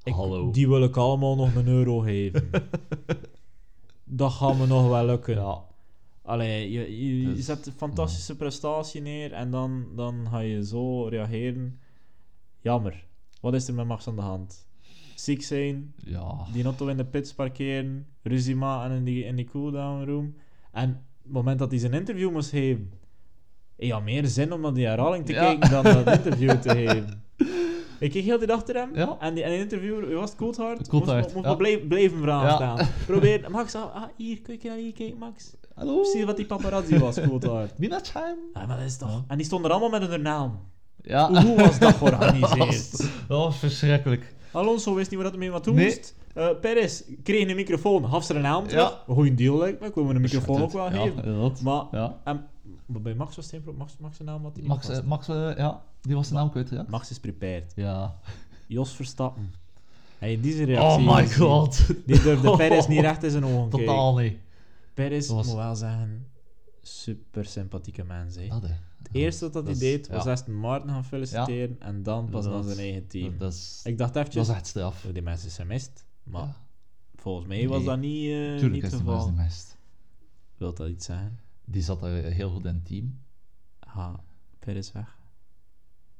[0.02, 0.50] Ik- Hallo.
[0.50, 2.50] Die wil ik allemaal nog een euro geven.
[4.04, 5.34] dat gaat me nog wel lukken.
[5.34, 5.70] Ja.
[6.22, 10.64] Allee, je, je, je Dus, zet een fantastische prestatie neer en dan, dan ga je
[10.66, 11.78] zo reageren.
[12.60, 13.04] Jammer.
[13.40, 14.66] Wat is er met Max aan de hand?
[15.14, 16.46] Ziek zijn, Ja.
[16.52, 20.34] die auto in de pits parkeren, ruzie maken in die, in die cooldown room.
[20.72, 20.88] En
[21.22, 22.92] het moment dat hij zijn interview moest geven,
[23.88, 25.40] had meer zin om naar die herhaling te Ja.
[25.40, 27.22] kijken dan dat interview te geven.
[27.98, 29.16] Ik keek heel de dag achter hem Ja.
[29.20, 30.88] en die, en interview, wie was het Coulthard?
[30.88, 31.54] Coulthard, Moest, moest ja.
[31.70, 32.54] maar blijven, vragen Ja.
[32.54, 32.88] staan.
[33.06, 35.56] Probeer, Max, ah, ah, hier, kun je naar hier kijken, Max?
[35.74, 36.04] Hallo?
[36.04, 37.78] Zie je wat die paparazzi was, Coulthard?
[37.78, 38.36] Minachheim?
[38.54, 39.24] Ja, maar dat is toch...
[39.28, 40.58] En die stonden er allemaal met hun naam.
[41.02, 41.42] Ja.
[41.44, 42.90] Hoe was dat georganiseerd?
[43.28, 44.34] Dat was verschrikkelijk.
[44.52, 45.84] Alonso wist niet waar dat mee wat doen Nee.
[45.84, 46.14] moest.
[46.34, 48.82] Eh Perez kreeg een microfoon, gaf ze een naam terug.
[48.90, 49.02] Ja.
[49.06, 51.24] Een goede deal lijkt me, ik wil me een microfoon ook wel ja, geven.
[51.24, 51.60] inderdaad.
[51.60, 52.16] Maar, Ja.
[52.24, 52.46] en,
[52.86, 55.28] maar bij Max was het geen Max, Max zijn naam wat hij Max, eh, Max
[55.28, 56.84] eh, ja, die was de naam kwijt, ja?
[56.88, 57.72] Max is prepared.
[57.76, 58.16] Ja.
[58.66, 59.52] Jos Verstappen.
[60.18, 61.08] Hij deze reactie.
[61.08, 61.86] Oh my god.
[62.06, 63.68] Die durfde Perez niet recht in zijn ogen.
[63.70, 64.36] Totaal niet.
[64.94, 66.26] Perez, Dat was- moet wel zeggen,
[66.82, 68.36] super sympathieke mens.
[68.36, 68.48] hè.
[68.48, 68.62] Dat.
[68.62, 70.26] Het eerste wat hij Dat deed, was.
[70.26, 73.38] Aston Martin gaan feliciteren en dan pas Dat naar was- zijn eigen team.
[73.38, 76.06] Dat is, Ik dacht dat eventjes, is echt oh, die mensen zijn mist.
[76.22, 76.56] Maar
[77.14, 79.44] volgens mij was dat niet, eh Tuurlijk niet is het mens de geval.
[79.44, 79.78] mest.
[80.56, 81.38] Wilt dat iets zeggen?
[81.64, 83.18] Die zat er heel goed in het team.
[83.80, 84.20] Ha,
[84.58, 85.18] Perez weg.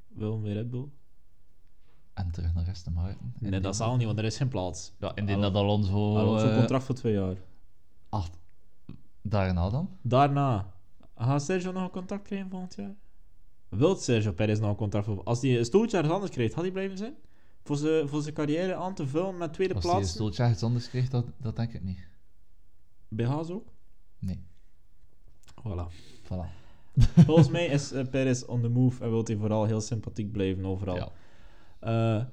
[0.08, 0.88] Wil weer Red Bull?
[2.14, 3.32] En terug naar Aston Martin.
[3.38, 4.92] Nee, dat zal niet, want er is geen plaats.
[4.98, 6.16] Ja, indien dat Alonso...
[6.16, 7.36] Alonso eh, contract voor twee jaar.
[8.08, 8.30] ach,
[9.22, 9.98] daarna dan?
[10.02, 10.74] Daarna,
[11.16, 12.94] gaat Sergio nog een contract krijgen volgend jaar?
[13.68, 15.24] Wilt Sergio Perez nog een contract.
[15.24, 17.14] Als hij een stoeltje ergens anders krijgt, had hij blijven zijn?
[17.62, 20.14] Voor zijn, voor zijn carrière aan te vullen met tweede Als hij een plaats?
[20.14, 22.08] stoeltje ergens anders kreeg, dat, dat denk ik niet.
[23.08, 23.68] Bij Haas ook?
[24.18, 24.44] Nee.
[25.60, 25.92] Voilà.
[26.24, 26.60] Voilà.
[27.26, 30.64] Volgens mij is eh, Perez on the move en wil hij vooral heel sympathiek blijven
[30.64, 30.96] overal.
[30.96, 31.10] Ja.
[31.78, 32.26] Eh,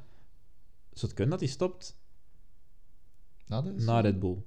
[0.92, 1.98] zou het kunnen dat hij stopt
[3.76, 4.44] is na Red Bull?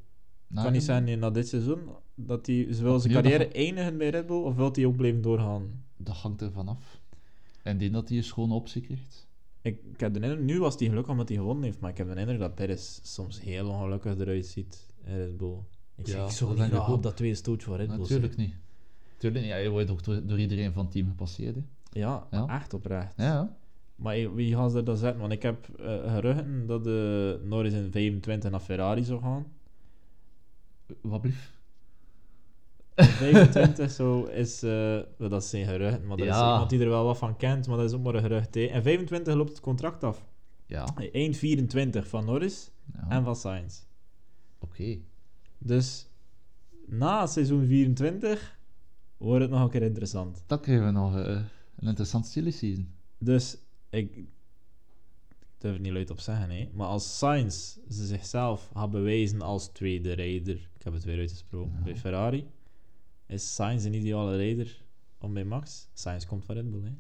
[0.46, 3.98] na kan niet zijn eh, na dit seizoen dat hij wil zijn carrière dat- eindigen
[3.98, 5.84] bij Red Bull of wil hij ook blijven doorgaan?
[5.96, 7.00] Dat hangt er vanaf.
[7.62, 9.26] En die dat hij een schone optie krijgt.
[9.62, 11.96] Ik, ik heb de indruk, nu was hij gelukkig omdat hij gewonnen heeft, maar ik
[11.96, 15.56] heb de indruk dat Perez soms heel ongelukkig eruit ziet in Red Bull.
[15.96, 18.54] Ik, Ja, zeg, ik denk graag op dat tweede stootje van Red Bull Natuurlijk niet.
[19.16, 19.52] Tuurlijk niet.
[19.54, 21.54] Ja, je wordt ook door, door iedereen van het team gepasseerd.
[21.54, 21.62] Hè.
[21.90, 22.46] Ja, Ja.
[22.48, 23.14] echt oprecht.
[23.16, 23.56] Ja.
[23.96, 25.20] Maar eh, wie gaan ze dan zetten?
[25.20, 29.46] Want ik heb eh, geruchten dat de Norris in 25 naar Ferrari zou gaan.
[31.00, 31.60] Wat blief?
[32.94, 37.18] 25 zo is, wel, dat zijn geruchten, maar er is iemand die er wel wat
[37.18, 38.54] van kent, maar dat is ook maar een gerucht.
[38.54, 38.64] hè.
[38.64, 40.24] En 25 loopt het contract af.
[40.66, 40.88] Ja.
[41.12, 43.06] Eind 24 van Norris ja.
[43.08, 43.80] en van Sainz.
[44.58, 44.98] Oké.
[45.58, 46.06] Dus
[46.86, 48.58] na seizoen 24
[49.16, 50.42] wordt het nog een keer interessant.
[50.46, 51.24] Dan krijgen we nog eh,
[51.76, 52.88] een interessant silly season.
[53.18, 53.56] Dus
[53.90, 54.26] ik, ik
[55.58, 56.68] durf er niet luid op zeggen, hè.
[56.72, 61.72] maar als Sainz ze zichzelf gaat bewijzen als tweede rijder, ik heb het weer uitgesproken,
[61.76, 61.82] Ja.
[61.82, 62.46] bij Ferrari,
[63.32, 64.82] is Sainz een ideale rijder
[65.18, 65.88] om bij Max.
[65.94, 66.82] Sainz komt van Red Bull.
[66.84, 66.90] Hè.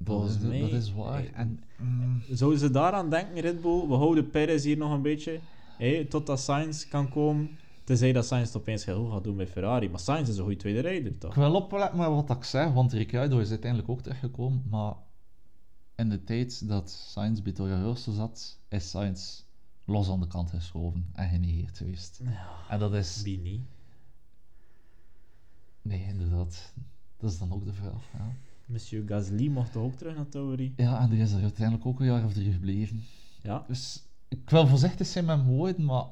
[0.00, 1.24] Dat Volgens is, mij- dat is waar.
[1.24, 3.86] eh, En, mm, Zouden ze daaraan denken, Red Bull?
[3.88, 5.40] We houden Perez hier nog een beetje,
[5.78, 7.50] hè, totdat Sainz kan komen.
[7.84, 9.88] Tenzij dat Sainz het opeens heel goed gaat doen bij Ferrari.
[9.90, 11.30] Maar Sainz is een goede tweede rijder, toch?
[11.30, 14.94] ik wil opletten met wat ik zeg, want Ricciardo is uiteindelijk ook teruggekomen, maar
[15.96, 19.42] in de tijd dat Sainz bij Toro Rosso zat, is Sainz
[19.84, 22.20] los aan de kant geschoven en genegeerd geweest.
[22.24, 23.22] Ja, En dat is...
[23.24, 23.60] niet?
[25.88, 26.72] Nee, inderdaad.
[27.16, 28.02] Dat is dan ook de vraag.
[28.12, 28.32] Ja,
[28.66, 30.72] Monsieur Gasly mocht toch ook terug naar Tauri?
[30.76, 33.02] ja en die is er uiteindelijk ook een jaar of drie gebleven.
[33.42, 36.04] Ja, Dus ik wil voorzichtig zijn met mijn woorden, maar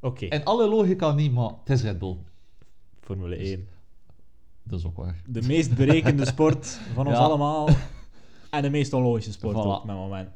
[0.00, 0.24] oké.
[0.24, 2.16] in alle logica niet, maar het is Red Bull.
[3.00, 3.68] Formule 1.
[4.62, 5.22] Dat is ook waar.
[5.26, 7.22] De meest berekende sport van ons Ja.
[7.24, 7.68] allemaal.
[8.50, 9.58] En de meest onlogische sport Voilà.
[9.58, 10.28] ook, met moment.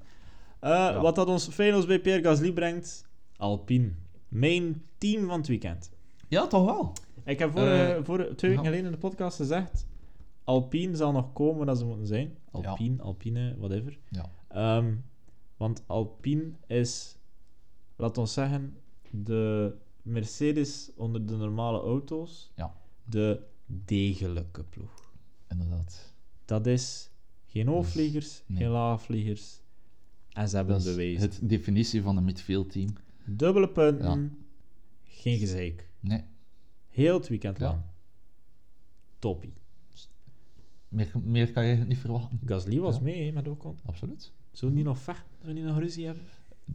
[0.60, 3.04] Eh, Wat dat ons feilloos bij Pierre Gasly brengt?
[3.36, 3.90] Alpine.
[4.28, 5.90] Mijn team van het weekend.
[6.28, 6.92] Ja, toch wel.
[7.26, 9.86] Ik heb voor, Eh, voor twee weken geleden in de podcast gezegd...
[10.44, 12.36] Alpine zal nog komen dat ze moeten zijn.
[12.50, 13.98] Alpine, Alpine, whatever.
[14.08, 14.30] Ja.
[14.48, 14.94] Ehm,
[15.56, 17.16] want Alpine is,
[17.96, 18.76] laat ons zeggen,
[19.10, 22.52] de Mercedes onder de normale auto's.
[22.56, 22.74] Ja.
[23.04, 25.12] De degelijke ploeg.
[25.48, 26.14] Inderdaad.
[26.44, 27.10] Dat is
[27.46, 28.58] geen hoogvliegers, nee.
[28.58, 29.60] geen laagvliegers.
[30.32, 31.20] En ze hebben Dat bewezen.
[31.22, 32.88] het definitie van een midfield team.
[33.24, 34.38] Dubbele punten,
[35.04, 35.88] geen gezeik.
[36.00, 36.22] Nee,
[36.96, 37.64] Heel het weekend Ja.
[37.66, 37.78] lang.
[39.18, 39.52] Toppie.
[40.88, 42.40] meer, meer kan je niet verwachten.
[42.46, 43.02] Gasly was Ja.
[43.02, 43.78] mee hè, met Ocon.
[43.84, 44.32] Absoluut.
[44.52, 45.24] Zou die nog vechten?
[45.42, 46.22] Zou die nog ruzie hebben?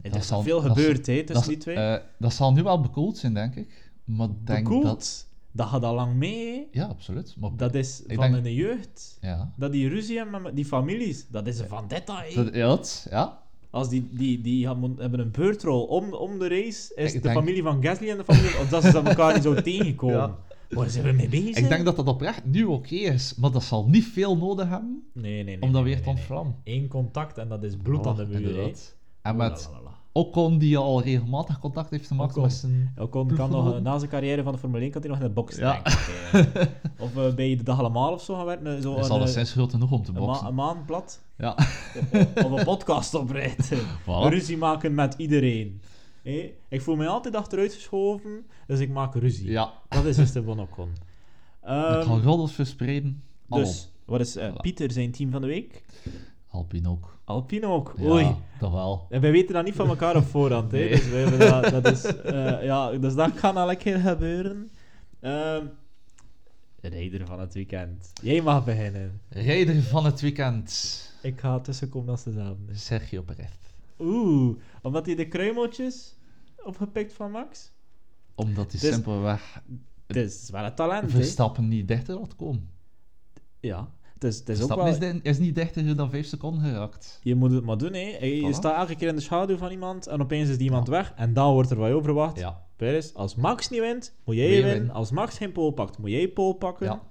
[0.02, 1.76] Er Dat is zal- veel gebeurd hè, tussen Dat, die twee.
[1.76, 3.90] eh, dat zal nu wel bekoeld zijn, denk ik.
[4.04, 4.82] Maar denk Bekoeld.
[4.84, 5.26] dat...
[5.54, 6.68] Dat gaat al lang mee.
[6.70, 7.36] Ja, absoluut.
[7.38, 9.18] Maar Dat is van denk- de jeugd.
[9.20, 9.52] Ja.
[9.56, 11.28] Dat die ruzie hebben met die families.
[11.28, 12.22] Dat is een vendetta.
[12.22, 12.34] hè.
[12.44, 13.41] Dat, ja, dat- ja.
[13.72, 17.34] Als die, die, die hebben een beurtrol om, om de race, is Ik de denk-
[17.38, 18.58] familie van Gasly en de familie...
[18.58, 20.16] Of dat ze elkaar niet zo tegenkomen.
[20.16, 20.38] Ja.
[20.68, 21.56] Waar zijn we mee bezig?
[21.56, 25.02] Ik denk dat dat oprecht nu oké is, maar dat zal niet veel nodig hebben
[25.12, 25.62] Nee, nee, nee.
[25.62, 26.54] om dat nee, weer te nee, ontvlammen.
[26.64, 28.72] Eén contact en dat is bloed aan de muur.
[29.22, 29.70] En met.
[30.12, 32.42] Ocon, die al regelmatig contact heeft gemaakt Ocon.
[32.42, 32.94] met zijn...
[32.98, 35.24] Ocon kan nog, eh, na zijn carrière van de Formule 1 kan hij nog in
[35.26, 35.72] de box Ja.
[35.82, 35.92] denken.
[36.98, 38.66] of eh, bij de dag allemaal of zo gaan werken.
[38.76, 40.46] eh, Zo Hij is een, eh, alleszins groot genoeg om te een, ma boksen.
[40.46, 41.20] een maand plat.
[41.36, 41.56] Ja.
[42.34, 43.14] Of een podcast.
[44.02, 44.28] Voilà.
[44.28, 45.80] Ruzie maken met iedereen.
[46.68, 49.50] Ik voel me altijd achteruit geschoven, dus ik maak ruzie.
[49.50, 49.72] Ja.
[49.88, 50.88] Dat is dus de van Ocon.
[51.62, 53.22] Ehm, ik ga roddels verspreiden.
[53.48, 54.56] dus, wat is eh, Voilà.
[54.60, 55.82] Pieter zijn team van de week?
[56.52, 57.18] Alpine ook.
[57.24, 57.94] Alpine ook.
[57.96, 58.36] Ja, Oei.
[58.58, 59.06] toch wel.
[59.10, 60.70] En wij weten dat niet van elkaar op voorhand.
[60.72, 60.88] Hè?
[60.88, 64.70] Dus, wij dat, dat is, eh, ja, dus dat kan al een keer gebeuren.
[65.20, 65.66] Ehm
[66.80, 68.12] rijder van het weekend.
[68.22, 69.20] Jij mag beginnen.
[69.28, 70.70] Rijder van het weekend.
[71.22, 72.74] Ik ga tussenkomen als dezelfde.
[72.74, 73.50] Sergio Perez.
[73.98, 76.14] Oeh, omdat hij de kruimeltjes
[76.64, 77.72] opgepikt van Max?
[78.34, 79.62] Omdat hij Dus- simpelweg
[80.06, 81.10] Het is wel een talent?
[81.10, 82.70] Verstappen niet dichter laat komen.
[83.60, 83.90] Ja.
[84.22, 85.10] Het is, het is ook Verstappen wel...
[85.14, 87.18] is, de- is niet dichter dan 5 seconden geraakt.
[87.22, 87.98] Je moet het maar doen, hè.
[88.20, 88.54] Je, je Voilà.
[88.56, 90.92] staat elke keer in de schaduw van iemand en opeens is die iemand Ja.
[90.92, 92.38] weg en dan wordt er wat over verwacht.
[92.38, 92.66] Ja.
[92.76, 94.72] Perez, als Max niet wint, moet jij winnen.
[94.72, 94.90] winnen.
[94.94, 96.86] Als Max geen pole pakt, moet jij pole pakken.
[96.86, 97.02] Ja.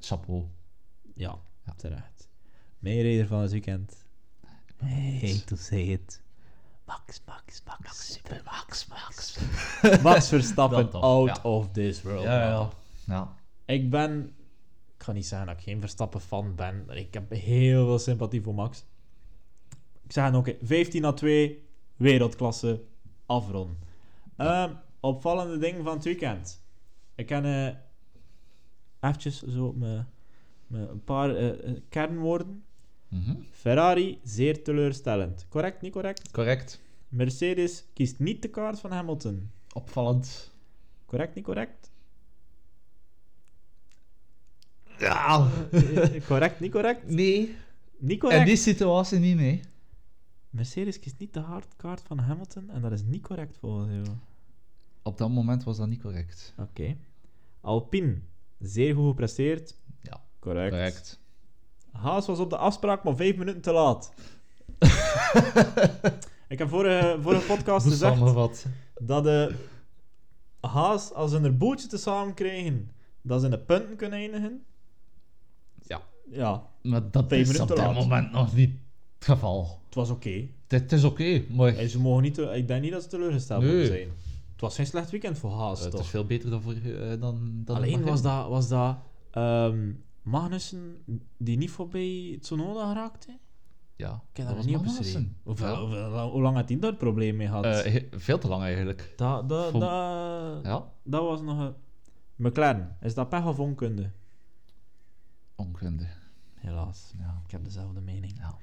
[0.00, 0.44] Chapeau.
[1.14, 1.72] Ja, Ja.
[1.76, 2.28] terecht.
[2.78, 4.04] Mijn reder van het weekend.
[4.76, 6.22] Hate to say it.
[6.86, 9.38] Max, Max, Max, super Max, Max.
[10.02, 11.50] Max Verstappen, out ja.
[11.50, 12.22] of this world.
[12.22, 12.68] Ja, ja.
[13.06, 13.34] ja.
[13.64, 14.34] Ik ben...
[15.00, 16.84] Ik ga niet zeggen dat ik geen Verstappen-fan ben.
[16.86, 18.84] maar Ik heb heel veel sympathie voor Max.
[20.02, 21.62] Ik zeg ook, 15 à 2,
[21.96, 22.82] wereldklasse,
[23.26, 23.78] afrond.
[24.36, 26.62] Ehm, opvallende ding van het weekend.
[27.14, 27.74] Ik ken eh
[29.00, 30.04] eventjes zo me,
[30.66, 32.64] me een paar eh, eh, kernwoorden.
[33.08, 33.34] Mhm.
[33.50, 35.46] Ferrari, zeer teleurstellend.
[35.48, 36.30] Correct, niet correct?
[36.30, 36.80] Correct.
[37.08, 39.50] Mercedes kiest niet de kaart van Hamilton.
[39.72, 40.54] Opvallend.
[41.06, 41.89] Correct, niet correct?
[45.00, 45.48] Ja.
[45.70, 47.08] Eh, correct, niet correct?
[47.10, 47.56] Nee.
[47.98, 48.46] Niet In correct.
[48.46, 49.60] die situatie niet, nee.
[50.50, 54.16] Mercedes kiest niet de hardkaart van Hamilton en dat is niet correct volgens jou.
[55.02, 56.54] Op dat moment was dat niet correct.
[56.58, 56.96] Oké.
[57.60, 58.18] Alpine,
[58.58, 59.76] zeer goed gepresteerd.
[60.02, 60.70] Ja, Correct.
[60.70, 61.20] Correct.
[61.92, 64.12] Haas was op de afspraak, maar vijf minuten te laat.
[66.48, 68.66] Ik heb vorige, vorige podcast Hoe gezegd
[69.00, 69.54] dat de
[70.60, 72.90] Haas, als ze een bootje te samen krijgen,
[73.22, 74.64] dat ze in de punten kunnen eindigen.
[76.30, 76.62] Ja.
[76.82, 78.70] Maar dat is op dat moment nog niet
[79.18, 79.80] het geval.
[79.86, 80.46] het was oké.
[80.68, 83.62] Het is oké, maar En ze mogen niet, te- Ik denk niet dat ze teleurgesteld
[83.62, 83.70] Nee.
[83.70, 84.08] moeten zijn.
[84.52, 86.00] Het was geen slecht weekend voor Haas, het toch?
[86.00, 88.96] is veel beter dan, voor, eh, dan, dan Alleen het was dat, was dat
[89.30, 89.92] ehm,
[90.22, 90.96] Magnussen
[91.36, 93.38] die niet voorbij Tsunoda geraakte?
[93.96, 95.36] Ja, Ik heb dat dat niet opgeschreven.
[95.44, 97.64] Hoe lang had hij daar het probleem mee gehad?
[97.64, 99.12] Eh, he- veel te lang eigenlijk.
[99.16, 99.90] dat, Vom- dat,
[100.62, 101.72] Ja, dat was nog een...
[102.36, 104.10] McLaren, is dat pech of onkunde?
[105.56, 106.06] onkunde.
[106.60, 107.40] Helaas, Ja.
[107.44, 108.32] ik heb dezelfde mening.
[108.38, 108.56] Ja.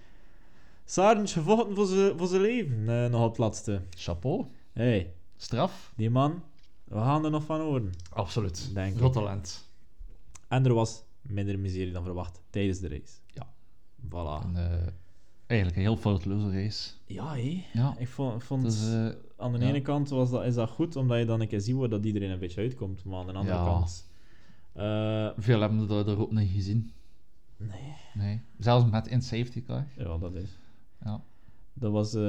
[0.85, 1.75] Sargent gevochten
[2.17, 3.81] voor zijn leven, eh, nog op het laatste.
[3.89, 4.45] Chapeau.
[4.73, 5.93] hey, Straf.
[5.95, 6.43] die man,
[6.83, 7.91] we gaan er nog van horen.
[8.09, 8.71] Absoluut.
[8.73, 8.97] Denk.
[8.97, 9.69] Groot talent.
[10.47, 13.13] En er was minder miserie dan verwacht tijdens de race.
[13.33, 13.47] Ja.
[14.05, 14.43] Voilà.
[14.45, 14.87] En, eh,
[15.47, 16.91] eigenlijk een heel foutloze race.
[17.05, 17.63] Ja, hé.
[17.73, 17.95] Ja.
[17.97, 19.65] Ik vond, vond Dus, eh, aan de ja.
[19.67, 22.05] ene kant was dat, is dat goed, omdat je dan een keer ziet waar dat
[22.05, 23.03] iedereen een beetje uitkomt.
[23.05, 23.63] Maar aan de andere Ja.
[23.65, 24.09] kant...
[24.73, 26.91] eh, veel hebben er, er ook niet gezien.
[27.57, 27.93] Nee.
[28.13, 28.41] Nee.
[28.59, 29.85] Zelfs met in safety car.
[29.97, 30.59] Ja, dat is...
[31.03, 31.21] Ja.
[31.73, 32.13] Dat was...
[32.13, 32.21] eh,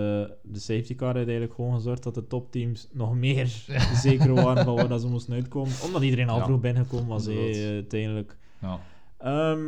[0.43, 3.47] de safety car heeft eigenlijk gewoon gezorgd dat de topteams nog meer
[4.07, 5.73] zeker waren van waar dat ze moesten uitkomen.
[5.85, 6.45] Omdat iedereen al Ja.
[6.45, 7.55] vroeg binnengekomen was, Inderdaad.
[7.57, 8.37] eh, uiteindelijk.
[8.61, 8.81] ja.
[9.19, 9.67] Ehm,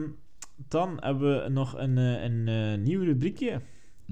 [0.69, 3.61] dan hebben we nog een, eh, een, eh, nieuw rubriekje.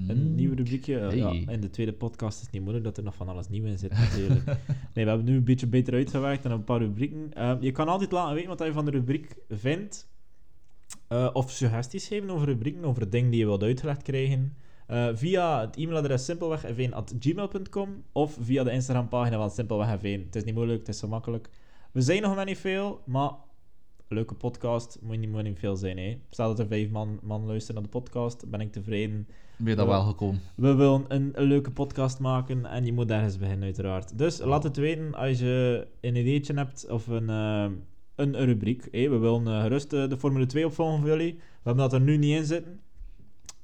[0.07, 0.35] Een Mm.
[0.35, 0.97] nieuw rubriekje.
[0.97, 1.17] Hey.
[1.17, 3.65] Ja, in de tweede podcast is het niet moeilijk dat er nog van alles nieuw
[3.65, 4.45] in zit, natuurlijk.
[4.93, 7.33] nee, we hebben nu een beetje beter uitgewerkt en een paar rubrieken.
[7.33, 10.08] Eh, je kan altijd laten weten wat je van de rubriek vindt.
[11.07, 14.53] Eh, of suggesties geven over rubrieken, over dingen die je wilt uitgelegd krijgen.
[14.87, 20.25] eh, via het e-mailadres simpelweg.gmail.com of via de Instagram-pagina van Simpelweg F1.
[20.25, 21.49] Het is niet moeilijk, het is zo makkelijk.
[21.91, 23.31] We zijn nog maar niet veel, maar
[24.07, 25.97] leuke podcast moet niet, moet niet veel zijn.
[25.97, 26.17] Hè.
[26.29, 29.27] Stel dat er vijf man, man luisteren naar de podcast, ben ik tevreden.
[29.57, 30.41] Ben je dat wel gekomen?
[30.55, 34.17] We willen een, een leuke podcast maken en je moet ergens beginnen, uiteraard.
[34.17, 37.65] Dus laat het weten als je een ideetje hebt of een, eh,
[38.19, 38.87] een, rubriek.
[38.91, 41.33] We willen eh, gerust eh, de Formule 2 opvolgen voor jullie.
[41.33, 42.79] We hebben dat er nu niet in zitten.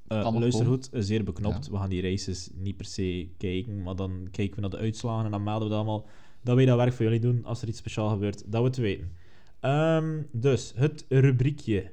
[0.07, 1.69] Eh, luister goed, zeer beknopt.
[1.69, 5.25] We gaan die races niet per se kijken, maar dan kijken we naar de uitslagen
[5.25, 6.07] en dan melden we dat allemaal.
[6.43, 8.77] Dat wij dat werk voor jullie doen als er iets speciaals gebeurt, dat we het
[8.77, 9.11] weten.
[9.59, 11.91] Ehm, dus, het rubriekje.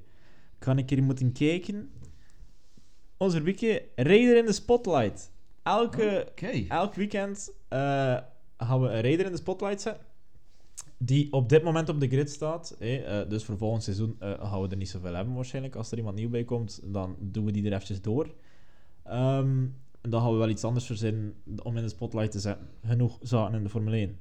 [0.58, 1.90] Kan ik hier moeten kijken?
[3.16, 5.32] Ons rubriekje Rijder in de Spotlight.
[5.62, 6.32] Elke,
[6.68, 8.16] elk weekend eh,
[8.56, 10.06] gaan we een rijder in de spotlight zetten.
[11.04, 12.76] Die op dit moment op de grid staat.
[12.78, 15.74] Eh, dus voor volgend seizoen eh, gaan we er niet zoveel hebben waarschijnlijk.
[15.76, 18.34] Als er iemand nieuw bij komt, dan doen we die er eventjes door.
[19.02, 22.66] En dan gaan we wel iets anders verzinnen om in de spotlight te zetten.
[22.84, 24.18] Genoeg zaken in de Formule 1.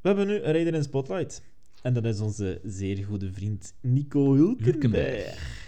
[0.00, 1.42] We hebben nu een rijder in de spotlight.
[1.82, 5.62] En dat is onze zeer goede vriend Nico Hulkenberg.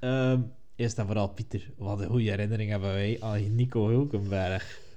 [0.00, 0.40] Ehm,
[0.76, 4.89] eerst en vooral, Pieter, wat een goede herinnering hebben wij aan Nico Hulkenberg.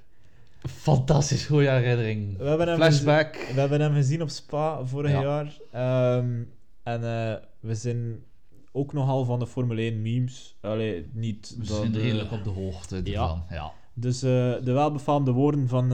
[0.67, 2.37] Fantastisch goede herinnering.
[2.37, 3.35] We hebben hem, Flashback.
[3.35, 5.21] gezien, we hebben hem gezien op Spa vorig Ja.
[5.21, 5.57] jaar.
[5.71, 6.41] Ehm,
[6.83, 8.23] en eh, we zijn
[8.71, 10.57] ook nogal van de Formule 1 memes.
[10.61, 13.43] Allee, niet We zijn eh, redelijk op de hoogte ervan.
[13.49, 13.71] Ja.
[13.93, 14.29] Dus eh,
[14.63, 15.89] de welbefaamde woorden van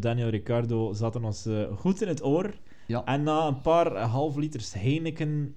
[0.00, 2.54] Daniel Ricciardo zaten ons goed in het oor.
[2.86, 3.04] Ja.
[3.04, 5.54] En na een paar half liters Heineken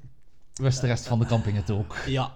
[0.53, 1.95] Wist de rest van de camping het ook.
[2.07, 2.33] Ja,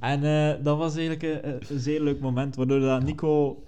[0.00, 0.20] en
[0.62, 3.62] dat was eigenlijk een, een zeer leuk moment, waardoor dat Nico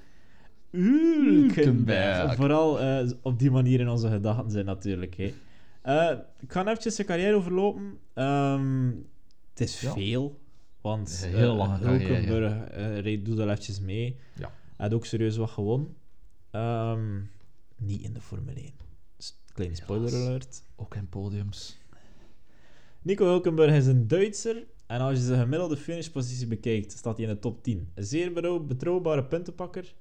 [0.72, 2.34] Hulkenberg Hulkenberg.
[2.34, 5.14] vooral eh, op die manier in onze gedachten zijn natuurlijk.
[5.16, 5.32] Hè.
[5.82, 7.98] Eh, ik ga eventjes zijn carrière overlopen.
[8.14, 8.86] Ehm,
[9.50, 9.92] het is Ja.
[9.92, 10.40] veel,
[10.80, 11.88] want Een heel carrière.
[11.88, 14.16] Hulkenberg eh, reed- doet al eventjes mee.
[14.38, 14.52] Ja.
[14.76, 15.94] Hij had ook serieus wat gewonnen.
[16.50, 17.20] Ehm,
[17.76, 18.72] niet in de Formule 1.
[19.16, 20.62] Dus, kleine spoiler alert.
[20.76, 21.78] Ook in podiums.
[23.02, 24.64] Nico Hulkenberg is een Duitser.
[24.86, 27.88] En als je zijn gemiddelde finishpositie bekijkt, staat hij in de top 10.
[27.94, 29.94] Een zeer betrouw- betrouwbare puntenpakker,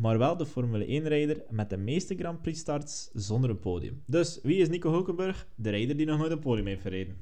[0.00, 4.02] maar wel de Formule 1-rijder met de meeste Grand Prix-starts zonder een podium.
[4.06, 5.46] Dus wie is Nico Hulkenberg?
[5.54, 7.16] De rijder die nog nooit een podium heeft verreden.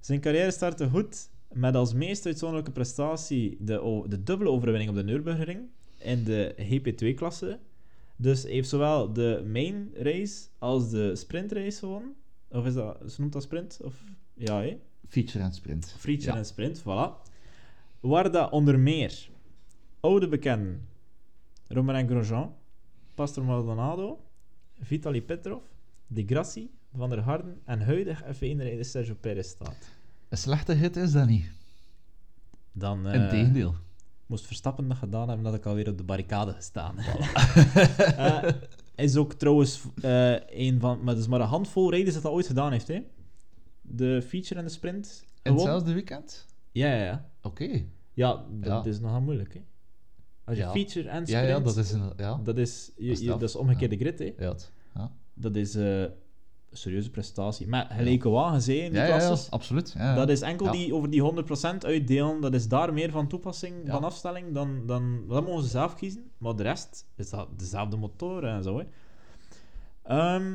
[0.00, 5.04] Zijn carrière startte goed, met als meest uitzonderlijke prestatie de, de dubbele overwinning op de
[5.04, 5.60] Nürburgring
[5.98, 7.58] in de GP2-klasse.
[8.16, 12.14] Dus hij heeft zowel de main race als de sprintrace gewonnen.
[12.50, 13.80] Of is dat, ze noemt dat sprint?
[13.84, 14.04] Of,
[14.34, 14.78] ja, hè?
[15.08, 15.94] Feature en sprint.
[15.98, 16.36] Feature Ja.
[16.38, 17.28] en sprint, voilà.
[18.00, 19.28] Waar dat onder meer
[20.00, 20.88] oude bekenden
[21.72, 22.52] Romain Grosjean,
[23.14, 24.18] Pastor Maldonado,
[24.80, 25.62] Vitaly Petrov,
[26.06, 29.88] De Grassi, Van der Harden en huidig F1-rijder Sergio Perez staat.
[30.28, 31.50] Een slechte hit is dat niet.
[32.72, 33.74] Dan eh, Integendeel.
[34.26, 36.96] moest Verstappen dat gedaan hebben, dat ik alweer op de barricade gestaan.
[38.16, 38.42] Eh,
[38.94, 42.32] is ook trouwens eh een van, maar het is maar een handvol rijders dat dat
[42.32, 43.02] ooit gedaan heeft, hè?
[43.82, 45.24] De feature en de sprint.
[45.26, 45.56] In Gewoon.
[45.58, 46.46] hetzelfde weekend?
[46.72, 47.28] Ja, ja, ja.
[47.42, 47.84] Oké.
[48.12, 48.90] Ja, dat Ja.
[48.90, 49.60] is nogal moeilijk, hè?
[50.50, 50.70] Als je Ja.
[50.70, 51.48] feature en Ja, sprint...
[51.48, 52.12] ja, dat is een...
[52.16, 53.38] Ja, Dat is, je, Dat is je- straf.
[53.40, 54.32] dat is omgekeerde grid, hè?
[54.38, 54.54] ja,
[54.94, 55.12] ja.
[55.34, 56.10] Dat is eh, een
[56.72, 57.66] serieuze prestatie.
[57.68, 59.92] Met gelijke wagens, hè, in die Ja, ja, ja, absoluut.
[59.96, 60.14] Ja, ja.
[60.14, 60.72] Dat is enkel Ja.
[60.72, 63.92] die over die 100% uitdelen, dat is daar meer van toepassing, Ja.
[63.92, 65.24] van afstelling, dan, dan...
[65.28, 68.84] Dat mogen ze zelf kiezen, maar de rest is dat dezelfde motor en zo, hè.
[70.02, 70.52] Ehm,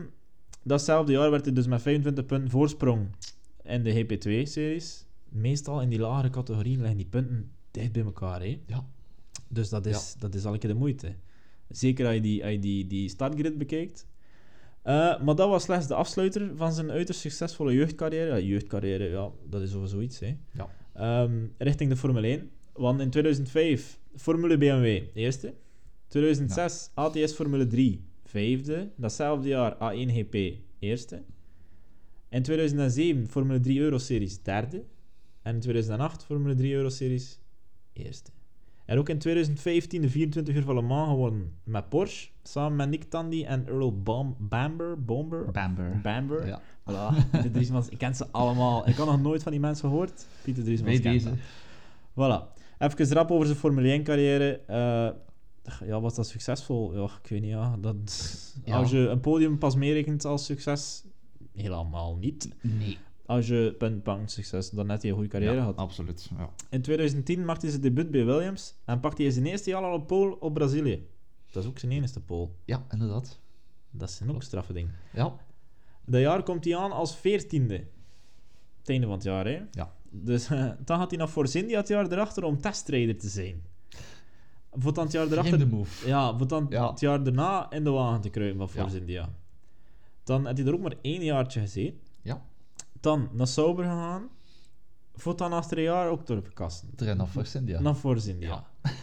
[0.64, 3.08] datzelfde jaar werd hij dus met 25 punten voorsprong
[3.64, 5.06] in de GP2-series.
[5.30, 8.62] Meestal in die lagere categorieën liggen die punten dicht bij elkaar, hè.
[8.68, 8.86] Ja.
[9.48, 11.16] Dus dat is, dat is al een keer de moeite.
[11.70, 14.08] Zeker als je die, als je die, die startgrid bekijkt.
[14.82, 18.36] Eh, maar dat was slechts de afsluiter van zijn uiterst succesvolle jeugdcarrière.
[18.36, 20.20] Ja, jeugdcarrière, ja, dat is over zoiets.
[20.20, 20.38] Hè.
[20.52, 20.70] Ja.
[20.94, 22.50] Ehm, richting de Formule 1.
[22.74, 25.54] Want in 2005 Formule BMW, eerste.
[26.08, 28.92] 2006 ATS Formule 3, vijfde.
[28.96, 31.24] Datzelfde jaar A1 GP, eerste.
[32.30, 34.84] In 2007 Formule 3 Euroseries, derde.
[35.42, 37.40] En in 2008 Formule 3 Euroseries,
[37.94, 38.32] eerste.
[38.86, 42.90] En ook in 2015 de 24 uur van Le Mans gewonnen met Porsche, samen met
[42.90, 46.00] Nick Tandy en Earl Bam Bamber, Bomber, Bamber.
[46.04, 46.48] Bamber.
[46.48, 46.62] Ja.
[46.62, 48.88] Voilà, Pieter Driesmans, ik ken ze allemaal.
[48.88, 50.26] Ik had nog nooit van die mensen gehoord.
[50.44, 51.30] Pieter Driesmans kent deze.
[51.30, 51.38] dat.
[52.12, 52.54] Voilà.
[52.80, 54.62] Even rap over zijn Formule 1-carrière.
[55.86, 56.96] ja, was dat succesvol?
[56.96, 57.78] Ja, ik weet niet, ja.
[57.78, 58.76] Dat, Ja.
[58.78, 61.04] Als je een podium pas meerekent als succes,
[61.54, 62.50] helemaal niet.
[62.62, 62.98] Nee.
[63.26, 65.76] Als je punt pang succes, dan net je een goede carrière had.
[65.78, 66.30] absoluut.
[66.38, 66.50] Ja.
[66.70, 69.96] In 2010 maakte hij zijn debuut bij Williams en pakte hij zijn eerste jaar al
[69.96, 71.08] een pole op Brazilië.
[71.52, 72.50] Dat is ook zijn enige pole.
[72.66, 73.40] ja, inderdaad.
[73.92, 74.90] Dat is een ook straffe ding.
[75.14, 75.36] Ja.
[76.06, 77.74] Dat jaar komt hij aan als veertiende.
[78.78, 79.62] Het einde van het jaar, hè?
[79.72, 79.94] Ja.
[80.10, 83.64] Dus eh, dan gaat hij naar Force India het jaar erachter om testrijder te zijn.
[84.72, 85.68] Voor dan het jaar erachter...
[85.68, 86.08] Move.
[86.08, 86.90] Ja, voor dan Ja.
[86.90, 89.00] het jaar daarna in de wagen te kruipen van Force Ja.
[89.02, 89.30] India.
[90.24, 92.00] Dan heeft hij er ook maar één jaartje gezeten.
[93.06, 93.12] Ja.
[93.12, 94.30] Dan naar Sauber gegaan.
[95.16, 96.96] Voor dan achter een jaar ook door kasten.
[96.96, 97.80] Terug naar Force India.
[97.80, 98.64] Naar Force India.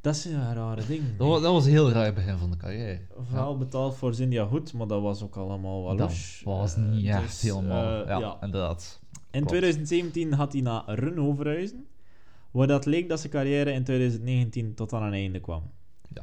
[0.00, 1.02] Dat is een rare ding.
[1.16, 3.00] Dat, was, dat was een heel raar begin van de carrière.
[3.28, 7.22] Vooral betaald Force India goed, maar dat was ook allemaal wel Dat was niet echt
[7.22, 8.02] dus, helemaal...
[8.02, 8.38] eh, ja, ja.
[8.40, 9.00] inderdaad.
[9.12, 9.48] In Klopt.
[9.48, 11.86] 2017 had hij naar Renault verhuizen,
[12.50, 15.70] waar dat leek dat zijn carrière in 2019 tot aan een einde kwam.
[16.14, 16.22] Ja.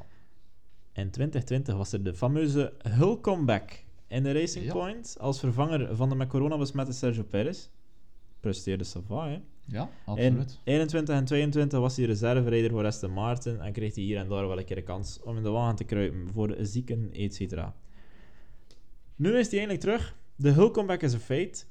[0.94, 4.74] In 2020 was er de fameuze Hull comeback in de Racing Ja.
[4.74, 7.68] Point als vervanger van de met corona besmette Sergio Perez.
[8.40, 9.40] Presteerde Sava, hè.
[9.70, 10.60] Ja, In absoluut.
[10.64, 14.48] 21 en 22 was hij reserverijder voor Aston Martin en kreeg hij hier en daar
[14.48, 17.40] wel een keer een kans om in de wagen te kruipen voor zieken, etc.
[19.16, 20.16] Nu is hij eindelijk terug.
[20.36, 21.68] De Hull comeback is een feit.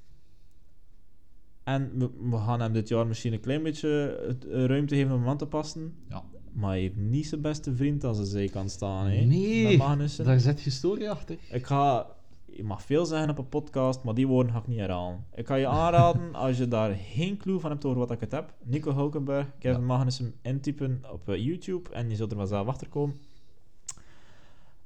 [1.65, 4.17] En we, we gaan hem dit jaar misschien een klein beetje
[4.51, 5.95] eh, ruimte geven om hem aan te passen.
[6.09, 6.25] Ja.
[6.53, 9.07] Maar hij heeft niet zijn beste vriend aan zijn zij kan staan.
[9.07, 9.77] Hè, Nee.
[10.25, 11.37] Daar zit historie achter.
[11.51, 12.16] Ik ga...
[12.47, 15.24] Je mag veel zeggen op een podcast, maar die woorden ga ik niet herhalen.
[15.35, 18.32] Ik ga je aanraden, als je daar geen clue van hebt over wat ik het
[18.32, 19.86] heb, Nico Hulkenberg, Kevin Ja.
[19.86, 23.20] Magnussen intypen op eh, YouTube en je zult er vanzelf achter komen.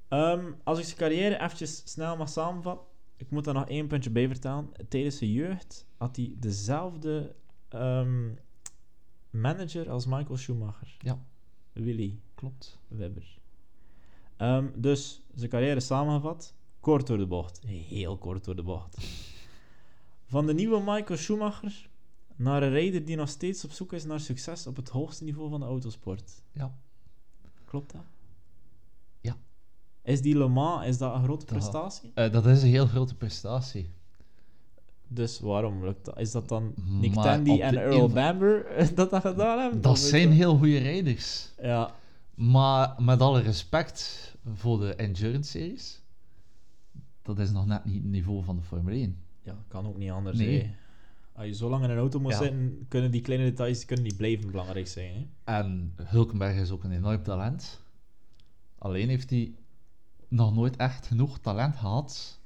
[0.09, 4.11] Ehm, als ik zijn carrière eventjes snel mag samenvatten, ik moet daar nog één puntje
[4.11, 4.71] bij vertellen.
[4.89, 7.35] Tijdens zijn jeugd had hij dezelfde
[7.69, 8.29] ehm,
[9.31, 10.97] manager als Michael Schumacher.
[10.99, 11.19] Ja.
[11.73, 12.19] Willy.
[12.35, 12.79] Klopt.
[12.89, 13.39] Webber.
[14.37, 16.55] Ehm, dus zijn carrière samengevat.
[16.81, 17.61] Kort door de bocht.
[17.67, 18.97] Heel kort door de bocht.
[20.27, 21.89] Van de nieuwe Michael Schumacher
[22.37, 25.51] naar een rijder die nog steeds op zoek is naar succes op het hoogste niveau
[25.51, 26.43] van de autosport.
[26.53, 26.75] Ja.
[27.65, 28.03] Klopt dat?
[29.21, 29.37] Ja.
[30.03, 32.11] Is die Le Mans, is dat een grote Dat- prestatie?
[32.15, 33.91] Eh, dat is een heel grote prestatie.
[35.09, 36.19] Dus waarom lukt dat?
[36.19, 39.81] Is dat dan Nick Maar Tandy en Earl Bamber dat dat gedaan hebben?
[39.81, 41.51] Dat zijn heel goede rijders.
[41.63, 41.95] Ja,
[42.35, 46.01] Maar met alle respect voor de endurance-series,
[47.23, 49.17] dat is nog net niet het niveau van de Formule 1.
[49.43, 50.39] ja, kan ook niet anders.
[50.39, 50.63] Nee.
[50.63, 50.71] hè.
[51.33, 52.39] Als je zo lang in een auto moet Ja.
[52.39, 55.15] zitten, kunnen die kleine details kunnen niet blijven belangrijk zijn.
[55.15, 55.27] Hè?
[55.57, 57.81] En Hulkenberg is ook een enorm talent.
[58.79, 59.53] Alleen heeft hij
[60.29, 62.41] nog nooit echt genoeg talent gehad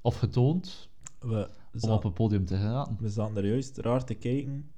[0.00, 0.88] of getoond
[1.18, 1.48] We,
[1.80, 2.96] om op een podium te geraken.
[3.00, 4.70] we zaten er juist raar te kijken.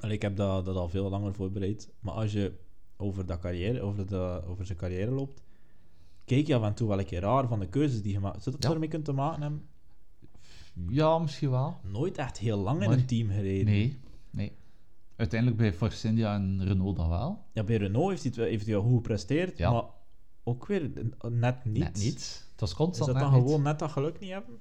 [0.00, 1.90] Allee, ik heb dat, dat al veel langer voorbereid.
[2.00, 2.52] Maar als je
[2.96, 5.42] over, dat carrière, over, de, over zijn carrière loopt,
[6.34, 8.42] kijk je af en toe wel een keer raar van de keuzes die je maakt.
[8.42, 8.70] Zou dat Ja.
[8.74, 9.62] ermee kunnen te maken hebben?
[10.88, 11.76] Ja, misschien wel.
[11.82, 13.64] Nooit echt heel lang in een team gereden.
[13.64, 13.98] Nee,
[14.30, 14.52] nee.
[15.16, 17.44] Uiteindelijk bij Force India en Renault dan wel.
[17.52, 19.70] Ja, bij Renault heeft hij, het wel- heeft hij goed gepresteerd, Ja.
[19.72, 19.84] maar
[20.44, 21.78] ook weer eh, net niet.
[21.82, 22.46] Net niet.
[22.52, 23.42] Het was Is constant dat net dan niet.
[23.50, 24.58] gewoon net dat geluk niet hebben?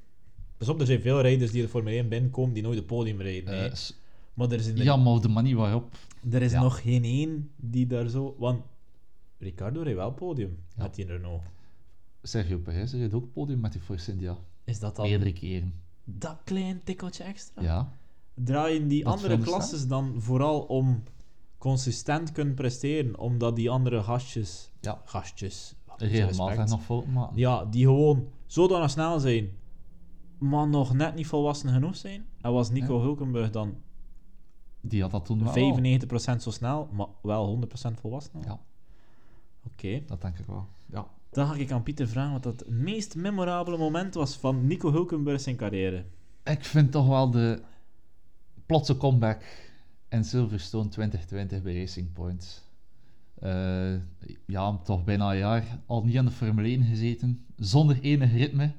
[0.58, 3.22] Pas op, er zijn veel rijders die de Formule 1 binnenkomen die nooit het podium
[3.22, 3.54] rijden.
[3.54, 3.76] Eh, hè.
[3.76, 3.98] s-
[4.34, 5.96] maar er is, ja, maar op de manier waarop.
[6.32, 6.62] er is ja.
[6.62, 8.36] nog geen één die daar zo...
[8.40, 8.62] Want
[9.38, 10.84] Ricardo reed wel podium Ja.
[10.84, 11.42] met die Renault.
[12.30, 14.38] Sergio Perez reed ook podium met die Force India.
[14.64, 15.74] Is dat dan Meerdere keren.
[16.04, 17.62] dat klein tikkeltje extra?
[17.62, 17.92] Ja.
[18.34, 21.04] Draaien die Dat andere klasses dan vooral om
[21.58, 23.20] consistent kunnen presteren?
[23.20, 24.72] Omdat die andere gastjes...
[24.82, 25.02] Ja.
[25.06, 25.76] Gastjes.
[25.98, 27.38] Regelmatig respect, nog fouten maken.
[27.38, 29.50] Ja, die gewoon zodanig snel zijn,
[30.38, 32.26] maar nog net niet volwassen genoeg zijn.
[32.42, 33.02] En was Nico Ja.
[33.02, 33.76] Hulkenberg dan
[34.82, 35.54] Die had dat toen wel.
[36.38, 38.32] 95% zo snel, maar wel 100% volwassen?
[38.46, 38.60] Ja,
[39.66, 40.04] Oké.
[40.06, 40.68] dat denk ik wel.
[40.86, 41.08] Ja.
[41.30, 44.92] Dan ga ik aan Pieter vragen wat dat het meest memorabele moment was van Nico
[44.92, 46.06] Hulkenberg zijn carrière.
[46.44, 47.62] Ik vind toch wel de
[48.66, 49.44] plotse comeback
[50.10, 52.68] in Silverstone 2020 bij Racing Point.
[53.40, 53.94] Eh,
[54.46, 58.72] ja, toch bijna een jaar al niet aan de Formule 1 gezeten, zonder enig ritme.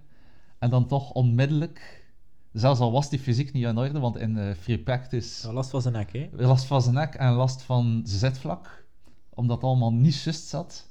[0.58, 2.04] En dan toch onmiddellijk,
[2.52, 5.70] zelfs al was die fysiek niet in orde, want in eh, free practice Ja, last
[5.70, 6.28] van zijn nek, hè?
[6.32, 8.84] last van zijn nek en last van zijn zitvlak,
[9.28, 10.89] omdat het allemaal niet juist zat.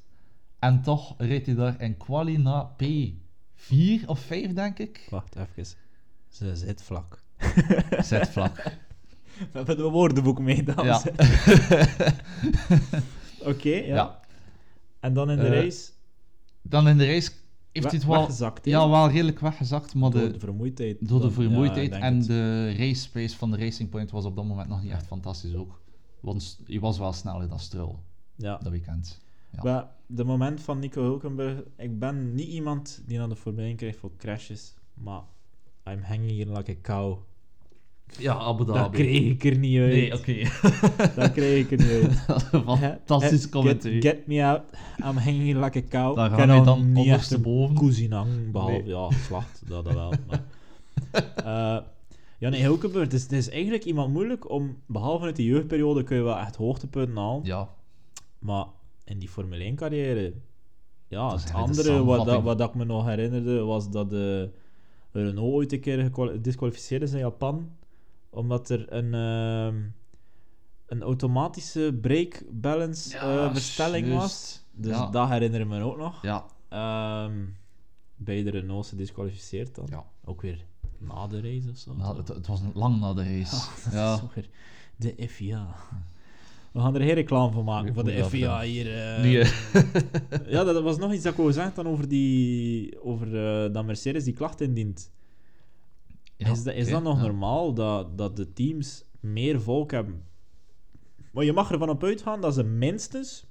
[0.60, 5.08] En toch reed hij daar in quali na P4 of 5, denk ik.
[5.10, 5.74] Wacht even.
[6.30, 7.24] Ze zit vlak.
[8.10, 8.56] Zitvlak.
[9.38, 11.04] We hebben het woordenboek mee, dames.
[11.04, 11.12] Ja.
[13.52, 13.96] Oké, ja.
[13.96, 14.20] Ja.
[15.00, 15.90] En dan in de Eh, race
[16.62, 17.32] Dan in de race
[17.72, 20.98] heeft we- hij het wel, weggezakt, ja, wel redelijk weggezakt, maar door de, de vermoeidheid.
[21.08, 22.28] door de ja, vermoeidheid en het.
[22.28, 25.56] de race pace van de Racing Point was op dat moment nog niet echt fantastisch
[25.56, 25.82] ook.
[26.20, 27.96] Want hij was wel sneller dan Stroll,
[28.36, 28.58] Ja.
[28.58, 29.20] dat weekend.
[29.52, 29.64] Ja.
[29.64, 31.64] Maar de moment van Nico Hulkenberg...
[31.78, 35.22] Ik ben niet iemand die naar de 1 krijgt voor crashes, maar
[35.88, 37.18] I'm hanging here like a cow.
[38.18, 39.92] Ja, Abu Dat kreeg ik er niet uit.
[39.92, 40.50] Nee, oké.
[41.22, 42.64] Dat kreeg ik er niet uit.
[43.06, 43.92] Fantastisch commentaar.
[43.92, 44.62] Get, get me out.
[45.00, 46.16] I'm hanging here like a cow.
[46.16, 48.12] Daar gaan al dan niet ondersteboven.
[48.12, 48.74] hangen, behalve...
[48.74, 48.86] Nee.
[48.86, 50.14] Ja, slacht, dat, dat wel.
[50.28, 50.44] Maar,
[51.36, 51.78] Eh,
[52.38, 53.12] Ja, nee, gebeurd.
[53.12, 56.38] Het is, het is eigenlijk iemand moeilijk om, behalve uit de jeugdperiode, kun je wel
[56.38, 57.44] echt hoogtepunten halen.
[57.44, 57.70] Ja,
[58.40, 58.66] Maar
[59.10, 60.34] in die Formule 1 carrière,
[61.08, 64.10] ja, Dat is het andere wat, dat, wat dat ik me nog herinnerde, was dat
[64.10, 64.52] de
[65.12, 67.70] Renault ooit een keer gedisqualificeerd is in Japan,
[68.30, 69.82] omdat er een, ehm,
[70.86, 74.22] een automatische brake balance Ja, eh, bestelling juist.
[74.22, 74.64] was.
[74.72, 75.10] Dus Ja.
[75.10, 76.22] dat herinner ik me ook nog.
[76.22, 77.34] ja, Ehm
[78.16, 79.88] bij de Renault gedisqualificeerd dan.
[79.90, 80.06] ja.
[80.26, 80.66] Ook weer
[80.98, 81.96] na de race of zo.
[82.16, 83.56] Het, het was lang na de race.
[83.84, 84.50] dat Ja, is ook weer
[84.96, 85.76] de FIA.
[86.72, 89.16] We gaan er geen reclame van maken voor de FIA hier.
[89.16, 89.22] eh.
[89.22, 89.52] Die, eh,
[90.54, 93.28] Ja, dat was nog iets dat ik zeggen dan over, die, over
[93.66, 95.12] eh, dat Mercedes die klacht indient.
[96.38, 97.22] ja, is dat, is dat nog ja.
[97.26, 100.24] normaal dat, dat de teams meer volk hebben?
[101.32, 103.46] Maar je mag ervan op uitgaan dat ze minstens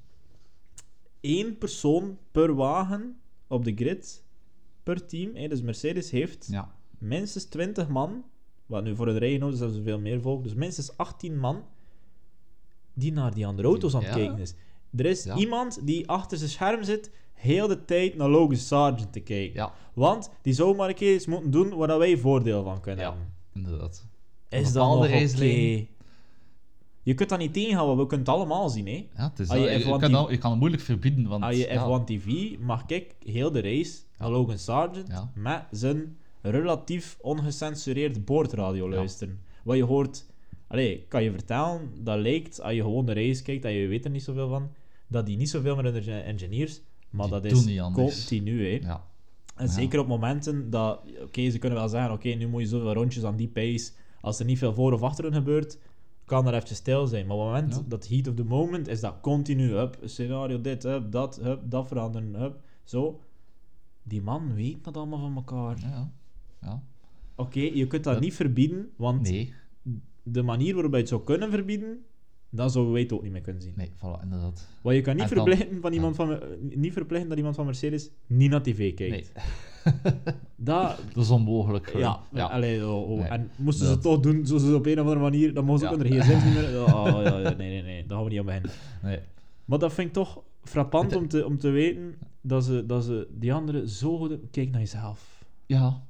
[1.21, 4.25] één persoon per wagen op de grid
[4.83, 5.35] per team.
[5.35, 8.25] Hè, dus Mercedes heeft Ja, minstens 20 man.
[8.67, 10.43] Wat nu voor een rijden is dat ze veel meer volk.
[10.43, 11.65] Dus minstens 18 man
[12.99, 14.17] die naar die andere auto's aan het Ja.
[14.17, 14.55] kijken is.
[14.97, 15.37] Er is Ja.
[15.37, 19.55] iemand die achter zijn scherm zit, heel de tijd naar Logan Sargent te kijken.
[19.55, 23.11] ja, Want die zou maar een keer moeten doen waar wij voordeel van kunnen Ja.
[23.11, 23.33] hebben.
[23.55, 24.07] inderdaad.
[24.49, 25.87] Is dat nog oké?
[27.03, 28.87] Je kunt dat niet tegenhouden, we kunnen het allemaal zien.
[28.87, 29.07] Hè?
[29.17, 31.43] Ja, het is je je, F1 kan dat- je kan het moeilijk verbieden, want...
[31.45, 36.17] Als je ja, F1 TV mag ik heel de race naar Logan Sargent met zijn
[36.43, 39.41] relatief ongecensureerd boordradio luisteren.
[39.65, 40.27] Wat je hoort,
[40.69, 44.05] allee, kan je vertellen, dat lijkt, als je gewoon de race kijkt, dat je weet
[44.05, 44.71] er niet zoveel van,
[45.07, 46.81] dat die niet zoveel met hun engineers,
[47.11, 48.65] maar Die dat is continu.
[48.71, 48.87] Hè.
[48.87, 49.07] Ja,
[49.57, 49.73] En Ja.
[49.73, 53.25] zeker op momenten dat, oké, ze kunnen wel zeggen, oké, nu moet je zoveel rondjes
[53.25, 55.79] aan die pace, als er niet veel voor of achter hun gebeurt,
[56.25, 57.27] kan er even stil zijn.
[57.27, 57.83] Maar op het moment Ja.
[57.89, 61.89] dat heat of the moment is dat continu, hup, scenario dit, hup, dat, hup, dat
[61.89, 63.21] veranderen, hup, zo.
[64.03, 65.79] Die man weet dat allemaal van elkaar.
[65.81, 66.11] ja,
[66.61, 66.83] ja.
[67.35, 68.21] Oké, je kunt dat Ja.
[68.21, 69.55] niet verbieden, want Nee,
[70.33, 72.05] de manier waarop je het zou kunnen verbieden,
[72.51, 73.73] dan zouden wij het ook niet meer kunnen zien.
[73.77, 74.69] nee, voilà, inderdaad.
[74.83, 78.11] Want je kan niet dan- verplichten, van iemand van, niet verplichten dat iemand van Mercedes
[78.27, 79.33] niet naar tv kijkt.
[79.35, 79.93] Nee,
[80.57, 81.93] Dat, dat is onmogelijk.
[81.97, 82.45] Ja, ja.
[82.47, 83.19] Allee, oh, oh.
[83.19, 83.29] Nee.
[83.29, 85.65] en moesten ze Dat- het toch doen, zo ze op een of andere manier, dan
[85.65, 86.05] mogen ze ook Ja.
[86.11, 86.83] onder gsm's niet meer...
[86.85, 88.71] Oh, ja, ja, nee, nee, nee, daar gaan we niet aan beginnen.
[89.03, 89.19] Nee.
[89.65, 93.29] Maar dat vind ik toch frappant om te, om te weten dat ze, dat ze
[93.31, 94.39] die anderen zo goed...
[94.51, 95.45] Kijk naar jezelf.
[95.67, 96.03] Ja,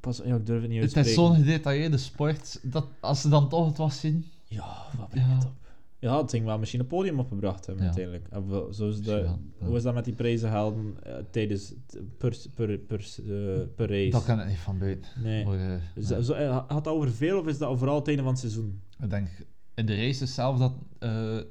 [0.00, 3.48] Pas, ja, ik durf het niet het is zo'n gedetailleerde sport, dat als ze dan
[3.48, 4.24] toch het was zien...
[4.44, 5.34] Ja, wat brengt Ja.
[5.34, 5.52] het op?
[5.98, 7.90] Ja, het ging wel misschien een podium opgebracht hebben, Ja.
[7.94, 8.28] uiteindelijk.
[8.30, 9.38] En zo is ja.
[9.58, 11.72] Hoe is dat met die prijzen helden eh, tijdens...
[12.18, 14.10] Per, per, per, eh, per race?
[14.10, 15.10] Dat kan ik niet van buiten.
[15.22, 15.44] Nee.
[15.44, 16.22] Eh, nee.
[16.22, 16.34] zo,
[16.66, 18.80] had dat over veel of is dat vooral het einde van het seizoen?
[19.02, 19.28] Ik denk
[19.74, 20.72] in de races zelf dat,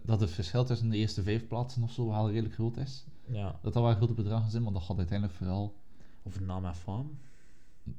[0.03, 3.05] dat het verschil tussen de eerste vijf plaatsen of zo wel redelijk groot is.
[3.31, 3.59] Ja.
[3.61, 5.75] Dat dat wel grote bedragen zijn, maar dat gaat uiteindelijk vooral...
[6.23, 7.17] Over naam en faam.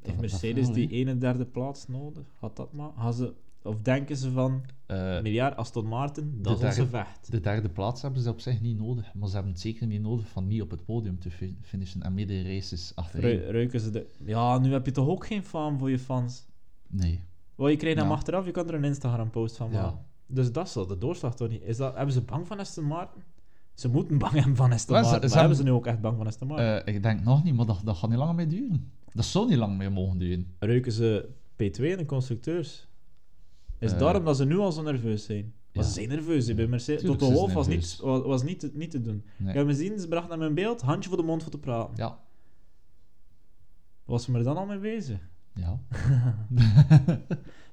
[0.00, 2.22] Heeft Mercedes die 31 plaats nodig?
[2.38, 2.90] Had dat maar?
[2.96, 4.62] Gaan ze, of denken ze van.
[4.86, 7.30] Eh, miljard Aston Martin, dat is onze vecht.
[7.30, 10.02] de derde plaats hebben ze op zich niet nodig, maar ze hebben het zeker niet
[10.02, 13.38] nodig van niet op het podium te fi- finishen en midden races achterin.
[13.40, 14.06] Ru- ruiken ze de...
[14.24, 16.46] Ja, nu heb je toch ook geen faam voor je fans?
[16.88, 17.22] Nee.
[17.54, 18.12] Wel, je krijgt hem Ja.
[18.12, 19.82] achteraf, je kan er een Instagram-post van Ja.
[19.82, 19.98] maken.
[20.26, 21.62] Dus dat is wel de doorslag toch niet?
[21.62, 23.22] Is dat, hebben ze bang van Aston Martin?
[23.74, 25.86] Ze moeten bang hebben van Aston ze- Martin, ze maar hebben hebben- ze nu ook
[25.86, 26.66] echt bang van Aston Martin?
[26.66, 28.90] Eh, ik denk nog niet, maar dat, dat gaat niet langer meer duren.
[29.12, 30.54] Dat zou niet lang meer mogen duren.
[30.58, 32.88] Ruiken ze P2 in de constructeurs?
[33.78, 35.52] Is Eh, daarom dat ze nu al zo nerveus zijn?
[35.72, 35.90] Maar ja.
[35.90, 37.00] ze zijn nerveus hè, bij Mercedes.
[37.00, 37.98] Tuurlijk zijn ze Wolff was, niet, nerveus.
[38.00, 39.22] was, was niet, te, niet te doen.
[39.36, 39.48] Nee.
[39.48, 41.58] Ik heb hem gezien, ze brachten hem in beeld, handje voor de mond voor te
[41.58, 41.94] praten.
[41.96, 42.18] Ja.
[44.04, 45.18] Was ze er dan al mee bezig?
[45.54, 45.80] Ja.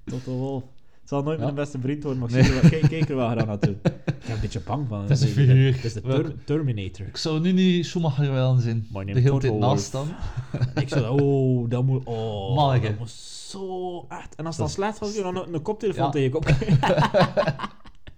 [0.06, 0.66] Toto Wolff.
[1.00, 1.44] Het zal nooit Ja.
[1.44, 2.44] mijn beste vriend worden, maar ik Nee.
[2.44, 3.76] zie er wel- kijk, kijk er wel graag naartoe.
[4.20, 5.02] Ik ben een beetje bang van.
[5.02, 5.86] Het is een De- figuur.
[5.86, 7.06] Is de Ter- Terminator.
[7.08, 8.56] Ik zou nu niet Schumacher willen.
[8.92, 10.08] My name De hele tijd naast staan.
[10.84, 12.06] Ik zou oh, dat moet...
[12.06, 14.36] Oh, dat moet zo echt...
[14.36, 16.10] En als Dat dan slecht was, je dan een, koptelefoon Ja.
[16.12, 16.46] tegen je kop.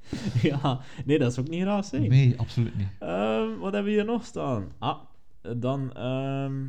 [0.52, 2.10] ja, nee, dat is ook niet raar zijn.
[2.10, 2.88] Nee, absoluut niet.
[3.00, 4.68] Ehm, wat hebben we hier nog staan?
[4.80, 4.98] Ah,
[5.58, 5.94] dan...
[5.94, 6.66] ehm,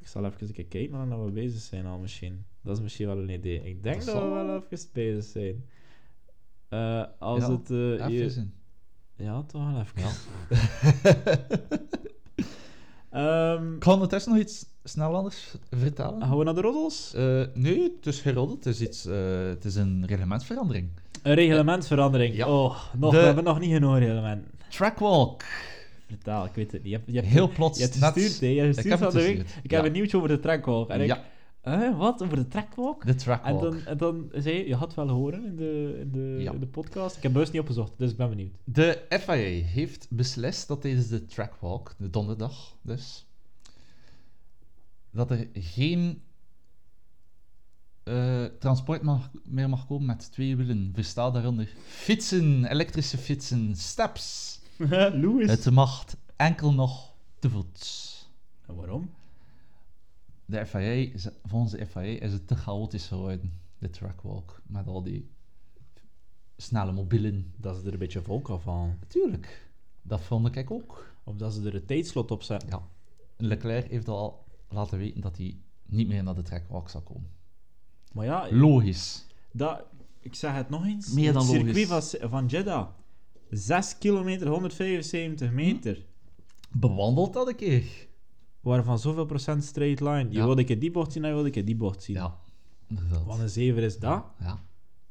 [0.00, 2.44] ik zal even kijken waar we bezig zijn al misschien.
[2.62, 3.62] Dat is misschien wel een idee.
[3.64, 5.64] Ik denk Dat dat, we wel even bezig zijn.
[6.68, 7.70] Eh, als Ja, het...
[7.70, 8.54] Even hier- zien.
[9.16, 10.00] Ja, toch wel even.
[10.02, 10.10] Ja.
[13.10, 16.22] Ehm, Ik ga ondertussen nog iets snel anders vertellen.
[16.22, 17.14] gaan we naar de roddels?
[17.14, 18.64] Eh, nee, het is geroddeld.
[18.64, 19.04] Het is, iets,
[19.48, 20.88] het is een reglementsverandering.
[21.22, 22.34] Een reglementsverandering.
[22.36, 22.48] Ja.
[22.48, 24.46] Oh, nog, De- we hebben nog niet genoeg reglement.
[24.68, 25.42] Trackwalk.
[26.08, 26.90] Vertel, ik weet het niet.
[26.92, 27.78] Je hebt, je hebt, Heel plots.
[27.78, 28.46] je hebt net- gestuurd, hè?
[28.46, 29.40] Je hebt Ik gestuurd heb van het de week.
[29.42, 30.90] gestuurd, Ik heb een nieuwtje over de trackwalk.
[30.90, 31.16] En ik,
[31.68, 32.22] Huh, wat?
[32.22, 33.04] Over de trackwalk?
[33.04, 33.60] de En trackwalk.
[33.60, 36.52] dan, en dan zei je, je had het wel horen in de, in, de, Ja.
[36.52, 37.16] in de podcast.
[37.16, 38.54] Ik heb bewust niet opgezocht, dus ik ben benieuwd.
[38.64, 43.26] De FIA heeft beslist dat tijdens de trackwalk, de donderdag dus,
[45.10, 46.22] dat er geen
[48.02, 50.90] eh, transport mag, meer mag komen met twee wielen.
[50.94, 54.60] Versta daaronder fietsen, elektrische fietsen, steps.
[55.22, 55.50] Louis.
[55.50, 56.04] Het mag
[56.36, 58.12] enkel nog te voet.
[58.66, 59.10] En waarom?
[60.46, 60.80] De FIA,
[61.12, 65.30] is- volgens de FIA is het te chaotisch geworden, de trackwalk, met al die
[66.56, 67.52] snelle mobielen.
[67.56, 68.96] Dat ze er een beetje volk afhalen.
[69.00, 69.70] Natuurlijk,
[70.02, 71.14] dat vond ik ook.
[71.24, 72.68] Of dat ze er een tijdslot op zetten.
[72.68, 72.88] Ja.
[73.36, 75.56] Leclerc heeft al laten weten dat hij
[75.86, 77.30] niet meer naar de trackwalk zal komen.
[78.12, 79.26] Maar ja, Logisch.
[79.52, 79.84] dat,
[80.20, 81.12] ik zeg het nog eens.
[81.12, 82.16] Meer dan het circuit logisch.
[82.20, 82.88] van, van Jeddah.
[83.50, 86.06] 6 kilometer, 175 meter.
[86.70, 88.05] Bewandeld dat een keer.
[88.66, 90.26] Waarvan zoveel procent straight line.
[90.30, 90.44] Je Ja.
[90.44, 92.16] wilde ik die bocht zien, en je wilde ik die bocht zien.
[92.16, 92.36] Ja.
[93.26, 94.24] Wat een zever is dat?
[94.40, 94.58] Ja,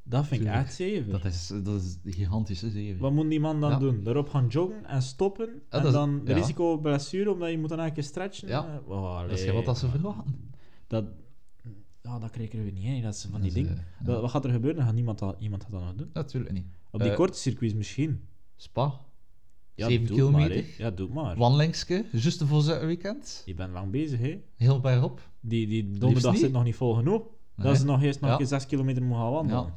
[0.04, 1.12] Dat vind ik echt zever.
[1.12, 3.00] dat is, dat is een gigantische zeven.
[3.02, 3.80] Wat moet die man dan Ja.
[3.80, 4.04] doen?
[4.04, 5.62] Daarop gaan joggen en stoppen?
[5.70, 8.48] dat en dan risico op blessure, omdat je moet dan elke keer stretchen?
[8.48, 8.68] Ja.
[8.68, 10.52] Eh, oh, dat is wat dat ze verwachten.
[10.88, 11.06] Dat,
[12.02, 13.02] ja, dat krijgen we niet in.
[13.02, 13.84] Dat is van die Dat dingen.
[14.06, 14.76] eh, Wat, gaat er gebeuren?
[14.78, 16.10] Dan gaat niemand dat, iemand dat dan nog doen.
[16.14, 16.66] Natuurlijk niet.
[16.92, 18.22] Op die Eh, korte circuits misschien.
[18.56, 18.94] Spa,
[19.76, 20.74] Ja, 7 doe het maar, kilometer.
[20.78, 20.84] hè.
[20.84, 21.36] ja, doe het maar.
[21.38, 23.42] wandelingske, juist voor zijn weekend.
[23.46, 24.40] Je bent lang bezig, hè.
[24.56, 25.30] Heel bergop.
[25.40, 27.22] Die, die donderdag zit nog niet vol genoeg.
[27.56, 27.68] Nee.
[27.68, 28.36] Dat ze nog eerst nog Ja.
[28.36, 29.64] een keer 6 kilometer moeten gaan wandelen.
[29.64, 29.74] Ja.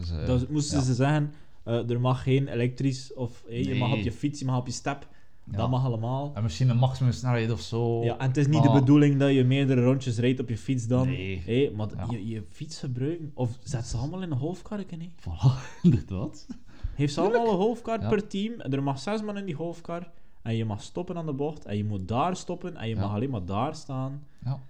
[0.00, 0.84] Dus, eh, Dat moesten ja.
[0.84, 1.32] ze zeggen,
[1.64, 4.66] eh, er mag geen elektrisch, of hey, je mag op je fiets, je mag op
[4.66, 5.08] je step.
[5.44, 6.30] Dat mag allemaal.
[6.34, 8.04] En misschien een maximum snelheid of zo.
[8.04, 10.58] Ja, en het is niet de Maar- bedoeling dat je meerdere rondjes rijdt op je
[10.58, 11.06] fiets dan.
[11.06, 11.42] Nee.
[11.44, 15.08] Hey, maar je, je fiets gebruiken, of zet ze allemaal in een golfkarretje, hè.
[15.20, 16.46] Voilà, inderdaad.
[16.94, 18.08] Heeft ze allemaal een golfkar Ja.
[18.08, 18.60] per team.
[18.60, 20.10] Er mag zes man in die golfkar.
[20.42, 21.64] En je mag stoppen aan de bocht.
[21.64, 22.76] En je moet daar stoppen.
[22.76, 23.00] En je Ja.
[23.00, 24.22] mag alleen maar daar staan.
[24.44, 24.60] Ja.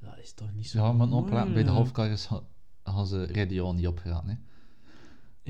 [0.00, 1.52] Dat is toch niet zo Ja, maar opletten.
[1.52, 2.42] Bij de halfkarrers ga-
[2.84, 4.30] gaan ze radio niet opgeraden.
[4.30, 4.36] Hè.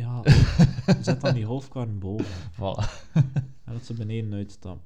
[0.01, 0.23] Ja,
[1.03, 2.25] zet dan die golfkar boven.
[2.53, 2.91] Voilà.
[3.65, 4.85] En dat ze beneden uitstappen.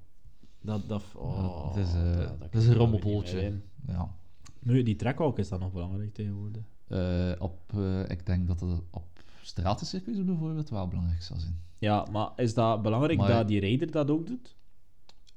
[0.60, 3.62] Dat, dat, oh, het is, eh, dat- dat het is een in.
[3.86, 4.14] Ja.
[4.58, 6.62] Nu, die trekwalk is dan nog belangrijk tegenwoordig.
[6.88, 9.15] Eh, op, eh, ik denk dat het op
[9.46, 11.60] stratencircuits bijvoorbeeld wel belangrijk zal zijn.
[11.78, 14.54] Ja, maar is dat belangrijk Maar- dat die rijder dat ook doet?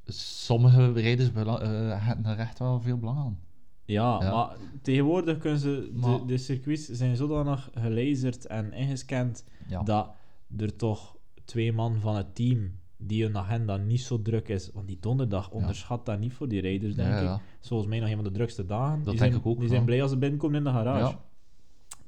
[0.06, 3.40] Sommige rijders bela- eh, hebben er echt wel veel belang aan.
[3.86, 4.32] Ja, Ja.
[4.34, 5.90] maar tegenwoordig kunnen ze...
[5.94, 9.84] De, Maar- de circuits zijn zodanig gelazerd en ingescand Ja.
[9.84, 10.10] dat
[10.58, 11.16] er toch
[11.46, 15.50] twee man van het team die hun agenda niet zo druk is, want die donderdag
[15.52, 17.42] onderschat dat niet voor die rijders, denk ja, ik.
[17.60, 18.96] Volgens mij nog een van de drukste dagen.
[18.96, 21.16] Dat die denk zijn, ik ook, Die zijn blij als ze binnenkomen in de garage.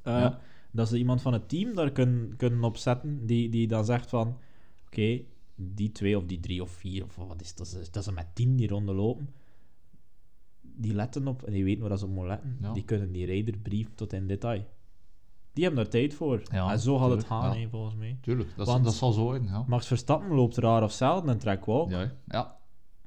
[0.04, 0.38] Ja.
[0.72, 0.78] Ja.
[0.78, 4.36] Dat ze iemand van het team daar kunnen, kunnen opzetten, die, die dan zegt van,
[4.86, 5.20] oké,
[5.54, 8.34] die twee of die drie of vier, of wat is dat ze, dat ze met
[8.34, 9.28] tien die ronde lopen,
[10.60, 12.72] die letten op, en die weten waar ze op moeten letten, Ja.
[12.72, 14.64] die kunnen die rijder brieven tot in detail.
[15.52, 16.42] Die hebben daar tijd voor.
[16.52, 17.68] Ja, en zo gaat het gaan, ja.
[17.68, 18.18] volgens mij.
[18.20, 19.44] Tuurlijk, dat, Want- dat zal zo worden.
[19.44, 19.64] Ja.
[19.68, 22.06] Max Verstappen loopt raar of zelden en trackwalk, Ja, hè.
[22.36, 22.58] ja,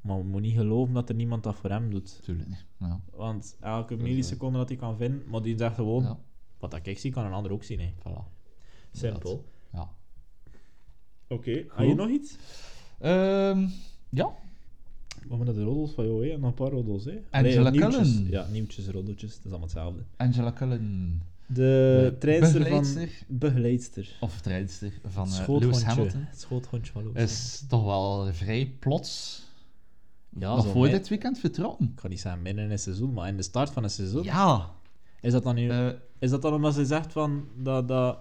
[0.01, 2.19] maar we moeten niet geloven dat er niemand dat voor hem doet.
[2.23, 2.65] tuurlijk niet.
[2.79, 3.01] Ja.
[3.11, 6.19] Want elke milliseconde dat hij kan vinden, maar die zegt gewoon, Ja.
[6.71, 7.79] Wat dat ik zie, kan een ander ook zien.
[7.79, 7.91] Hè.
[7.99, 8.23] Voilà.
[8.91, 9.45] Simpel.
[9.73, 9.89] Ja.
[11.27, 12.35] Oké, had je nog iets?
[12.99, 13.67] Ehm,
[14.09, 14.29] ja,
[15.27, 16.37] We hebben de roddels van jou, hè?
[16.37, 17.19] Nog een paar roddels, hè?
[17.31, 18.13] Angela Allee, nieuwtjes.
[18.13, 18.29] Cullen.
[18.29, 20.03] Ja, nieuwtjes, roddeltjes, het is allemaal hetzelfde.
[20.17, 23.07] Angela Cullen, De, De treinster begeleidster.
[23.27, 23.37] van...
[23.37, 24.17] Begeleidster.
[24.19, 25.67] of trijdster van Het eh, schoothondje.
[25.79, 27.23] Lewis Hamilton, Het schoothondje van Lewis.
[27.31, 29.43] is toch wel vrij plots
[30.39, 31.91] Ja, nog voor dit weekend vertrokken.
[31.93, 34.23] Ik ga niet zeggen midden in het seizoen, maar in de start van het seizoen.
[34.23, 34.74] Ja,
[35.25, 35.87] Is, dat dan nu, eh,
[36.19, 37.47] is dat dan omdat ze zegt van...
[37.55, 38.19] Dat, dat,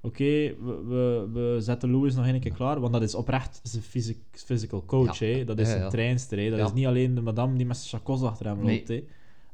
[0.00, 4.18] Oké, we, we, we zetten Lewis nog een keer klaar, want dat is oprecht fysic,
[4.32, 5.26] physical coach, Ja.
[5.26, 5.44] hè.
[5.44, 5.84] Dat is Ja, ja.
[5.84, 6.50] een treinster, hè.
[6.50, 8.76] Dat is niet alleen de madame die met zijn chacos achter hem Nee.
[8.76, 9.04] loopt, hè.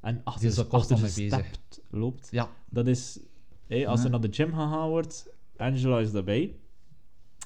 [0.01, 1.51] En achter, Die is er achter de bezig.
[1.90, 2.28] loopt.
[2.31, 3.19] ja, Dat is,
[3.66, 6.55] hé, als er naar de gym gegaan wordt, Angela is daarbij.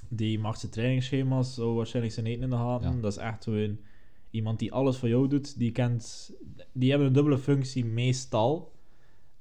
[0.08, 2.94] Die maakt zijn trainingsschema's, zo waarschijnlijk zijn eten in de gaten.
[2.94, 3.00] Ja.
[3.00, 3.78] Dat is echt gewoon
[4.30, 5.58] iemand die alles voor jou doet.
[5.58, 6.32] Die kent,
[6.72, 8.72] die hebben een dubbele functie meestal.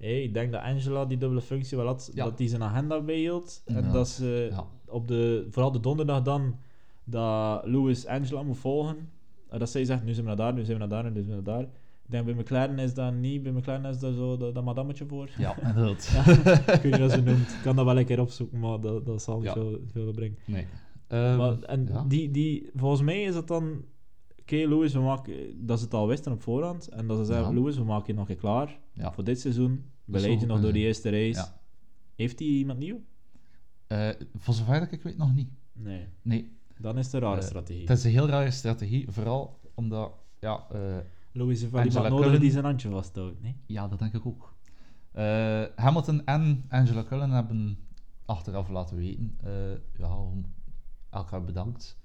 [0.06, 2.23] Hé, ik denk dat Angela die dubbele functie wel had, Ja.
[2.23, 3.61] dat die zijn agenda bijhield.
[3.65, 3.91] En Ja.
[3.91, 4.65] dat ze ja.
[4.88, 6.56] op de, vooral de donderdag dan,
[7.03, 9.10] dat Lewis Angela moet volgen.
[9.49, 11.23] En dat zij zegt, nu zijn we naar daar, nu zijn we naar daar, nu
[11.23, 11.64] zijn we naar daar.
[12.06, 15.06] Ik denk bij McLaren is dat niet, bij McLaren is daar zo dat, dat madammetje
[15.06, 15.30] voor.
[15.38, 16.07] ja, inderdaad.
[16.68, 17.49] Ik weet niet hoe ze noemt.
[17.49, 19.53] Ik kan dat wel een keer opzoeken, maar dat, dat zal niet Ja.
[19.53, 20.38] veel, veel brengen.
[20.45, 20.68] Nee.
[21.07, 22.03] Ehm, maar, en ja.
[22.07, 23.84] die, die, volgens mij is het dan...
[24.40, 25.34] Oké, Louis, we maken...
[25.65, 26.88] Dat ze het al wisten op voorhand.
[26.88, 27.53] En dat ze zeggen, Ja.
[27.60, 28.80] Louis, we maken je nog een keer klaar.
[28.94, 29.11] Ja.
[29.11, 29.86] Voor dit seizoen.
[30.06, 30.73] Dat Beleid je zou nog door kunnen.
[30.73, 31.40] die eerste race.
[31.40, 31.61] Ja.
[32.15, 33.02] Heeft hij iemand nieuw?
[33.88, 35.49] Eh, voor zover dat ik weet nog niet.
[35.73, 36.07] Nee.
[36.22, 37.82] Nee, Dan is het een rare Eh, strategie.
[37.88, 40.98] het is een heel rare strategie, vooral omdat, ja, eh,
[41.32, 43.56] Louis Angela iemand nodig Cullen- die zijn handje vasthoudt, nee?
[43.65, 44.53] ja, dat denk ik ook.
[45.11, 47.77] Eh, Hamilton en Angela Cullen hebben
[48.26, 49.52] achteraf laten weten, eh,
[49.98, 50.45] ja, om
[51.10, 51.98] elkaar bedankt.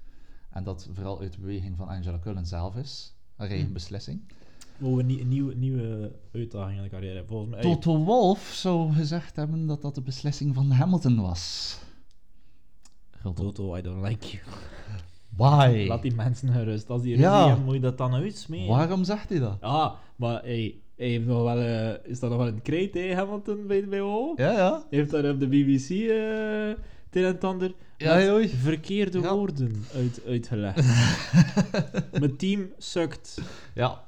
[0.49, 3.73] En dat vooral uit beweging van Angela Cullen zelf is, eigen Hm.
[3.73, 4.21] beslissing.
[4.81, 7.23] Wou we nie- een nieuwe, nieuwe uitdaging in de carrière.
[7.27, 7.61] Volgens mij...
[7.61, 11.77] Toto Wolff zou gezegd hebben dat dat de beslissing van Hamilton was.
[13.23, 13.43] Toto.
[13.51, 14.43] Toto, I don't like you.
[15.37, 15.85] Why?
[15.87, 16.89] Laat die mensen gerust.
[16.89, 17.47] Als die Ja.
[17.47, 18.67] ruzie moet je dat dan uitsmeten.
[18.67, 19.57] Waarom zegt hij dat?
[19.61, 23.15] Ah, maar hey, hij heeft nog wel, eh, is dat nog wel een kreet, hè,
[23.15, 24.33] Hamilton, bij de BO?
[24.35, 24.71] Ja, ja.
[24.89, 26.67] Hij heeft daar op de BBC eh
[27.05, 29.35] het een en het ander Ja, met verkeerde Ja.
[29.35, 30.85] woorden uit, uitgelegd.
[32.19, 33.41] Mijn team sukt.
[33.73, 34.03] Ja.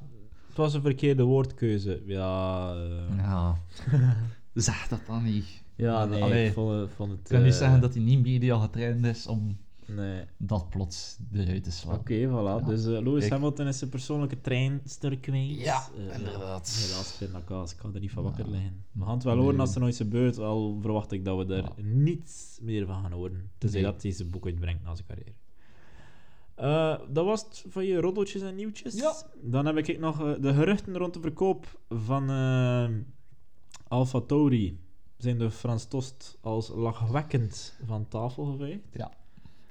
[0.54, 2.02] Het was een verkeerde woordkeuze.
[2.06, 3.58] Ja, eh, Ja.
[4.54, 5.46] zeg dat dan niet.
[5.76, 7.20] ja nee, Allee, ik vond, het- vond het...
[7.20, 10.24] Ik kan niet eh, zeggen dat hij niet media getraind is om Nee.
[10.38, 11.96] dat plots eruit te slaan.
[11.96, 12.66] Oké, voilà.
[12.66, 13.32] Dus eh, Lewis Kijk.
[13.32, 15.60] Hamilton is zijn persoonlijke treinster kwijt.
[15.60, 16.70] Ja, Eh, inderdaad.
[16.88, 17.72] Helaas, pindakaas.
[17.72, 18.86] Ik kan er niet van wakker liggen.
[18.92, 21.64] We gaan het wel horen als er nooit gebeurt, al verwacht ik dat we er
[21.64, 21.84] Ja.
[21.84, 23.50] niets meer van gaan horen.
[23.58, 23.92] Tenzij Nee.
[23.92, 25.34] dat hij zijn boek uitbrengt na zijn carrière.
[26.64, 28.94] Eh, dat was het van je roddeltjes en nieuwtjes.
[28.94, 29.14] Ja.
[29.42, 32.90] Dan heb ik nog eh, de geruchten rond de verkoop van eh
[33.88, 34.80] Alfa Tauri.
[35.18, 38.96] Zijn de Frans Tost als lachwekkend van tafel geveegd?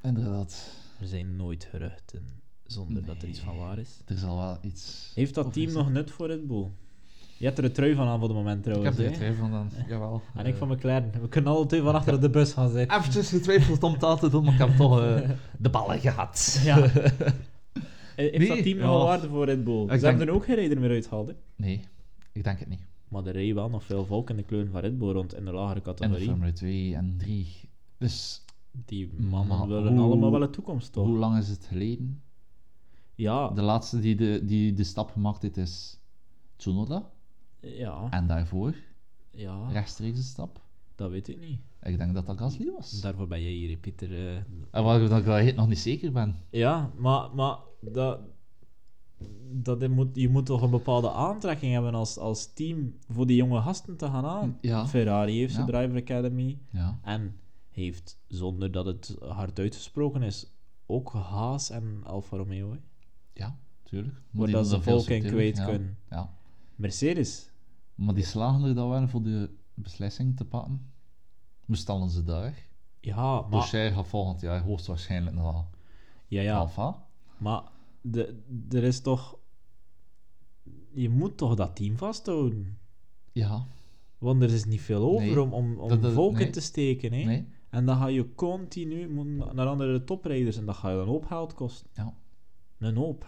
[0.02, 0.76] Inderdaad.
[1.00, 2.26] Er zijn nooit geruchten
[2.66, 4.00] zonder dat er iets van waar is.
[4.06, 5.12] Er zal wel iets...
[5.14, 6.70] Heeft dat team nog nut voor Red Bull?
[7.42, 8.96] Je hebt er een trui van aan voor het moment Ik trouwens.
[8.96, 9.70] heb er een trui van dan.
[9.88, 10.22] Jawel.
[10.34, 11.10] En ik Eh, van McLaren.
[11.20, 12.98] We kunnen alle twee van achter de bus gaan zitten.
[12.98, 16.60] Eventjes getwijfeld om het aan te doen, maar ik heb toch eh, de ballen gehad.
[16.64, 16.76] Ja.
[18.16, 18.82] Heeft Nee, dat team ja.
[18.86, 19.82] wel waarde voor Red Bull?
[19.82, 21.28] Ik Ze denk- hebben er ook geen reden meer uitgehaald.
[21.28, 21.34] hè?
[21.56, 21.84] Nee,
[22.32, 22.84] ik denk het niet.
[23.08, 25.44] Maar er rijden wel nog veel volk in de kleuren van Red Bull rond in
[25.44, 26.26] de lagere En de categorie.
[26.28, 27.46] Formule 2 en 3.
[27.98, 28.44] Dus
[28.86, 31.06] Die mannen Maar willen hoe- allemaal wel een toekomst, toch?
[31.06, 32.22] hoe lang is het geleden?
[33.14, 36.00] Ja, De laatste die de, die de stap gemaakt heeft is
[36.56, 37.10] Tsunoda.
[37.62, 38.74] Ja, En daarvoor
[39.30, 40.60] ja, rechtstreeks de stap.
[40.94, 41.60] dat weet ik niet.
[41.82, 43.00] Ik denk dat dat Gasly was.
[43.00, 44.12] Daarvoor ben jij hier, Pieter.
[44.12, 44.36] eh.
[44.70, 46.36] En waar dat ik wel nog niet zeker ben.
[46.50, 48.20] Ja, maar, maar dat,
[49.52, 53.36] dat je, moet, je moet toch een bepaalde aantrekking hebben als, als team voor die
[53.36, 54.58] jonge gasten te gaan aan.
[54.60, 54.86] Ja.
[54.86, 55.72] Ferrari heeft zijn Ja.
[55.72, 56.98] Driver Academy Ja.
[57.02, 57.36] en
[57.70, 60.50] heeft, zonder dat het hard uitgesproken is,
[60.86, 62.70] ook Haas en Alfa Romeo.
[62.72, 62.78] hè.
[63.32, 64.14] Ja, tuurlijk.
[64.30, 65.96] Waar dat ze volk in kwijt kunnen.
[66.10, 66.34] Ja.
[66.76, 67.50] Mercedes,
[67.94, 70.92] Maar die slagen er dan wel voor de beslissing te pakken.
[71.64, 72.70] Hoe stallen ze daar?
[73.00, 75.64] ja, maar, gaat volgend jaar hoogstwaarschijnlijk naar
[76.26, 77.06] ja, ja, Alfa.
[77.36, 77.62] maar
[78.00, 78.40] de,
[78.70, 79.38] er is toch...
[80.94, 82.78] Je moet toch dat team vasthouden.
[83.32, 83.66] Ja,
[84.18, 85.40] Want er is niet veel over Nee.
[85.42, 86.46] om, om, om Dat- dat- volk nee.
[86.46, 87.12] in te steken.
[87.12, 87.24] Hè?
[87.24, 87.46] nee.
[87.70, 89.12] En dan ga je continu
[89.52, 91.86] naar andere toprijders en dat ga je dan hoop kosten.
[91.92, 92.14] Ja.
[92.78, 93.24] Een hoop.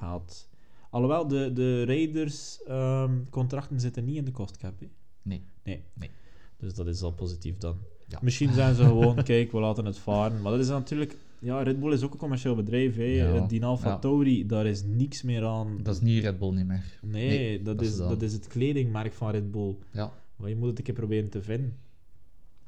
[0.94, 4.80] Alhoewel, de, de raiders ehm, contracten zitten niet in de kostcap.
[4.80, 4.86] hè.
[5.22, 5.42] Nee.
[5.64, 5.82] Nee.
[5.94, 6.10] Nee.
[6.56, 7.76] Dus dat is al positief dan.
[8.08, 8.18] Ja.
[8.22, 10.42] Misschien zijn ze gewoon, kijk, we laten het varen.
[10.42, 11.16] Maar dat is natuurlijk...
[11.38, 12.96] Ja, Red Bull is ook een commercieel bedrijf.
[12.96, 13.02] Hè.
[13.02, 13.46] Ja.
[13.46, 13.98] Die Alfa.
[13.98, 15.78] Tauri, daar is niks meer aan.
[15.82, 16.98] Dat is niet Red Bull niet meer.
[17.02, 19.76] Nee, Nee, dat, dat is, dat is het kledingmerk van Red Bull.
[19.90, 20.12] Ja.
[20.36, 21.76] Maar je moet het een keer proberen te vinden.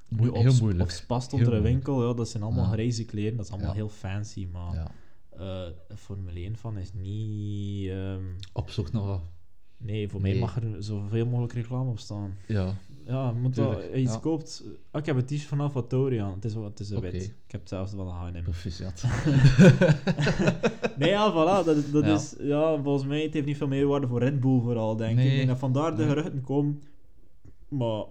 [0.09, 0.82] Moe- heel moeilijk.
[0.82, 3.73] Op Spa stond Heel een winkel, ja, dat zijn allemaal grijze kleren, dat is allemaal
[3.74, 4.85] heel fancy, maar eh,
[5.96, 7.88] Formule 1 van is niet...
[7.88, 8.22] ehm,
[8.52, 9.20] Op zoek naar wat.
[9.76, 10.40] nee, voor mij Nee.
[10.40, 12.36] mag er zoveel mogelijk reclame op staan.
[12.48, 12.74] Ja.
[13.06, 14.18] Ja, moet je iets ja.
[14.18, 14.64] koopt...
[14.90, 15.82] Ah, ik heb een t-shirt van Alfa
[16.20, 17.10] aan, het is, het is een Oké.
[17.10, 17.22] wit.
[17.24, 18.42] Ik heb hetzelfde van de H&M.
[18.42, 19.04] Proficiat.
[20.98, 22.14] Nee, ja, voilà, dat, dat Ja.
[22.14, 22.34] is...
[22.38, 25.16] Ja, volgens mij, het heeft niet veel meerwaarde voor Red Bull vooral, denk ik.
[25.16, 25.28] Nee.
[25.30, 26.08] Ik denk dat vandaar de Nee.
[26.08, 26.82] geruchten komen,
[27.68, 28.04] maar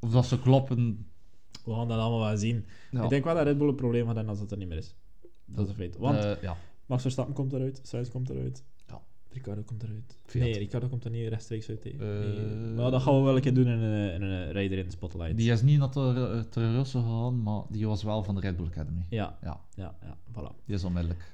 [0.00, 1.06] Of dat ze kloppen.
[1.64, 2.64] we gaan dat allemaal wel zien.
[2.90, 3.02] Ja.
[3.02, 4.78] Ik denk wel dat Red Bull een probleem gaat hebben als het er niet meer
[4.78, 4.94] is.
[5.46, 5.96] Dat is een feit.
[5.96, 6.56] Want Eh, ja.
[6.86, 8.62] Max Verstappen komt eruit, Sainz komt eruit.
[8.86, 9.00] Ja.
[9.30, 10.18] Ricardo komt eruit.
[10.26, 10.42] Fiat.
[10.44, 11.84] Nee, Ricardo komt er niet rechtstreeks uit.
[11.84, 12.74] Eh, Nee.
[12.74, 14.90] Maar dat gaan we wel een keer doen in een, in een Rider in de
[14.90, 15.36] Spotlight.
[15.36, 18.56] Die is niet naar de, de Russen gegaan, maar die was wel van de Red
[18.56, 19.06] Bull Academy.
[19.10, 20.64] Ja, Ja, ja, ja, voilà.
[20.64, 21.32] die is onmiddellijk.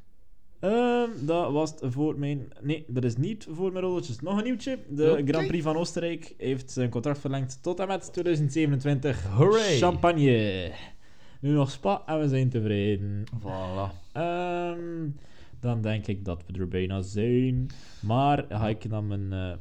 [0.61, 2.49] Ehm, dat was voor mijn...
[2.61, 4.21] Nee, dat is niet voor mijn rolletjes.
[4.21, 4.79] Nog een nieuwtje.
[4.89, 5.23] De.
[5.27, 9.25] Grand Prix van Oostenrijk heeft zijn contract verlengd tot en met 2027.
[9.27, 9.77] Hooray!
[9.79, 10.73] Champagne!
[11.41, 13.25] Nu nog Spa en we zijn tevreden.
[13.41, 14.13] Voilà.
[14.13, 15.09] Ehm,
[15.61, 17.71] dan denk ik dat we er bijna zijn.
[18.01, 19.57] Maar ga ik naar mijn eh,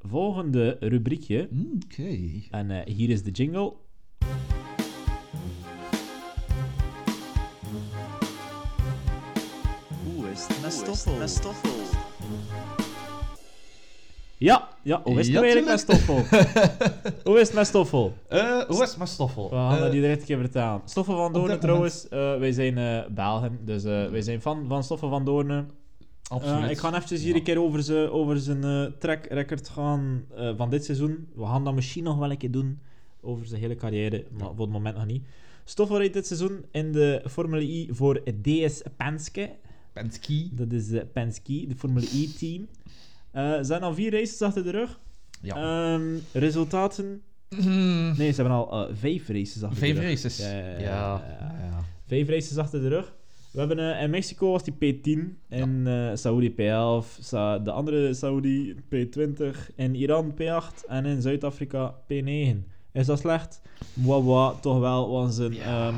[0.00, 1.48] volgende rubriekje.
[1.84, 2.18] Oké.
[2.50, 3.72] En eh, hier is de jingle.
[10.04, 10.72] Hoe is het met
[11.30, 12.09] Stoffel?
[14.40, 16.14] Ja, ja hoe is het Ja, nou eigenlijk met Stoffel?
[17.32, 18.14] hoe is het met Stoffel?
[18.28, 19.48] Eh, hoe is het met Stoffel?
[19.50, 20.80] We gaan dat Eh, die direct een keer vertellen.
[20.84, 25.08] Stoffel van Doornen trouwens, eh, wij zijn eh Belgen, dus wij zijn fan van Stoffel
[25.08, 25.70] van Doornen.
[26.28, 26.70] absoluut.
[26.70, 27.34] Ik ga even hier Ja.
[27.34, 30.24] een keer over, ze, over zijn track record gaan
[30.56, 31.28] van dit seizoen.
[31.34, 32.78] We gaan dat misschien nog wel een keer doen
[33.20, 35.24] over zijn hele carrière, maar voor het moment nog niet.
[35.64, 39.50] Stoffel rijdt dit seizoen in de Formule I voor DS Penske.
[39.92, 40.48] Penske.
[40.52, 42.68] Dat is Penske, de Formule E-team.
[43.32, 44.98] Eh, ze zijn al vier races achter de rug.
[45.42, 45.56] Ja.
[45.94, 47.22] Ehm, resultaten?
[47.48, 50.08] Mm, Nee, ze hebben al eh, vijf races achter Vijf de rug.
[50.10, 50.38] races.
[50.38, 50.78] Ja, Ja,
[51.60, 51.84] ja.
[52.06, 53.12] Vijf races achter de rug.
[53.52, 58.14] We hebben eh, in Mexico was die P10, in eh Saudi P11, Sa- de andere
[58.14, 62.56] Saudi P20, in Iran P8 en in Zuid-Afrika P9.
[62.92, 63.60] Is dat slecht?
[63.94, 65.92] Wawa, toch wel, want zijn Ja.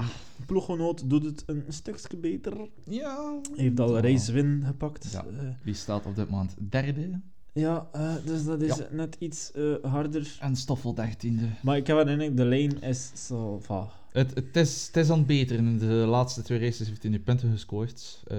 [0.47, 2.69] Ploeggenoot doet het een stukje beter.
[2.85, 3.39] Ja.
[3.55, 4.09] Hij heeft al een Ja.
[4.11, 5.13] race-win gepakt.
[5.13, 5.25] Ja.
[5.25, 7.21] Eh, Wie staat op dit moment derde?
[7.55, 8.87] ja eh, dus dat is Ja.
[8.91, 10.37] net iets eh, harder.
[10.41, 11.45] En Stoffel dertiende.
[11.63, 13.89] Maar ik heb in de lijn is zo van...
[14.13, 15.67] Het, het, is, het is aan het beteren.
[15.67, 18.23] In de laatste twee races heeft hij nu punten gescoord.
[18.27, 18.39] Eh,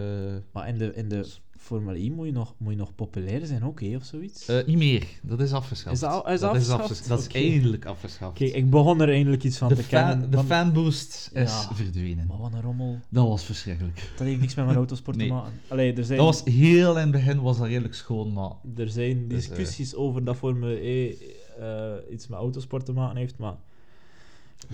[0.52, 1.26] Maar in de, in de
[1.64, 4.48] Formule 1 moet je nog, moet je nog populair zijn ook, hè, of zoiets?
[4.48, 5.04] eh, niet meer.
[5.22, 5.96] Dat is afgeschaft.
[5.96, 6.84] Is dat al- is dat afgeschaft?
[6.84, 7.38] Is afges- dat is Oké.
[7.38, 8.38] eindelijk afgeschaft.
[8.38, 10.32] Kijk, ik begon er eindelijk iets van de, te fan, kennen.
[10.32, 11.74] de fanboost is Ja.
[11.76, 12.28] verdwenen.
[12.28, 13.00] Maar wat een rommel.
[13.10, 14.12] Dat was verschrikkelijk.
[14.18, 15.28] Dat heeft niks met mijn autosport Nee.
[15.28, 15.54] te maken.
[15.68, 18.90] Allee, er zijn, Dat was heel in het begin was dat redelijk schoon, maar er
[18.90, 21.16] zijn Dus, eh, discussies over dat Formule E
[21.60, 23.56] eh, iets met autosport te maken heeft, maar...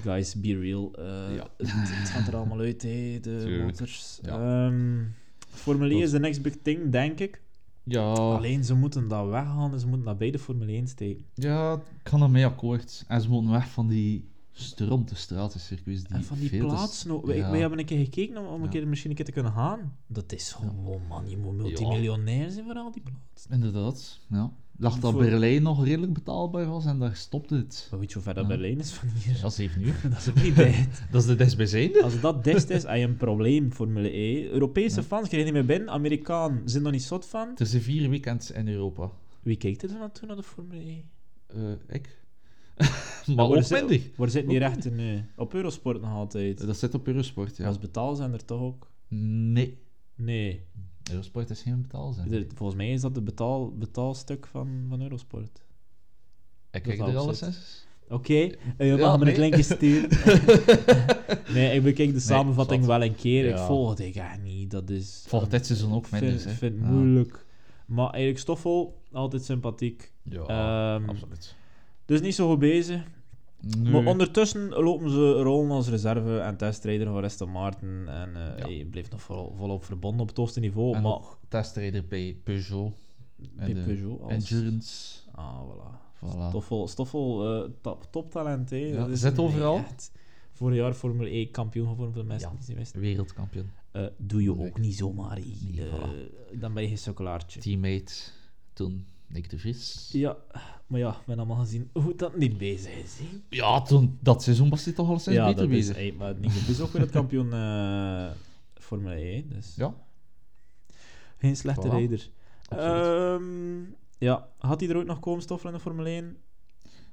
[0.01, 0.91] Guys, be real.
[1.35, 1.47] Ja.
[1.57, 4.19] het, gaat er allemaal uit, hè, de motors.
[4.21, 4.65] Ja.
[4.65, 4.99] Ehm,
[5.59, 6.05] Formule E Klopt.
[6.05, 7.41] is de next big thing, denk ik.
[7.83, 11.25] ja, Alleen, ze moeten dat weggaan en ze moeten dat bij de Formule 1 steken.
[11.33, 13.03] ja, ik kan ermee akkoord.
[13.07, 16.77] En ze moeten weg van die stronte stratencircuits die En van die veel te s-
[16.77, 17.25] plaatsen ook.
[17.25, 17.49] Wij, ja.
[17.51, 19.95] wij hebben een keer gekeken om, om een keer misschien een keer te kunnen gaan.
[20.07, 23.51] Dat is gewoon, man, je moet multimiljonair zijn voor al die plaatsen.
[23.51, 24.51] Inderdaad, ja.
[24.79, 27.87] Dacht dat Voor- Berlijn nog redelijk betaalbaar was en daar stopte het.
[27.91, 28.49] Maar weet je hoe ver dat Ja.
[28.49, 29.37] Berlijn is van hier?
[29.41, 29.99] Ja, 7 uur.
[30.09, 30.87] Dat is ook niet bij.
[31.11, 32.03] Dat is de dichtstbijzijnde.
[32.03, 34.49] Als dat dest is, heb je een probleem, Formule E.
[34.49, 35.05] Europese Ja.
[35.05, 35.93] fans krijgen niet meer binnen.
[35.93, 37.49] Amerikaan zijn er niet zot van.
[37.57, 39.11] Is de vier weekends in Europa.
[39.41, 41.01] Wie kijkt er dan naartoe naar de Formule E?
[41.47, 42.17] Eh, ik.
[42.77, 44.07] Maar maar waar zit- minder.
[44.15, 45.23] Waar zit die Ook rechten nu?
[45.35, 46.65] Op Eurosport nog altijd.
[46.65, 47.67] Dat zit op Eurosport, ja.
[47.67, 48.87] Als betaalzender toch ook?
[49.07, 49.77] Nee.
[50.15, 50.61] Nee.
[51.09, 52.47] Eurosport is geen betaalzender.
[52.47, 55.61] De- volgens mij is dat de betaal, betaalstuk van, van Eurosport.
[56.71, 57.49] Ik kijk er alles het.
[57.49, 57.87] eens.
[58.09, 59.33] Oké, eh, je Ja, mag me nee.
[59.33, 60.09] een linkje sturen.
[61.53, 62.97] nee, ik bekijk de samenvatting zat.
[62.97, 63.45] wel een keer.
[63.45, 63.65] Ik Ja.
[63.65, 64.71] volg het echt niet.
[64.71, 65.23] Dat is...
[65.27, 66.51] Volgt dit seizoen ook Ik minder, vind, hè.
[66.51, 66.89] vind het Ja.
[66.91, 67.45] moeilijk.
[67.85, 70.11] Maar Erik Stoffel, altijd sympathiek.
[70.23, 70.41] Ja,
[70.95, 71.55] Ehm, absoluut.
[72.05, 73.03] Dus niet zo goed bezig.
[73.77, 73.91] Nee.
[73.91, 78.07] Maar ondertussen lopen ze rollen als reserve en testrijder van Aston Martin.
[78.07, 78.65] En eh, Ja.
[78.65, 80.95] hij blijft nog vol, volop verbonden op het hoogste niveau.
[80.95, 82.93] En maar testrijder bij Peugeot.
[83.55, 84.31] bij de Peugeot als...
[84.51, 85.19] Endurance.
[85.31, 86.07] Ah, voilà.
[86.25, 86.47] Voilà.
[86.49, 88.75] Stoffel, Stoffel eh, top, toptalent, hè.
[88.77, 89.77] Ja, zit overal.
[89.77, 90.11] echt
[90.51, 92.75] Vorig jaar Formule E kampioen geworden voor de mensen Ja.
[92.77, 92.91] niet.
[92.93, 93.69] Wereldkampioen.
[93.91, 95.39] Eh, doe je ook niet zomaar.
[95.39, 97.59] Nee, Eh, dan ben je geen sukkelaartje.
[97.59, 98.13] Teammate
[98.73, 100.09] toen Nick de Vries.
[100.11, 100.37] Ja,
[100.87, 103.17] maar ja, hebben allemaal gezien hoe dat niet bezig is.
[103.19, 103.25] hè.
[103.49, 105.95] Ja, toen, dat seizoen was hij toch al sinds ja, beter dat is, bezig.
[105.95, 108.31] hey, maar Nick de Vries is ook weer het kampioen eh,
[108.73, 109.43] Formule E.
[109.47, 109.93] Dus Ja,
[111.37, 111.91] geen slechte Voilà.
[111.91, 112.29] rijder.
[112.67, 113.05] absoluut.
[113.05, 113.79] Ehm,
[114.17, 116.37] ja, had hij er ooit nog komen stoffen in de Formule 1?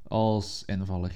[0.09, 1.14] als invaller.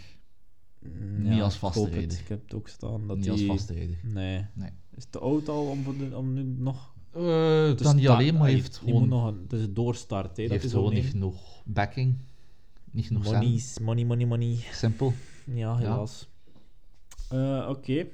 [0.78, 1.96] Mm, Niet als ik vaste hoop het.
[1.98, 2.18] rijder.
[2.18, 3.06] Ik heb het ook staan.
[3.06, 3.34] Dat Niet hij...
[3.34, 3.96] als vaste rijder.
[4.02, 4.46] Nee.
[4.54, 4.70] Nee.
[4.96, 6.94] Is het te oud al om, voor de- om nu nog...
[7.16, 9.74] Uh, te dan niet alleen, maar Ah, heeft gewoon, moet nog een, het is een
[9.74, 10.42] doorstart, hè.
[10.42, 12.16] Dat heeft is gewoon niet genoeg backing.
[12.90, 14.58] Niet genoeg Money, is- money, money, money.
[14.72, 15.12] Simpel.
[15.44, 16.28] Ja, helaas.
[17.28, 18.06] Eh, Oké.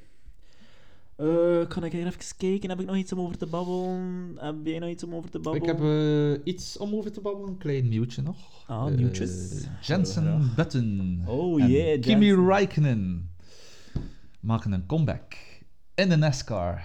[1.17, 2.69] Eh, kan ik even kijken?
[2.69, 4.37] Heb ik nog iets om over te babbelen?
[4.39, 5.69] Heb jij nog iets om over te babbelen?
[5.69, 8.65] Ik heb iets om over te babbelen, een klein nieuwtje nog.
[8.67, 9.65] Ah, nieuwtjes.
[9.81, 10.53] Jensen.
[10.57, 11.23] Button.
[11.27, 12.47] Oh, en yeah, Kimi Jensen.
[12.47, 13.31] Räikkönen
[14.41, 15.35] maken een comeback
[15.95, 16.85] in de NASCAR.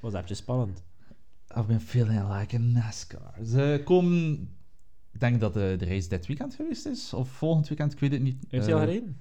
[0.00, 0.82] Was dat spannend?
[1.56, 3.34] I've been feeling like a NASCAR.
[3.46, 4.32] Ze komen...
[5.12, 8.12] Ik denk dat de, de race dit weekend geweest is, of volgend weekend, ik weet
[8.12, 8.44] het niet.
[8.48, 9.20] Heeft hij al Eh, gereden?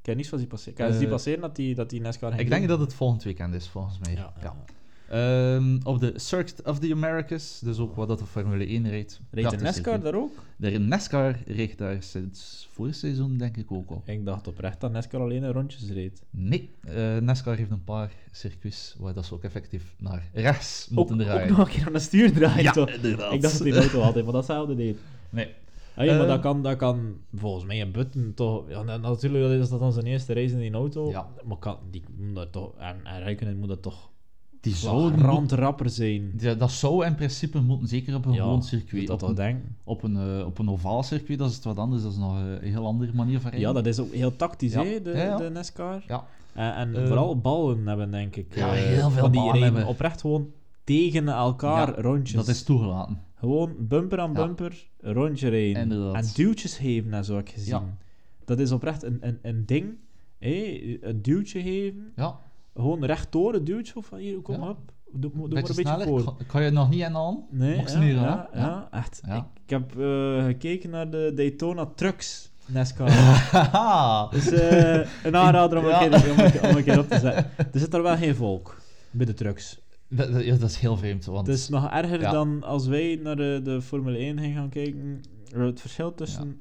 [0.00, 0.74] Ik heb niets van zien passeren.
[0.74, 2.70] Kan zien Eh, passeren dat die, dat die NASCAR ging Ik denk doen?
[2.70, 4.12] dat het volgend weekend is, volgens mij.
[4.14, 4.56] Ja, ja.
[5.14, 9.20] Ehm, op de Circuit of the Americas, dus ook wat dat de Formule 1 reed.
[9.30, 10.32] Reed de NASCAR daar ook?
[10.56, 14.02] De NASCAR reed daar sinds vorig seizoen, denk ik ook al.
[14.04, 16.22] Ik dacht oprecht dat NASCAR alleen een rondjes reed.
[16.30, 20.96] Nee, eh, NASCAR heeft een paar circuits waar dat ze ook effectief naar rechts Ook,
[20.96, 21.48] moeten ook draaien.
[21.48, 22.90] nog een keer aan de stuur draaien, toch?
[22.90, 23.32] inderdaad.
[23.32, 24.98] Ik dacht dat die auto altijd, maar dat zouden deed.
[25.30, 25.48] Nee.
[25.96, 26.28] Ah, ja, maar Eh.
[26.28, 28.68] dat kan, dat kan volgens mij een button toch...
[28.68, 31.10] Ja, na- natuurlijk is dat dan zijn eerste race in die auto.
[31.10, 31.28] Ja.
[31.44, 32.72] Maar kan, die moet dat toch...
[32.78, 32.96] En,
[33.38, 34.12] en moet dat toch...
[34.64, 36.32] Die Zo'n zou rapper zijn.
[36.38, 39.06] Ja, dat zou in principe moeten, zeker op een Ja, gewoon circuit.
[39.06, 41.78] dat Op toch een, op, een, eh, op een ovaal circuit, dat is het wat
[41.78, 42.02] anders.
[42.02, 43.68] Dat is nog eh, een heel andere manier van rijden.
[43.68, 44.84] Ja, dat is ook heel tactisch, Ja.
[44.84, 46.04] hè, de, Ja, de NASCAR.
[46.08, 46.24] Ja.
[46.52, 48.54] En, en Eh, vooral ballen hebben, denk ik.
[48.54, 49.86] Ja, eh, heel veel van die ballen hebben.
[49.86, 50.50] oprecht gewoon
[50.84, 52.36] tegen elkaar rondjes.
[52.36, 53.20] Dat is toegelaten.
[53.34, 55.82] Gewoon bumper aan bumper, rondje rijden.
[55.82, 56.14] Inderdaad.
[56.14, 57.74] En duwtjes geven, en zo heb ik gezien.
[57.74, 57.96] Ja.
[58.44, 59.84] Dat is oprecht een, een, een ding.
[60.38, 62.12] hè, een duwtje geven.
[62.16, 62.38] Ja,
[62.74, 63.96] Gewoon rechtdoor een duwtje.
[63.96, 64.68] Of van hier, kom Ja.
[64.68, 64.78] op.
[65.12, 66.34] doe, doe maar een Beetje voor.
[66.46, 67.44] Kan- je nog niet aan?
[67.50, 68.60] Nee, ja, hè?
[68.60, 69.20] ja, echt.
[69.26, 73.08] Ik, ik heb eh, gekeken naar de Daytona Trucks NASCAR.
[74.32, 77.18] Dus eh, een aanrader om, een keer, om, een, keer- om een keer op te
[77.18, 77.50] zetten.
[77.72, 78.76] Er zit er wel geen volk
[79.10, 79.80] bij de trucks.
[80.08, 81.46] dat, dat- ja, dat is heel vreemd, want...
[81.46, 85.20] Het is nog erger dan als wij naar de, de Formule 1 gingen gaan kijken.
[85.56, 86.60] Het verschil tussen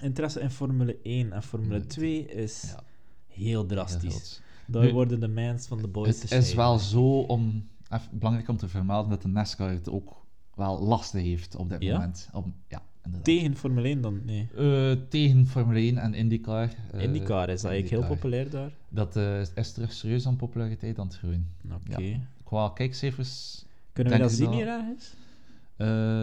[0.00, 1.86] interesse in Formule 1 en Formule Nee.
[1.86, 2.82] 2 is Ja.
[3.26, 4.40] heel drastisch.
[4.70, 7.68] Daar Nu, worden de mans van de boys Het is wel zo om...
[7.90, 10.16] Even belangrijk om te vermelden dat de NASCAR het ook
[10.54, 11.92] wel lastig heeft op dit Ja?
[11.92, 12.28] moment.
[12.32, 13.24] Om, ja, inderdaad.
[13.24, 14.20] Tegen Formule 1 dan?
[14.24, 14.48] Nee.
[14.56, 16.70] Eh, tegen Formule 1 en IndyCar.
[16.92, 18.70] eh, IndyCar is dat eigenlijk heel populair daar.
[18.88, 21.48] Dat eh, is terug serieus aan populariteit aan het groeien.
[21.72, 22.20] Oké.
[22.44, 25.14] Qua kijkcijfers Kunnen we dat ik zien hier ergens?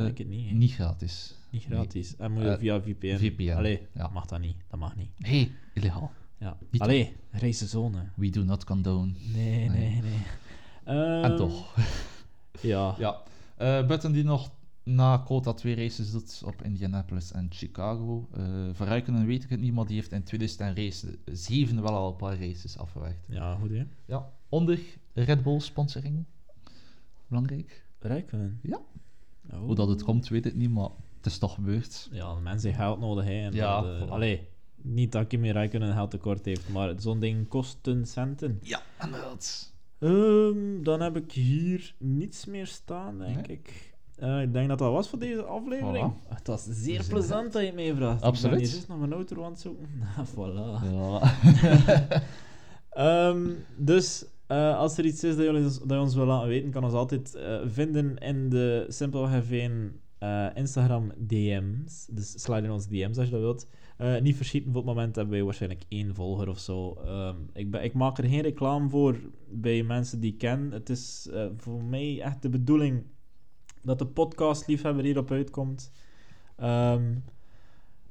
[0.03, 0.51] Denk het niet.
[0.51, 1.35] niet gratis.
[1.49, 2.15] Niet gratis.
[2.17, 3.17] En moet je via VPN.
[3.17, 4.07] VPN, Allee, ja.
[4.13, 4.55] mag dat niet.
[4.69, 5.09] Dat mag niet.
[5.17, 6.11] hey, illegaal.
[6.37, 6.57] Ja.
[6.69, 8.09] Niet Allee, race zone.
[8.15, 9.11] We do not condone.
[9.33, 10.01] Nee, nee, Nee.
[10.01, 10.21] nee.
[10.85, 11.75] en Ehm, toch.
[12.61, 12.95] Ja.
[12.97, 13.21] Ja.
[13.57, 14.51] Eh Button die nog
[14.83, 18.27] na quota twee races doet op Indianapolis en Chicago.
[18.33, 18.43] Eh
[18.73, 22.39] voor Räikkönen weet ik het niet, maar die heeft in 2007 wel al een paar
[22.39, 23.25] races afgewerkt.
[23.29, 23.83] Ja, goed hè.
[24.05, 24.29] Ja.
[24.49, 24.79] Onder
[25.13, 26.25] Red Bull sponsoring.
[27.27, 27.85] Belangrijk.
[27.99, 28.59] Rijken.
[28.61, 28.79] Ja.
[29.51, 29.59] Oh.
[29.59, 32.09] Hoe dat het komt, weet ik niet, maar het is toch gebeurd.
[32.11, 33.45] Ja, de mensen geld nodig, hè.
[33.45, 34.47] En Ja, dat, eh, allee,
[34.81, 38.59] niet dat Kimi Räikkönen een geld tekort heeft, maar zo'n ding kost een centen.
[38.61, 39.73] Ja, inderdaad.
[39.99, 43.57] Ehm, dan heb ik hier niets meer staan, denk Nee?
[43.57, 43.95] ik.
[44.15, 46.13] Eh, ik denk dat dat was voor deze aflevering.
[46.27, 48.21] Het was zeer Zeer plezant dat je mij vraagt.
[48.21, 48.61] Absoluut.
[48.61, 49.87] Ik ben nog mijn auto aan het zoeken.
[50.35, 50.91] voilà.
[50.91, 51.21] Ja.
[52.89, 56.47] Ehm, dus eh, als er iets is dat je ons, dat je ons wil laten
[56.47, 59.71] weten, kan ons altijd eh, vinden in de Simpelweg F1
[60.17, 62.07] eh, Instagram DM's.
[62.11, 63.67] Dus slide in onze DM's als je dat wilt.
[63.97, 66.93] Eh, niet verschieten, voor het moment hebben wij waarschijnlijk één volger of zo.
[66.93, 69.15] Ehm, ik, ik maak er geen reclame voor
[69.49, 70.71] bij mensen die ik ken.
[70.71, 73.03] Het is eh, voor mij echt de bedoeling
[73.81, 75.91] dat de podcast-liefhebber hierop uitkomt.
[76.55, 77.15] Ehm,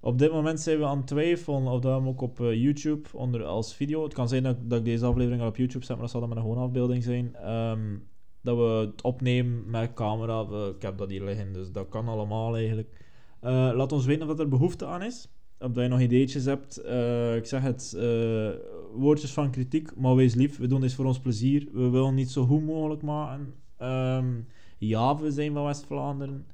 [0.00, 3.08] op dit moment zijn we aan het twijfelen of dat we ook op eh, YouTube
[3.12, 4.02] onder, als video.
[4.02, 6.20] Het kan zijn dat, dat ik deze aflevering al op YouTube zet, maar dat zal
[6.20, 7.34] dan met een gewone afbeelding zijn.
[7.34, 7.96] Ehm,
[8.40, 10.46] dat we het opnemen met camera.
[10.48, 13.04] We- ik heb dat hier liggen, dus dat kan allemaal eigenlijk.
[13.40, 15.28] Laat ons weten of er behoefte aan is.
[15.58, 16.76] Of dat je nog ideetjes hebt.
[16.76, 18.48] Eh, ik zeg het, eh,
[18.94, 20.58] woordjes van kritiek, maar wees lief.
[20.58, 21.68] We doen dit voor ons plezier.
[21.72, 23.54] We willen niet zo goed mogelijk maken.
[23.76, 24.40] Ehm,
[24.78, 26.46] ja, we zijn van West-Vlaanderen.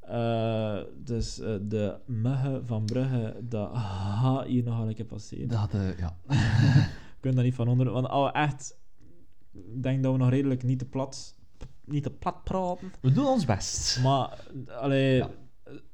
[0.00, 5.48] Eh, dus de muggen van Brugge, dat gaat hier nog een keer passeren.
[5.48, 6.16] Dat, ja.
[6.26, 7.90] We kunnen daar niet van onder.
[7.90, 8.78] Want oh, echt,
[9.52, 11.34] ik denk dat we nog redelijk niet te plat,
[11.84, 12.92] niet te plat praten.
[13.00, 14.02] We doen ons best.
[14.02, 15.30] Maar, allee, Ja.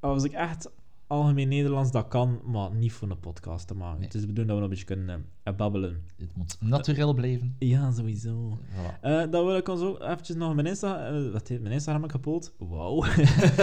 [0.00, 0.70] als ik echt
[1.06, 3.98] algemeen Nederlands, dat kan, maar niet voor een podcast te maken.
[3.98, 4.06] Nee.
[4.06, 6.02] Het is de bedoeling dat we nog een beetje kunnen eh, babbelen.
[6.16, 7.56] Het moet natuurlijk blijven.
[7.58, 8.58] Ja, sowieso.
[8.58, 9.00] Voilà.
[9.00, 11.08] Eh, dan wil ik ons ook eventjes nog mijn Insta...
[11.08, 12.54] eh, wat heet mijn Instagram heb ik gepoeld?
[12.58, 13.04] Wauw.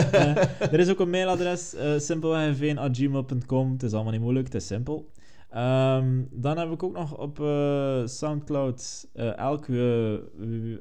[0.74, 3.72] Er is ook een mailadres, simpelwegv1.gmail.com.
[3.72, 5.12] Het is allemaal niet moeilijk, het is simpel.
[5.50, 7.38] Ehm, dan heb ik ook nog op
[8.06, 10.22] Soundcloud elke,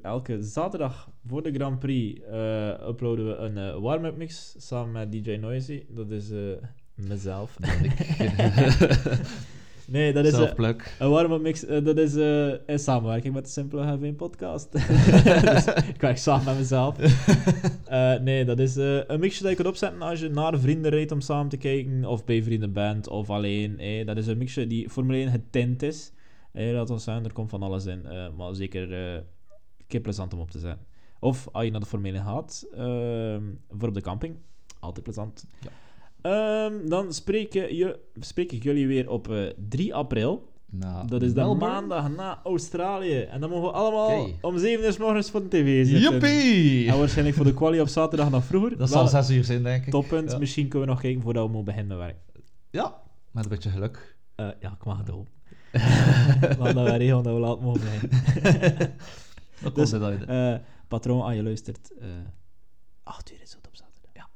[0.03, 5.13] elke zaterdag voor de Grand Prix eh, uploaden we een eh, warm-up mix samen met
[5.13, 5.85] DJ Noisy.
[5.89, 6.39] Dat is eh,
[6.95, 7.59] mezelf.
[9.87, 10.33] nee, dat is...
[10.33, 12.15] een warm-up mix, dat is
[12.67, 14.73] in samenwerking met de Simpele H1 podcast.
[14.73, 16.97] dus ik werk samen met mezelf.
[18.21, 21.21] Nee, dat is een mixje dat je kunt opzetten als je naar vrienden rijdt om
[21.21, 24.05] samen te kijken, of bij vrienden bent, of alleen.
[24.07, 26.13] Dat is een mixje die Formule 1 getint is.
[26.53, 28.07] Eh, laat ons zeggen, er komt van alles in.
[28.37, 29.23] maar zeker een
[29.87, 30.92] keer plezant om op te zetten.
[31.23, 33.43] Of als je naar de Formule 1 gaat, ehm,
[33.79, 34.37] voor op de camping.
[34.81, 35.47] Altijd plezant.
[35.61, 35.71] Ja.
[36.23, 40.51] Ehm, dan spreken je, spreek ik jullie weer op eh, 3 april.
[40.71, 41.65] Nou, Dat is Melbourne.
[41.67, 43.21] maandag na Australië.
[43.21, 46.11] En dan mogen we allemaal om 7 uur s morgens voor de tv zitten.
[46.13, 46.89] Joepie!
[46.91, 48.77] En waarschijnlijk voor de quali op zaterdag nog vroeger.
[48.77, 49.91] Dat zal zes uur zijn, denk ik.
[49.91, 50.31] Toppunt.
[50.31, 50.39] Ja.
[50.39, 52.19] Misschien kunnen we nog kijken voordat we moeten beginnen met werk.
[52.71, 52.95] Ja,
[53.31, 54.17] met een beetje geluk.
[54.35, 55.27] Eh, ja, ik mag het ook.
[56.59, 58.11] Want dat we regelen dat we laat mogen beginnen.
[59.63, 60.25] Dat Dus, komt eruit.
[60.25, 61.93] Eh, patroon, als je luistert.
[62.01, 62.09] eh
[63.03, 64.11] 8 uur is het op zaterdag.
[64.15, 64.29] Ja.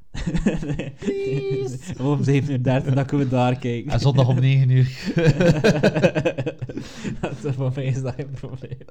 [1.06, 1.64] nee.
[2.12, 3.92] Om 7 uur 30, dan kunnen we daar kijken.
[3.92, 4.84] En zondag om 9 uur.
[7.20, 8.78] dat is voor mij is dat geen probleem.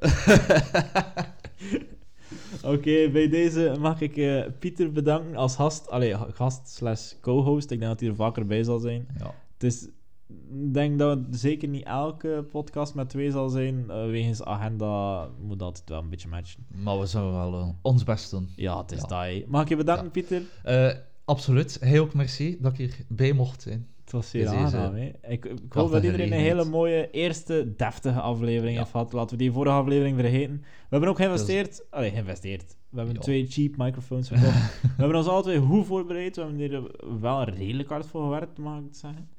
[2.74, 5.90] Oké, bij deze mag ik eh, Pieter bedanken als gast.
[5.90, 7.72] Allee, gast slash co-host.
[7.72, 9.08] Ik denk dat hij er vaker bij zal zijn.
[9.18, 9.34] Ja.
[9.54, 9.88] Het is...
[10.30, 13.90] Ik denk dat het zeker niet elke podcast met twee zal zijn.
[13.90, 16.66] eh, wegens agenda moet dat wel een beetje matchen.
[16.84, 18.50] Maar we zullen wel eh, ons best doen.
[18.56, 19.28] Ja, het is Ja.
[19.48, 20.10] Mag ik je bedanken, Ja.
[20.12, 20.42] Pieter?
[20.64, 20.92] Eh,
[21.26, 21.78] absoluut.
[21.80, 23.88] Hij ook merci dat ik hierbij mocht zijn.
[24.04, 24.94] Het was zeer aangenaam.
[24.96, 25.12] hè.
[25.28, 28.80] Ik, ik hoop dat iedereen een hele mooie eerste deftige aflevering Ja.
[28.80, 29.14] heeft gehad.
[29.14, 30.58] Laten we die vorige aflevering vergeten.
[30.62, 31.84] We hebben ook geïnvesteerd.
[31.90, 32.76] Allee, geïnvesteerd.
[32.90, 34.82] We hebben twee cheap microfoons gekocht.
[34.82, 36.36] we hebben ons alle twee goed voorbereid.
[36.36, 36.92] We hebben hier
[37.22, 39.30] wel redelijk hard voor gewerkt, mag ik het zeggen.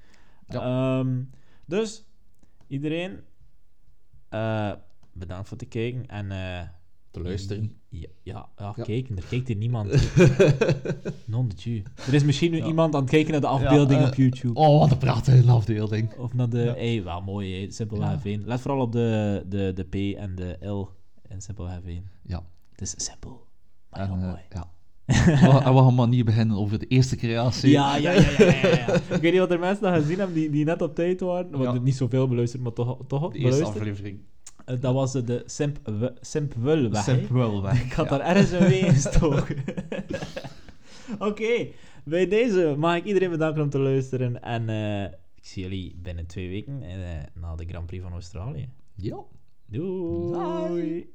[0.49, 1.23] Ehm,
[1.67, 2.05] dus,
[2.67, 3.21] iedereen,
[4.29, 4.73] eh,
[5.13, 6.07] bedankt voor het kijken.
[6.07, 6.69] En, eh,
[7.11, 7.77] Te luisteren.
[7.89, 8.85] ja, ja, ja, Ja.
[8.85, 9.17] kijken.
[9.17, 9.89] Er kijkt hier niemand.
[11.27, 11.83] non de tu.
[12.07, 12.67] Er is misschien nu Ja.
[12.67, 14.61] iemand aan het kijken naar de afbeelding eh, op YouTube.
[14.61, 16.15] Oh, wat een prachtige afdeling.
[16.15, 16.59] Of naar de...
[16.59, 16.73] Ja.
[16.75, 17.71] Hey, wel mooi, hè.
[17.71, 18.19] Simpelweg Ja.
[18.39, 18.45] F1.
[18.45, 20.89] Let vooral op de, de, de P en de L
[21.29, 22.03] in Simpelweg F1.
[22.23, 22.47] Ja.
[22.71, 23.47] Het is simpel,
[23.91, 24.41] maar heel mooi.
[24.51, 24.71] ja.
[25.07, 27.71] We, en we gaan maar niet beginnen over de eerste creatie.
[27.71, 28.93] Ja, ja, ja, ja, ja.
[29.17, 31.51] Ik weet niet wat er mensen dat gezien hebben die, die net op tijd waren.
[31.51, 33.77] Want niet zoveel beluisterd, maar toch, toch De eerste beluisterd.
[33.79, 34.19] aflevering.
[34.65, 37.15] Eh, dat was de Simp, we- Simp Wulweg, hè.
[37.15, 37.85] Simp wel weg.
[37.85, 39.57] Ik had daar ergens een gestoken.
[41.19, 41.67] Oké,
[42.05, 44.43] bij deze mag ik iedereen bedanken om te luisteren.
[44.43, 45.03] En eh,
[45.35, 46.97] ik zie jullie binnen twee weken eh,
[47.35, 48.69] na de Grand Prix van Australië.
[48.95, 49.17] Ja.
[49.67, 51.15] Doei!